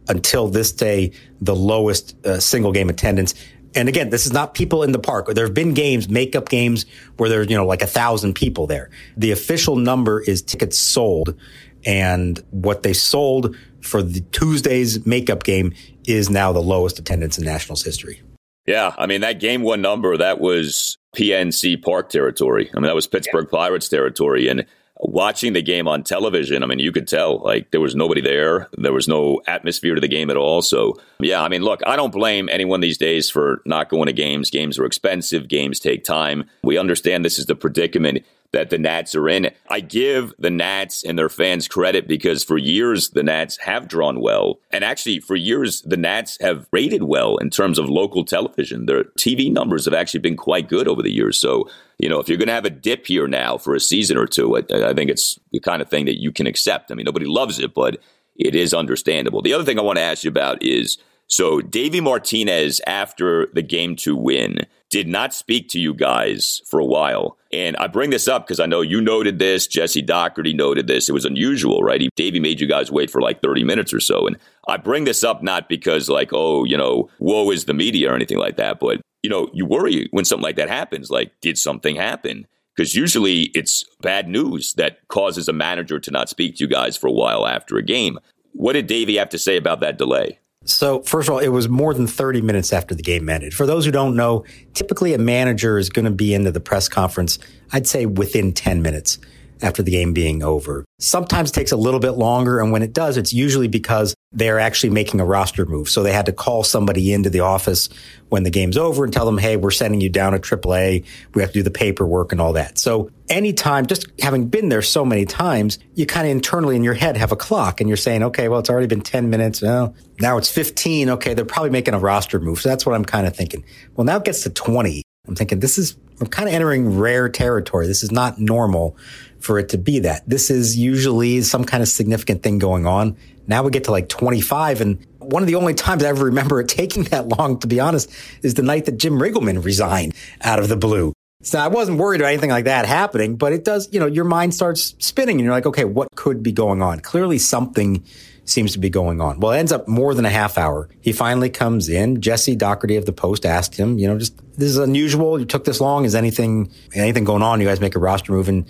until 0.08 0.48
this 0.48 0.72
day 0.72 1.12
the 1.42 1.56
lowest 1.56 2.16
uh, 2.26 2.40
single 2.40 2.72
game 2.72 2.90
attendance 2.90 3.34
and 3.76 3.90
again, 3.90 4.10
this 4.10 4.26
is 4.26 4.34
not 4.34 4.54
people 4.54 4.84
in 4.84 4.92
the 4.92 5.00
park. 5.00 5.28
There 5.28 5.46
have 5.46 5.54
been 5.54 5.74
games, 5.74 6.10
makeup 6.10 6.50
games, 6.50 6.86
where 7.18 7.30
there's, 7.30 7.50
you 7.50 7.58
know, 7.58 7.66
like 7.66 7.82
a 7.82 7.88
thousand 7.88 8.34
people 8.36 8.68
there. 8.68 8.90
The 9.18 9.32
official 9.32 9.76
number 9.76 10.22
is 10.22 10.42
tickets 10.42 10.78
sold. 10.78 11.40
And 11.86 12.42
what 12.52 12.84
they 12.84 12.94
sold 12.94 13.56
for 13.82 14.02
the 14.02 14.22
Tuesday's 14.32 15.06
makeup 15.06 15.44
game 15.44 15.74
is 16.06 16.30
now 16.30 16.54
the 16.54 16.62
lowest 16.62 17.00
attendance 17.00 17.38
in 17.38 17.46
Nationals 17.46 17.84
history. 17.84 18.22
Yeah. 18.66 18.94
I 18.98 19.08
mean, 19.08 19.22
that 19.22 19.40
game 19.40 19.62
one 19.62 19.82
number, 19.82 20.16
that 20.16 20.40
was 20.40 20.98
PNC 21.16 21.82
Park 21.84 22.10
territory. 22.10 22.70
I 22.74 22.78
mean, 22.78 22.88
that 22.88 22.96
was 22.96 23.08
Pittsburgh 23.08 23.48
yeah. 23.52 23.58
Pirates 23.58 23.90
territory. 23.90 24.48
And 24.48 24.66
watching 25.00 25.54
the 25.54 25.62
game 25.62 25.88
on 25.88 26.04
television, 26.04 26.64
I 26.64 26.66
mean, 26.66 26.80
you 26.80 26.92
could 26.92 27.08
tell 27.08 27.40
like 27.40 27.72
there 27.72 27.82
was 27.82 27.96
nobody 27.96 28.22
there. 28.22 28.70
There 28.78 28.94
was 28.94 29.08
no 29.08 29.42
atmosphere 29.48 29.96
to 29.96 30.02
the 30.02 30.08
game 30.08 30.30
at 30.30 30.38
all. 30.38 30.62
So, 30.62 31.00
yeah, 31.20 31.42
I 31.42 31.50
mean, 31.50 31.62
look, 31.62 31.82
I 31.86 31.96
don't 31.96 32.12
blame 32.12 32.50
anyone 32.50 32.80
these 32.80 32.98
days 32.98 33.30
for 33.30 33.62
not 33.66 33.90
going 33.90 34.08
to 34.08 34.14
games. 34.14 34.50
Games 34.50 34.80
are 34.80 34.86
expensive, 34.86 35.48
games 35.48 35.80
take 35.80 36.04
time. 36.04 36.46
We 36.64 36.78
understand 36.78 37.26
this 37.26 37.40
is 37.40 37.46
the 37.46 37.56
predicament 37.56 38.26
that 38.54 38.70
the 38.70 38.78
Nats 38.78 39.16
are 39.16 39.28
in. 39.28 39.52
I 39.70 39.82
give 39.82 40.34
the 40.40 40.50
Nats 40.50 41.04
and 41.04 41.18
their 41.18 41.28
fans 41.28 41.68
credit 41.68 42.08
because 42.08 42.44
for 42.44 42.58
years 42.58 43.10
the 43.10 43.24
Nats 43.24 43.58
have 43.58 43.88
drawn 43.88 44.22
well. 44.22 44.60
And 44.72 44.84
actually, 44.84 45.20
for 45.20 45.36
years, 45.36 45.82
the 45.82 45.98
Nats 45.98 46.38
have 46.40 46.68
rated 46.72 47.04
well 47.04 47.38
in 47.38 47.50
terms 47.50 47.78
of 47.78 47.90
local 47.90 48.24
television. 48.24 48.86
Their 48.86 49.06
TV 49.18 49.52
numbers 49.52 49.86
have 49.86 49.94
actually 49.94 50.22
been 50.22 50.38
quite 50.38 50.70
good 50.70 50.88
over 50.88 51.02
the 51.02 51.12
years. 51.12 51.38
So, 51.38 51.68
you 51.98 52.08
know, 52.08 52.20
if 52.20 52.30
you're 52.30 52.38
going 52.38 52.48
to 52.48 52.54
have 52.54 52.66
a 52.66 52.70
dip 52.70 53.08
here 53.08 53.28
now 53.28 53.58
for 53.58 53.76
a 53.76 53.80
season 53.80 54.18
or 54.18 54.28
two, 54.28 54.56
I, 54.56 54.90
I 54.90 54.94
think 54.94 55.10
it's 55.10 55.40
the 55.52 55.60
kind 55.60 55.82
of 55.82 55.90
thing 55.90 56.06
that 56.06 56.22
you 56.22 56.32
can 56.32 56.48
accept. 56.48 56.92
I 56.92 56.96
mean, 56.96 57.06
nobody 57.06 57.26
loves 57.26 57.60
it, 57.60 57.74
but 57.74 57.98
it 58.36 58.56
is 58.56 58.74
understandable. 58.74 59.42
The 59.42 59.54
other 59.54 59.64
thing 59.64 59.80
I 59.80 59.84
want 59.84 59.98
to 59.98 60.04
ask 60.04 60.24
you 60.24 60.30
about 60.30 60.62
is 60.64 60.98
so 61.34 61.62
Davey 61.62 62.00
Martinez, 62.00 62.80
after 62.86 63.48
the 63.56 63.64
game 63.64 63.96
two 63.96 64.16
win, 64.16 64.68
did 64.92 65.08
not 65.08 65.34
speak 65.34 65.68
to 65.70 65.80
you 65.80 65.92
guys 65.96 66.62
for 66.68 66.80
a 66.80 66.86
while. 66.86 67.40
And 67.52 67.76
I 67.78 67.88
bring 67.88 68.12
this 68.12 68.28
up 68.28 68.46
because 68.46 68.60
I 68.60 68.68
know 68.68 68.82
you 68.82 69.02
noted 69.02 69.40
this. 69.40 69.66
Jesse 69.66 70.04
Dougherty 70.04 70.54
noted 70.54 70.86
this. 70.86 71.10
It 71.10 71.14
was 71.14 71.26
unusual, 71.26 71.82
right? 71.82 72.00
He, 72.00 72.12
Davey 72.16 72.40
made 72.40 72.62
you 72.62 72.68
guys 72.68 72.92
wait 72.92 73.10
for 73.10 73.20
like 73.20 73.42
30 73.42 73.64
minutes 73.64 73.92
or 73.92 74.00
so. 74.00 74.28
And 74.28 74.38
I 74.68 74.78
bring 74.78 75.06
this 75.06 75.24
up 75.24 75.42
not 75.42 75.68
because, 75.68 76.08
like, 76.08 76.30
oh, 76.34 76.66
you 76.66 76.78
know, 76.78 77.10
woe 77.18 77.50
is 77.50 77.66
the 77.66 77.74
media 77.74 78.12
or 78.12 78.16
anything 78.16 78.38
like 78.38 78.58
that, 78.58 78.80
but, 78.80 79.02
you 79.24 79.30
know, 79.32 79.50
you 79.56 79.66
worry 79.66 80.10
when 80.12 80.26
something 80.26 80.44
like 80.44 80.58
that 80.58 80.70
happens. 80.70 81.10
Like, 81.10 81.32
did 81.42 81.58
something 81.58 81.96
happen? 81.96 82.46
Because 82.76 82.94
usually 82.94 83.46
it's 83.56 83.84
bad 84.02 84.28
news 84.28 84.76
that 84.76 85.00
causes 85.08 85.50
a 85.50 85.54
manager 85.54 86.00
to 86.00 86.12
not 86.12 86.30
speak 86.30 86.58
to 86.58 86.64
you 86.64 86.68
guys 86.68 86.96
for 86.96 87.08
a 87.08 87.12
while 87.12 87.48
after 87.48 87.76
a 87.78 87.84
game. 87.84 88.20
What 88.52 88.74
did 88.74 88.86
Davey 88.86 89.18
have 89.18 89.30
to 89.30 89.40
say 89.40 89.58
about 89.58 89.80
that 89.80 89.98
delay? 89.98 90.38
So, 90.66 91.02
first 91.02 91.28
of 91.28 91.34
all, 91.34 91.40
it 91.40 91.50
was 91.50 91.68
more 91.68 91.94
than 91.94 92.08
30 92.08 92.42
minutes 92.42 92.72
after 92.72 92.96
the 92.96 93.04
game 93.04 93.28
ended. 93.28 93.54
For 93.54 93.66
those 93.66 93.86
who 93.86 93.92
don't 93.92 94.16
know, 94.16 94.46
typically 94.74 95.14
a 95.14 95.18
manager 95.18 95.78
is 95.78 95.90
going 95.90 96.06
to 96.06 96.12
be 96.12 96.34
into 96.34 96.52
the 96.52 96.62
press 96.62 96.88
conference, 96.88 97.38
I'd 97.74 97.86
say 97.86 98.06
within 98.06 98.54
10 98.54 98.82
minutes 98.82 99.18
after 99.64 99.84
the 99.84 99.92
game 99.92 100.14
being 100.14 100.44
over. 100.44 100.86
Sometimes 101.00 101.50
it 101.50 101.54
takes 101.54 101.72
a 101.72 101.78
little 101.78 102.00
bit 102.00 102.12
longer. 102.12 102.60
And 102.60 102.72
when 102.72 102.84
it 102.84 102.94
does, 102.94 103.18
it's 103.18 103.34
usually 103.34 103.68
because 103.68 104.14
they're 104.32 104.60
actually 104.60 104.90
making 104.90 105.20
a 105.20 105.26
roster 105.26 105.66
move. 105.66 105.90
So 105.90 106.04
they 106.04 106.12
had 106.12 106.26
to 106.26 106.34
call 106.34 106.64
somebody 106.64 107.14
into 107.14 107.30
the 107.30 107.42
office 107.42 107.90
when 108.30 108.44
the 108.44 108.50
game's 108.50 108.78
over 108.78 109.04
and 109.04 109.14
tell 109.14 109.26
them, 109.26 109.38
Hey, 109.38 109.58
we're 109.58 109.72
sending 109.72 110.02
you 110.02 110.10
down 110.10 110.34
to 110.34 110.40
AAA. 110.40 111.06
We 111.34 111.42
have 111.42 111.52
to 111.52 111.60
do 111.60 111.64
the 111.64 111.72
paperwork 111.72 112.32
and 112.32 112.42
all 112.42 112.54
that. 112.54 112.78
So 112.78 113.12
anytime, 113.30 113.86
just 113.86 114.08
having 114.20 114.48
been 114.48 114.70
there 114.70 114.82
so 114.82 115.06
many 115.06 115.26
times, 115.26 115.80
you 115.94 116.06
kind 116.06 116.28
of 116.28 116.32
internally 116.32 116.76
in 116.76 116.84
your 116.84 116.96
head 116.96 117.16
have 117.18 117.32
a 117.32 117.36
clock 117.36 117.80
and 117.80 117.88
you're 117.88 117.98
saying, 117.98 118.24
okay, 118.24 118.48
well, 118.50 118.60
it's 118.60 118.70
already 118.70 118.88
been 118.88 119.02
10 119.02 119.30
minutes. 119.30 119.62
Well, 119.62 119.96
now 120.20 120.38
it's 120.38 120.50
15. 120.50 121.10
Okay. 121.12 121.34
They're 121.34 121.46
probably 121.46 121.70
making 121.70 121.94
a 121.94 122.00
roster 122.00 122.40
move. 122.40 122.62
So 122.62 122.70
that's 122.70 122.86
what 122.86 122.96
I'm 122.96 123.06
kind 123.06 123.28
of 123.28 123.36
thinking. 123.36 123.64
Well, 123.96 124.06
now 124.06 124.18
it 124.18 124.26
gets 124.26 124.44
to 124.44 124.50
20. 124.50 125.04
I'm 125.26 125.36
thinking 125.36 125.62
this 125.62 125.78
is, 125.78 125.96
I'm 126.20 126.28
kind 126.28 126.50
of 126.50 126.56
entering 126.56 126.98
rare 127.00 127.30
territory. 127.30 127.88
This 127.88 128.04
is 128.04 128.12
not 128.12 128.40
normal 128.40 128.98
for 129.40 129.58
it 129.58 129.70
to 129.70 129.78
be 129.78 130.00
that. 130.00 130.28
This 130.28 130.50
is 130.50 130.78
usually 130.78 131.42
some 131.44 131.64
kind 131.64 131.82
of 131.82 131.88
significant 131.88 132.44
thing 132.44 132.60
going 132.60 132.86
on. 132.86 133.16
Now 133.48 133.64
we 133.64 133.72
get 133.72 133.86
to 133.86 133.92
like 133.92 134.10
25 134.10 134.82
and 134.82 135.08
one 135.20 135.42
of 135.42 135.48
the 135.48 135.56
only 135.56 135.76
times 135.76 136.04
I 136.04 136.10
ever 136.10 136.26
remember 136.26 136.60
it 136.60 136.68
taking 136.68 137.04
that 137.06 137.30
long, 137.30 137.58
to 137.60 137.68
be 137.68 137.80
honest, 137.80 138.12
is 138.42 138.56
the 138.56 138.64
night 138.64 138.84
that 138.86 138.98
Jim 138.98 139.14
Riggleman 139.14 139.64
resigned 139.64 140.14
out 140.42 140.60
of 140.60 140.68
the 140.68 140.76
blue. 140.76 141.14
So 141.42 141.58
I 141.58 141.68
wasn't 141.68 142.00
worried 142.00 142.20
about 142.20 142.30
anything 142.30 142.50
like 142.50 142.66
that 142.66 142.86
happening, 142.86 143.38
but 143.38 143.54
it 143.54 143.64
does, 143.64 143.88
you 143.94 144.02
know, 144.02 144.08
your 144.08 144.26
mind 144.26 144.54
starts 144.54 144.94
spinning 145.00 145.38
and 145.38 145.46
you're 145.46 145.54
like, 145.54 145.66
okay, 145.66 145.86
what 145.86 146.10
could 146.16 146.44
be 146.44 146.52
going 146.52 146.82
on? 146.82 147.00
Clearly 147.00 147.38
something 147.38 148.04
seems 148.46 148.74
to 148.74 148.80
be 148.80 148.90
going 148.90 149.22
on. 149.22 149.40
Well, 149.40 149.54
it 149.54 149.60
ends 149.60 149.72
up 149.72 149.88
more 149.88 150.14
than 150.14 150.26
a 150.26 150.30
half 150.30 150.58
hour. 150.58 150.90
He 151.02 151.12
finally 151.14 151.50
comes 151.50 151.90
in. 151.90 152.22
Jesse 152.22 152.56
Dougherty 152.56 152.98
of 152.98 153.06
the 153.06 153.14
Post 153.14 153.46
asked 153.46 153.76
him, 153.76 153.98
you 153.98 154.08
know, 154.08 154.18
just 154.18 154.38
this 154.58 154.70
is 154.70 154.78
unusual. 154.78 155.40
You 155.40 155.46
took 155.46 155.64
this 155.64 155.80
long. 155.80 156.06
Is 156.06 156.16
anything 156.16 156.72
anything 156.94 157.24
going 157.24 157.42
on? 157.42 157.62
You 157.62 157.68
guys 157.68 157.80
make 157.80 157.96
a 157.96 158.00
roster 158.00 158.32
move, 158.32 158.50
and 158.50 158.66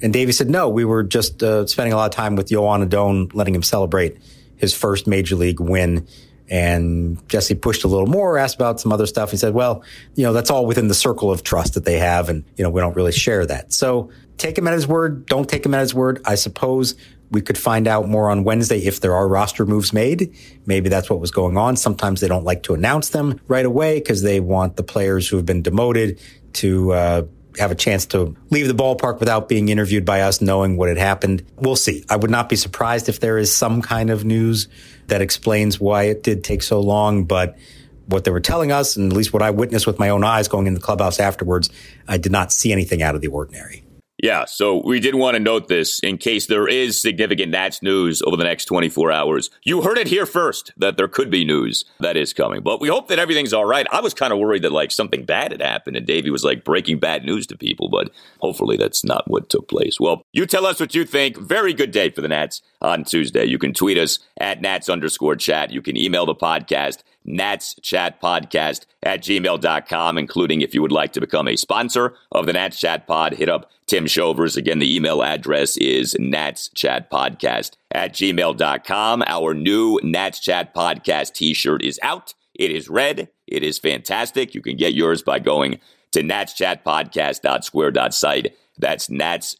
and 0.00 0.12
Davey 0.12 0.32
said, 0.32 0.48
no, 0.48 0.68
we 0.68 0.84
were 0.84 1.02
just 1.02 1.42
uh, 1.42 1.66
spending 1.66 1.92
a 1.92 1.96
lot 1.96 2.06
of 2.06 2.14
time 2.14 2.36
with 2.36 2.48
Joan 2.48 2.82
Adon, 2.82 3.30
letting 3.34 3.54
him 3.54 3.62
celebrate 3.62 4.16
his 4.56 4.74
first 4.74 5.06
major 5.06 5.36
league 5.36 5.60
win. 5.60 6.06
And 6.50 7.28
Jesse 7.28 7.54
pushed 7.54 7.84
a 7.84 7.88
little 7.88 8.06
more, 8.06 8.38
asked 8.38 8.54
about 8.54 8.80
some 8.80 8.90
other 8.90 9.04
stuff. 9.04 9.30
He 9.30 9.36
said, 9.36 9.52
well, 9.52 9.82
you 10.14 10.24
know, 10.24 10.32
that's 10.32 10.50
all 10.50 10.64
within 10.64 10.88
the 10.88 10.94
circle 10.94 11.30
of 11.30 11.42
trust 11.42 11.74
that 11.74 11.84
they 11.84 11.98
have. 11.98 12.30
And, 12.30 12.42
you 12.56 12.64
know, 12.64 12.70
we 12.70 12.80
don't 12.80 12.96
really 12.96 13.12
share 13.12 13.44
that. 13.44 13.70
So 13.72 14.10
take 14.38 14.56
him 14.56 14.66
at 14.66 14.72
his 14.72 14.86
word. 14.86 15.26
Don't 15.26 15.46
take 15.46 15.66
him 15.66 15.74
at 15.74 15.80
his 15.80 15.94
word. 15.94 16.22
I 16.24 16.36
suppose 16.36 16.94
we 17.30 17.40
could 17.40 17.58
find 17.58 17.86
out 17.86 18.08
more 18.08 18.30
on 18.30 18.44
Wednesday 18.44 18.78
if 18.78 19.00
there 19.00 19.14
are 19.14 19.28
roster 19.28 19.66
moves 19.66 19.92
made. 19.92 20.34
Maybe 20.66 20.88
that's 20.88 21.10
what 21.10 21.20
was 21.20 21.30
going 21.30 21.56
on. 21.56 21.76
Sometimes 21.76 22.20
they 22.20 22.28
don't 22.28 22.44
like 22.44 22.62
to 22.64 22.74
announce 22.74 23.10
them 23.10 23.40
right 23.48 23.66
away 23.66 23.98
because 23.98 24.22
they 24.22 24.40
want 24.40 24.76
the 24.76 24.82
players 24.82 25.28
who 25.28 25.36
have 25.36 25.46
been 25.46 25.62
demoted 25.62 26.20
to 26.54 26.92
uh, 26.92 27.22
have 27.58 27.70
a 27.70 27.74
chance 27.74 28.06
to 28.06 28.34
leave 28.50 28.68
the 28.68 28.74
ballpark 28.74 29.20
without 29.20 29.48
being 29.48 29.68
interviewed 29.68 30.04
by 30.04 30.22
us, 30.22 30.40
knowing 30.40 30.76
what 30.76 30.88
had 30.88 30.98
happened. 30.98 31.44
We'll 31.56 31.76
see. 31.76 32.04
I 32.08 32.16
would 32.16 32.30
not 32.30 32.48
be 32.48 32.56
surprised 32.56 33.08
if 33.08 33.20
there 33.20 33.38
is 33.38 33.54
some 33.54 33.82
kind 33.82 34.10
of 34.10 34.24
news 34.24 34.68
that 35.08 35.20
explains 35.20 35.80
why 35.80 36.04
it 36.04 36.22
did 36.22 36.44
take 36.44 36.62
so 36.62 36.80
long, 36.80 37.24
but 37.24 37.58
what 38.06 38.24
they 38.24 38.30
were 38.30 38.40
telling 38.40 38.72
us, 38.72 38.96
and 38.96 39.12
at 39.12 39.16
least 39.16 39.32
what 39.32 39.42
I 39.42 39.50
witnessed 39.50 39.86
with 39.86 39.98
my 39.98 40.08
own 40.08 40.24
eyes 40.24 40.48
going 40.48 40.66
in 40.66 40.74
the 40.74 40.80
clubhouse 40.80 41.20
afterwards, 41.20 41.68
I 42.06 42.16
did 42.16 42.32
not 42.32 42.52
see 42.52 42.72
anything 42.72 43.02
out 43.02 43.14
of 43.14 43.20
the 43.20 43.28
ordinary. 43.28 43.84
Yeah, 44.20 44.46
so 44.46 44.82
we 44.84 44.98
did 44.98 45.14
want 45.14 45.36
to 45.36 45.40
note 45.40 45.68
this 45.68 46.00
in 46.00 46.18
case 46.18 46.46
there 46.46 46.66
is 46.66 47.00
significant 47.00 47.52
Nats 47.52 47.82
news 47.82 48.20
over 48.22 48.36
the 48.36 48.42
next 48.42 48.64
24 48.64 49.12
hours. 49.12 49.48
You 49.62 49.82
heard 49.82 49.96
it 49.96 50.08
here 50.08 50.26
first 50.26 50.72
that 50.76 50.96
there 50.96 51.06
could 51.06 51.30
be 51.30 51.44
news 51.44 51.84
that 52.00 52.16
is 52.16 52.32
coming, 52.32 52.62
but 52.62 52.80
we 52.80 52.88
hope 52.88 53.06
that 53.08 53.20
everything's 53.20 53.52
all 53.52 53.64
right. 53.64 53.86
I 53.92 54.00
was 54.00 54.14
kind 54.14 54.32
of 54.32 54.40
worried 54.40 54.62
that 54.62 54.72
like 54.72 54.90
something 54.90 55.24
bad 55.24 55.52
had 55.52 55.62
happened 55.62 55.96
and 55.96 56.04
Davey 56.04 56.30
was 56.30 56.42
like 56.42 56.64
breaking 56.64 56.98
bad 56.98 57.24
news 57.24 57.46
to 57.46 57.56
people, 57.56 57.88
but 57.88 58.10
hopefully 58.40 58.76
that's 58.76 59.04
not 59.04 59.30
what 59.30 59.48
took 59.48 59.68
place. 59.68 60.00
Well, 60.00 60.22
you 60.32 60.46
tell 60.46 60.66
us 60.66 60.80
what 60.80 60.96
you 60.96 61.04
think. 61.04 61.38
Very 61.38 61.72
good 61.72 61.92
day 61.92 62.10
for 62.10 62.20
the 62.20 62.28
Nats 62.28 62.60
on 62.82 63.04
Tuesday. 63.04 63.44
You 63.44 63.58
can 63.58 63.72
tweet 63.72 63.98
us 63.98 64.18
at 64.40 64.60
Nats 64.60 64.88
underscore 64.88 65.36
chat. 65.36 65.70
You 65.70 65.80
can 65.80 65.96
email 65.96 66.26
the 66.26 66.34
podcast 66.34 67.04
Nats 67.28 67.76
Chat 67.82 68.20
Podcast 68.20 68.86
at 69.02 69.22
gmail.com, 69.22 70.18
including 70.18 70.62
if 70.62 70.74
you 70.74 70.82
would 70.82 70.92
like 70.92 71.12
to 71.12 71.20
become 71.20 71.46
a 71.46 71.56
sponsor 71.56 72.14
of 72.32 72.46
the 72.46 72.54
Nats 72.54 72.80
Chat 72.80 73.06
Pod, 73.06 73.34
hit 73.34 73.48
up 73.48 73.70
Tim 73.86 74.06
Shovers. 74.06 74.56
Again, 74.56 74.78
the 74.78 74.96
email 74.96 75.22
address 75.22 75.76
is 75.76 76.16
Nats 76.18 76.70
Chat 76.74 77.10
Podcast 77.10 77.72
at 77.92 78.14
gmail.com. 78.14 79.22
Our 79.26 79.54
new 79.54 80.00
Nats 80.02 80.40
Chat 80.40 80.74
Podcast 80.74 81.34
t 81.34 81.54
shirt 81.54 81.82
is 81.82 82.00
out. 82.02 82.34
It 82.54 82.70
is 82.70 82.88
red. 82.88 83.28
It 83.46 83.62
is 83.62 83.78
fantastic. 83.78 84.54
You 84.54 84.62
can 84.62 84.76
get 84.76 84.94
yours 84.94 85.22
by 85.22 85.38
going 85.38 85.80
to 86.12 86.22
natschatpodcast.square.site. 86.22 88.56
That's 88.78 89.10
Nats 89.10 89.56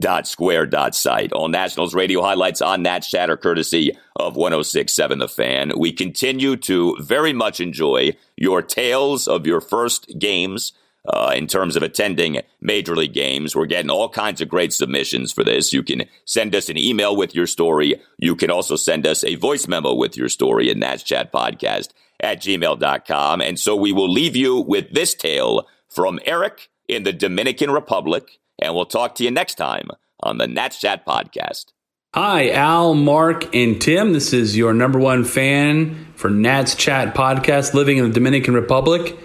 Chat 0.00 0.08
dot 0.08 0.28
square 0.28 0.66
dot 0.66 0.94
site. 0.94 1.32
All 1.32 1.48
Nationals 1.48 1.94
radio 1.94 2.22
highlights 2.22 2.62
on 2.62 2.82
Nats 2.82 3.10
Chat 3.10 3.30
are 3.30 3.36
courtesy 3.36 3.96
of 4.16 4.36
1067 4.36 5.18
The 5.18 5.28
Fan. 5.28 5.72
We 5.76 5.92
continue 5.92 6.56
to 6.56 6.96
very 7.00 7.32
much 7.32 7.60
enjoy 7.60 8.16
your 8.36 8.62
tales 8.62 9.26
of 9.28 9.46
your 9.46 9.60
first 9.60 10.18
games. 10.18 10.72
Uh, 11.06 11.32
in 11.34 11.46
terms 11.46 11.74
of 11.74 11.82
attending 11.82 12.42
major 12.60 12.94
league 12.94 13.14
games, 13.14 13.56
we're 13.56 13.64
getting 13.64 13.90
all 13.90 14.10
kinds 14.10 14.42
of 14.42 14.48
great 14.48 14.74
submissions 14.74 15.32
for 15.32 15.42
this. 15.42 15.72
You 15.72 15.82
can 15.82 16.04
send 16.26 16.54
us 16.54 16.68
an 16.68 16.76
email 16.76 17.16
with 17.16 17.34
your 17.34 17.46
story. 17.46 17.98
You 18.18 18.36
can 18.36 18.50
also 18.50 18.76
send 18.76 19.06
us 19.06 19.24
a 19.24 19.36
voice 19.36 19.66
memo 19.66 19.94
with 19.94 20.18
your 20.18 20.28
story 20.28 20.68
in 20.70 20.80
Nats 20.80 21.02
Chat 21.02 21.32
Podcast 21.32 21.90
at 22.20 22.42
gmail.com. 22.42 23.40
And 23.40 23.58
so 23.58 23.74
we 23.74 23.92
will 23.92 24.10
leave 24.10 24.36
you 24.36 24.60
with 24.60 24.92
this 24.92 25.14
tale 25.14 25.66
from 25.88 26.20
Eric 26.26 26.68
in 26.88 27.04
the 27.04 27.12
Dominican 27.12 27.70
Republic 27.70 28.38
and 28.58 28.74
we'll 28.74 28.86
talk 28.86 29.14
to 29.16 29.24
you 29.24 29.30
next 29.30 29.54
time 29.54 29.88
on 30.20 30.38
the 30.38 30.46
Nats 30.46 30.80
Chat 30.80 31.06
Podcast. 31.06 31.66
Hi, 32.14 32.50
Al, 32.50 32.94
Mark, 32.94 33.54
and 33.54 33.80
Tim. 33.80 34.12
This 34.12 34.32
is 34.32 34.56
your 34.56 34.72
number 34.72 34.98
one 34.98 35.24
fan 35.24 36.06
for 36.14 36.30
Nats 36.30 36.74
Chat 36.74 37.14
Podcast, 37.14 37.74
living 37.74 37.98
in 37.98 38.08
the 38.08 38.12
Dominican 38.12 38.54
Republic. 38.54 39.16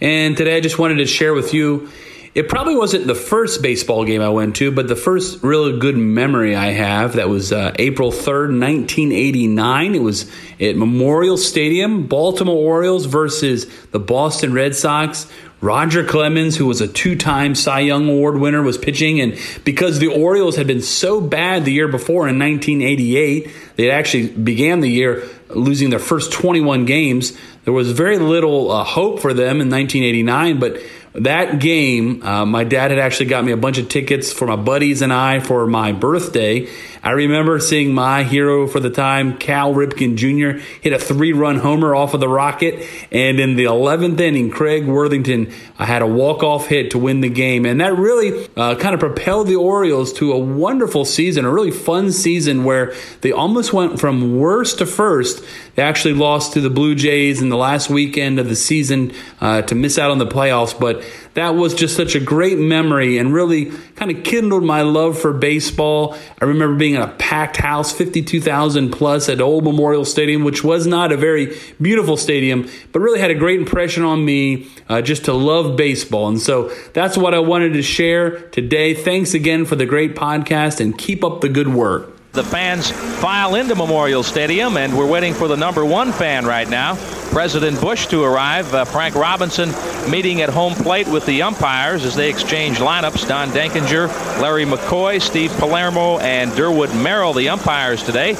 And 0.00 0.36
today 0.36 0.56
I 0.56 0.60
just 0.60 0.78
wanted 0.78 0.96
to 0.96 1.06
share 1.06 1.34
with 1.34 1.54
you 1.54 1.88
it 2.34 2.48
probably 2.48 2.74
wasn't 2.74 3.06
the 3.06 3.14
first 3.14 3.60
baseball 3.60 4.06
game 4.06 4.22
I 4.22 4.30
went 4.30 4.56
to, 4.56 4.70
but 4.70 4.88
the 4.88 4.96
first 4.96 5.42
real 5.42 5.78
good 5.78 5.98
memory 5.98 6.56
I 6.56 6.70
have. 6.70 7.16
That 7.16 7.28
was 7.28 7.52
uh, 7.52 7.74
April 7.78 8.10
3rd, 8.10 8.58
1989. 8.58 9.94
It 9.94 10.02
was 10.02 10.30
at 10.58 10.74
Memorial 10.76 11.36
Stadium, 11.36 12.06
Baltimore 12.06 12.56
Orioles 12.56 13.04
versus 13.04 13.66
the 13.90 14.00
Boston 14.00 14.54
Red 14.54 14.74
Sox. 14.74 15.30
Roger 15.62 16.04
Clemens, 16.04 16.56
who 16.56 16.66
was 16.66 16.80
a 16.80 16.88
two 16.88 17.14
time 17.14 17.54
Cy 17.54 17.80
Young 17.80 18.08
Award 18.08 18.38
winner, 18.38 18.62
was 18.62 18.76
pitching. 18.76 19.20
And 19.20 19.38
because 19.64 20.00
the 20.00 20.08
Orioles 20.08 20.56
had 20.56 20.66
been 20.66 20.82
so 20.82 21.20
bad 21.20 21.64
the 21.64 21.72
year 21.72 21.86
before 21.86 22.28
in 22.28 22.36
1988, 22.38 23.48
they 23.76 23.90
actually 23.90 24.28
began 24.28 24.80
the 24.80 24.90
year 24.90 25.22
losing 25.50 25.90
their 25.90 26.00
first 26.00 26.32
21 26.32 26.84
games. 26.84 27.38
There 27.64 27.72
was 27.72 27.92
very 27.92 28.18
little 28.18 28.72
uh, 28.72 28.82
hope 28.82 29.20
for 29.20 29.32
them 29.32 29.60
in 29.60 29.70
1989, 29.70 30.58
but 30.58 30.82
that 31.14 31.60
game, 31.60 32.22
uh, 32.22 32.44
my 32.44 32.64
dad 32.64 32.90
had 32.90 32.98
actually 32.98 33.26
got 33.26 33.44
me 33.44 33.52
a 33.52 33.56
bunch 33.56 33.78
of 33.78 33.88
tickets 33.88 34.32
for 34.32 34.46
my 34.46 34.56
buddies 34.56 35.00
and 35.00 35.12
I 35.12 35.40
for 35.40 35.66
my 35.66 35.92
birthday. 35.92 36.68
I 37.04 37.10
remember 37.10 37.58
seeing 37.58 37.94
my 37.94 38.22
hero 38.22 38.68
for 38.68 38.78
the 38.78 38.88
time, 38.88 39.36
Cal 39.36 39.74
Ripken 39.74 40.14
Jr., 40.14 40.64
hit 40.80 40.92
a 40.92 40.98
three 41.00 41.32
run 41.32 41.56
homer 41.56 41.96
off 41.96 42.14
of 42.14 42.20
the 42.20 42.28
Rocket. 42.28 42.88
And 43.10 43.40
in 43.40 43.56
the 43.56 43.64
11th 43.64 44.20
inning, 44.20 44.50
Craig 44.50 44.86
Worthington 44.86 45.52
uh, 45.80 45.84
had 45.84 46.02
a 46.02 46.06
walk 46.06 46.44
off 46.44 46.68
hit 46.68 46.92
to 46.92 46.98
win 46.98 47.20
the 47.20 47.28
game. 47.28 47.66
And 47.66 47.80
that 47.80 47.96
really 47.96 48.48
uh, 48.56 48.76
kind 48.76 48.94
of 48.94 49.00
propelled 49.00 49.48
the 49.48 49.56
Orioles 49.56 50.12
to 50.14 50.32
a 50.32 50.38
wonderful 50.38 51.04
season, 51.04 51.44
a 51.44 51.50
really 51.50 51.72
fun 51.72 52.12
season 52.12 52.62
where 52.62 52.94
they 53.22 53.32
almost 53.32 53.72
went 53.72 53.98
from 53.98 54.38
worst 54.38 54.78
to 54.78 54.86
first. 54.86 55.44
They 55.74 55.82
actually 55.82 56.14
lost 56.14 56.52
to 56.52 56.60
the 56.60 56.70
Blue 56.70 56.94
Jays 56.94 57.42
in 57.42 57.48
the 57.48 57.56
last 57.56 57.90
weekend 57.90 58.38
of 58.38 58.48
the 58.48 58.54
season 58.54 59.12
uh, 59.40 59.62
to 59.62 59.74
miss 59.74 59.98
out 59.98 60.12
on 60.12 60.18
the 60.18 60.26
playoffs. 60.26 60.78
But 60.78 61.02
that 61.34 61.54
was 61.54 61.74
just 61.74 61.96
such 61.96 62.14
a 62.14 62.20
great 62.20 62.58
memory 62.58 63.18
and 63.18 63.32
really 63.32 63.66
kind 63.96 64.10
of 64.10 64.22
kindled 64.22 64.64
my 64.64 64.82
love 64.82 65.18
for 65.18 65.32
baseball. 65.32 66.16
I 66.40 66.44
remember 66.44 66.76
being 66.76 66.94
in 66.94 67.00
a 67.00 67.08
packed 67.08 67.56
house, 67.56 67.92
52,000 67.92 68.90
plus 68.90 69.28
at 69.28 69.40
Old 69.40 69.64
Memorial 69.64 70.04
Stadium, 70.04 70.44
which 70.44 70.62
was 70.62 70.86
not 70.86 71.10
a 71.10 71.16
very 71.16 71.56
beautiful 71.80 72.16
stadium, 72.16 72.68
but 72.92 73.00
really 73.00 73.20
had 73.20 73.30
a 73.30 73.34
great 73.34 73.60
impression 73.60 74.02
on 74.02 74.24
me 74.24 74.68
uh, 74.88 75.00
just 75.00 75.24
to 75.24 75.32
love 75.32 75.76
baseball. 75.76 76.28
And 76.28 76.40
so 76.40 76.72
that's 76.92 77.16
what 77.16 77.34
I 77.34 77.38
wanted 77.38 77.72
to 77.74 77.82
share 77.82 78.40
today. 78.50 78.94
Thanks 78.94 79.32
again 79.32 79.64
for 79.64 79.76
the 79.76 79.86
great 79.86 80.14
podcast 80.14 80.80
and 80.80 80.96
keep 80.96 81.24
up 81.24 81.40
the 81.40 81.48
good 81.48 81.68
work. 81.68 82.21
The 82.32 82.42
fans 82.42 82.90
file 83.20 83.56
into 83.56 83.74
Memorial 83.74 84.22
Stadium, 84.22 84.78
and 84.78 84.96
we're 84.96 85.06
waiting 85.06 85.34
for 85.34 85.48
the 85.48 85.56
number 85.56 85.84
one 85.84 86.12
fan 86.12 86.46
right 86.46 86.66
now, 86.66 86.96
President 87.28 87.78
Bush, 87.78 88.06
to 88.06 88.22
arrive. 88.24 88.72
Uh, 88.72 88.86
Frank 88.86 89.14
Robinson 89.14 89.68
meeting 90.10 90.40
at 90.40 90.48
home 90.48 90.72
plate 90.72 91.06
with 91.08 91.26
the 91.26 91.42
umpires 91.42 92.06
as 92.06 92.16
they 92.16 92.30
exchange 92.30 92.78
lineups. 92.78 93.28
Don 93.28 93.50
Denkinger, 93.50 94.08
Larry 94.40 94.64
McCoy, 94.64 95.20
Steve 95.20 95.52
Palermo, 95.58 96.20
and 96.20 96.50
Durwood 96.52 96.88
Merrill, 97.02 97.34
the 97.34 97.50
umpires 97.50 98.02
today. 98.02 98.32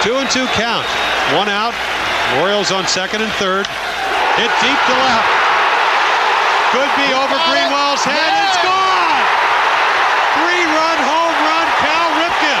Two 0.00 0.16
and 0.16 0.30
two 0.30 0.46
count. 0.56 0.86
One 1.36 1.50
out. 1.50 1.74
Orioles 2.40 2.72
on 2.72 2.86
second 2.88 3.20
and 3.20 3.32
third. 3.32 3.66
Hit 4.40 4.48
deep 4.64 4.80
to 4.88 4.94
left. 5.04 5.28
Could 6.72 6.92
be 6.96 7.12
over 7.12 7.36
Greenwell's 7.44 8.00
head. 8.08 8.32
It's 8.48 8.56
gone. 8.64 9.20
Three-run 10.32 10.98
home 11.04 11.36
run, 11.44 11.68
Cal 11.84 12.08
Ripken. 12.24 12.60